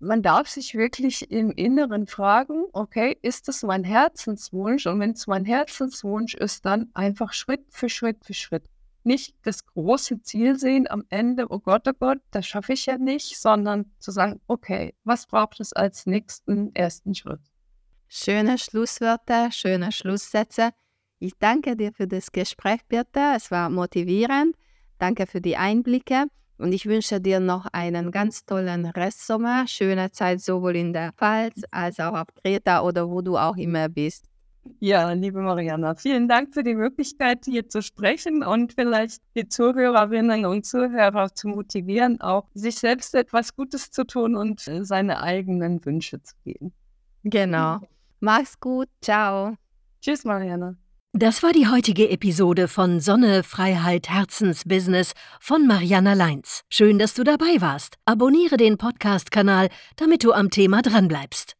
man 0.00 0.22
darf 0.22 0.48
sich 0.48 0.74
wirklich 0.74 1.30
im 1.30 1.50
Inneren 1.50 2.06
fragen, 2.06 2.64
okay, 2.72 3.16
ist 3.22 3.48
das 3.48 3.62
mein 3.62 3.84
Herzenswunsch? 3.84 4.86
Und 4.86 5.00
wenn 5.00 5.12
es 5.12 5.26
mein 5.26 5.44
Herzenswunsch 5.44 6.34
ist, 6.34 6.64
dann 6.64 6.90
einfach 6.94 7.32
Schritt 7.32 7.64
für 7.70 7.88
Schritt 7.88 8.24
für 8.24 8.34
Schritt 8.34 8.64
nicht 9.08 9.34
das 9.42 9.64
große 9.66 10.20
Ziel 10.22 10.58
sehen 10.58 10.88
am 10.88 11.04
Ende, 11.08 11.50
oh 11.50 11.58
Gott, 11.58 11.88
oh 11.88 11.92
Gott, 11.98 12.18
das 12.30 12.46
schaffe 12.46 12.74
ich 12.74 12.86
ja 12.86 12.98
nicht, 12.98 13.38
sondern 13.38 13.90
zu 13.98 14.10
sagen, 14.10 14.40
okay, 14.46 14.94
was 15.02 15.26
braucht 15.26 15.60
es 15.60 15.72
als 15.72 16.06
nächsten 16.06 16.74
ersten 16.74 17.14
Schritt? 17.14 17.40
Schöne 18.06 18.58
Schlusswörter, 18.58 19.50
schöne 19.50 19.92
Schlusssätze. 19.92 20.70
Ich 21.18 21.32
danke 21.38 21.74
dir 21.74 21.92
für 21.92 22.06
das 22.06 22.32
Gespräch, 22.32 22.84
Birte. 22.86 23.32
Es 23.34 23.50
war 23.50 23.70
motivierend. 23.70 24.54
Danke 24.98 25.26
für 25.26 25.40
die 25.40 25.56
Einblicke. 25.56 26.26
Und 26.58 26.72
ich 26.72 26.86
wünsche 26.86 27.20
dir 27.20 27.40
noch 27.40 27.66
einen 27.72 28.10
ganz 28.10 28.44
tollen 28.44 28.86
Restsommer. 28.86 29.66
Schöne 29.66 30.10
Zeit 30.10 30.40
sowohl 30.40 30.76
in 30.76 30.92
der 30.92 31.12
Pfalz 31.12 31.62
als 31.70 32.00
auch 32.00 32.14
auf 32.14 32.26
Kreta 32.42 32.82
oder 32.82 33.08
wo 33.08 33.22
du 33.22 33.36
auch 33.36 33.56
immer 33.56 33.88
bist. 33.88 34.24
Ja, 34.80 35.12
liebe 35.12 35.40
Mariana, 35.40 35.94
vielen 35.94 36.28
Dank 36.28 36.52
für 36.52 36.62
die 36.62 36.74
Möglichkeit, 36.74 37.44
hier 37.44 37.68
zu 37.68 37.80
sprechen 37.80 38.42
und 38.42 38.74
vielleicht 38.74 39.22
die 39.34 39.48
Zuhörerinnen 39.48 40.44
und 40.46 40.66
Zuhörer 40.66 41.34
zu 41.34 41.48
motivieren, 41.48 42.20
auch 42.20 42.48
sich 42.54 42.76
selbst 42.76 43.14
etwas 43.14 43.54
Gutes 43.54 43.90
zu 43.90 44.04
tun 44.04 44.36
und 44.36 44.66
äh, 44.68 44.84
seine 44.84 45.22
eigenen 45.22 45.84
Wünsche 45.84 46.22
zu 46.22 46.34
gehen. 46.44 46.72
Genau. 47.24 47.80
Mach's 48.20 48.58
gut. 48.60 48.88
Ciao. 49.00 49.54
Tschüss, 50.00 50.24
Mariana. 50.24 50.76
Das 51.14 51.42
war 51.42 51.52
die 51.52 51.66
heutige 51.66 52.10
Episode 52.10 52.68
von 52.68 53.00
Sonne, 53.00 53.42
Freiheit, 53.42 54.10
Herzensbusiness 54.10 55.14
von 55.40 55.66
Mariana 55.66 56.12
Leins. 56.12 56.64
Schön, 56.68 56.98
dass 56.98 57.14
du 57.14 57.24
dabei 57.24 57.60
warst. 57.60 57.96
Abonniere 58.04 58.58
den 58.58 58.76
Podcast-Kanal, 58.76 59.70
damit 59.96 60.22
du 60.22 60.32
am 60.32 60.50
Thema 60.50 60.82
dranbleibst. 60.82 61.57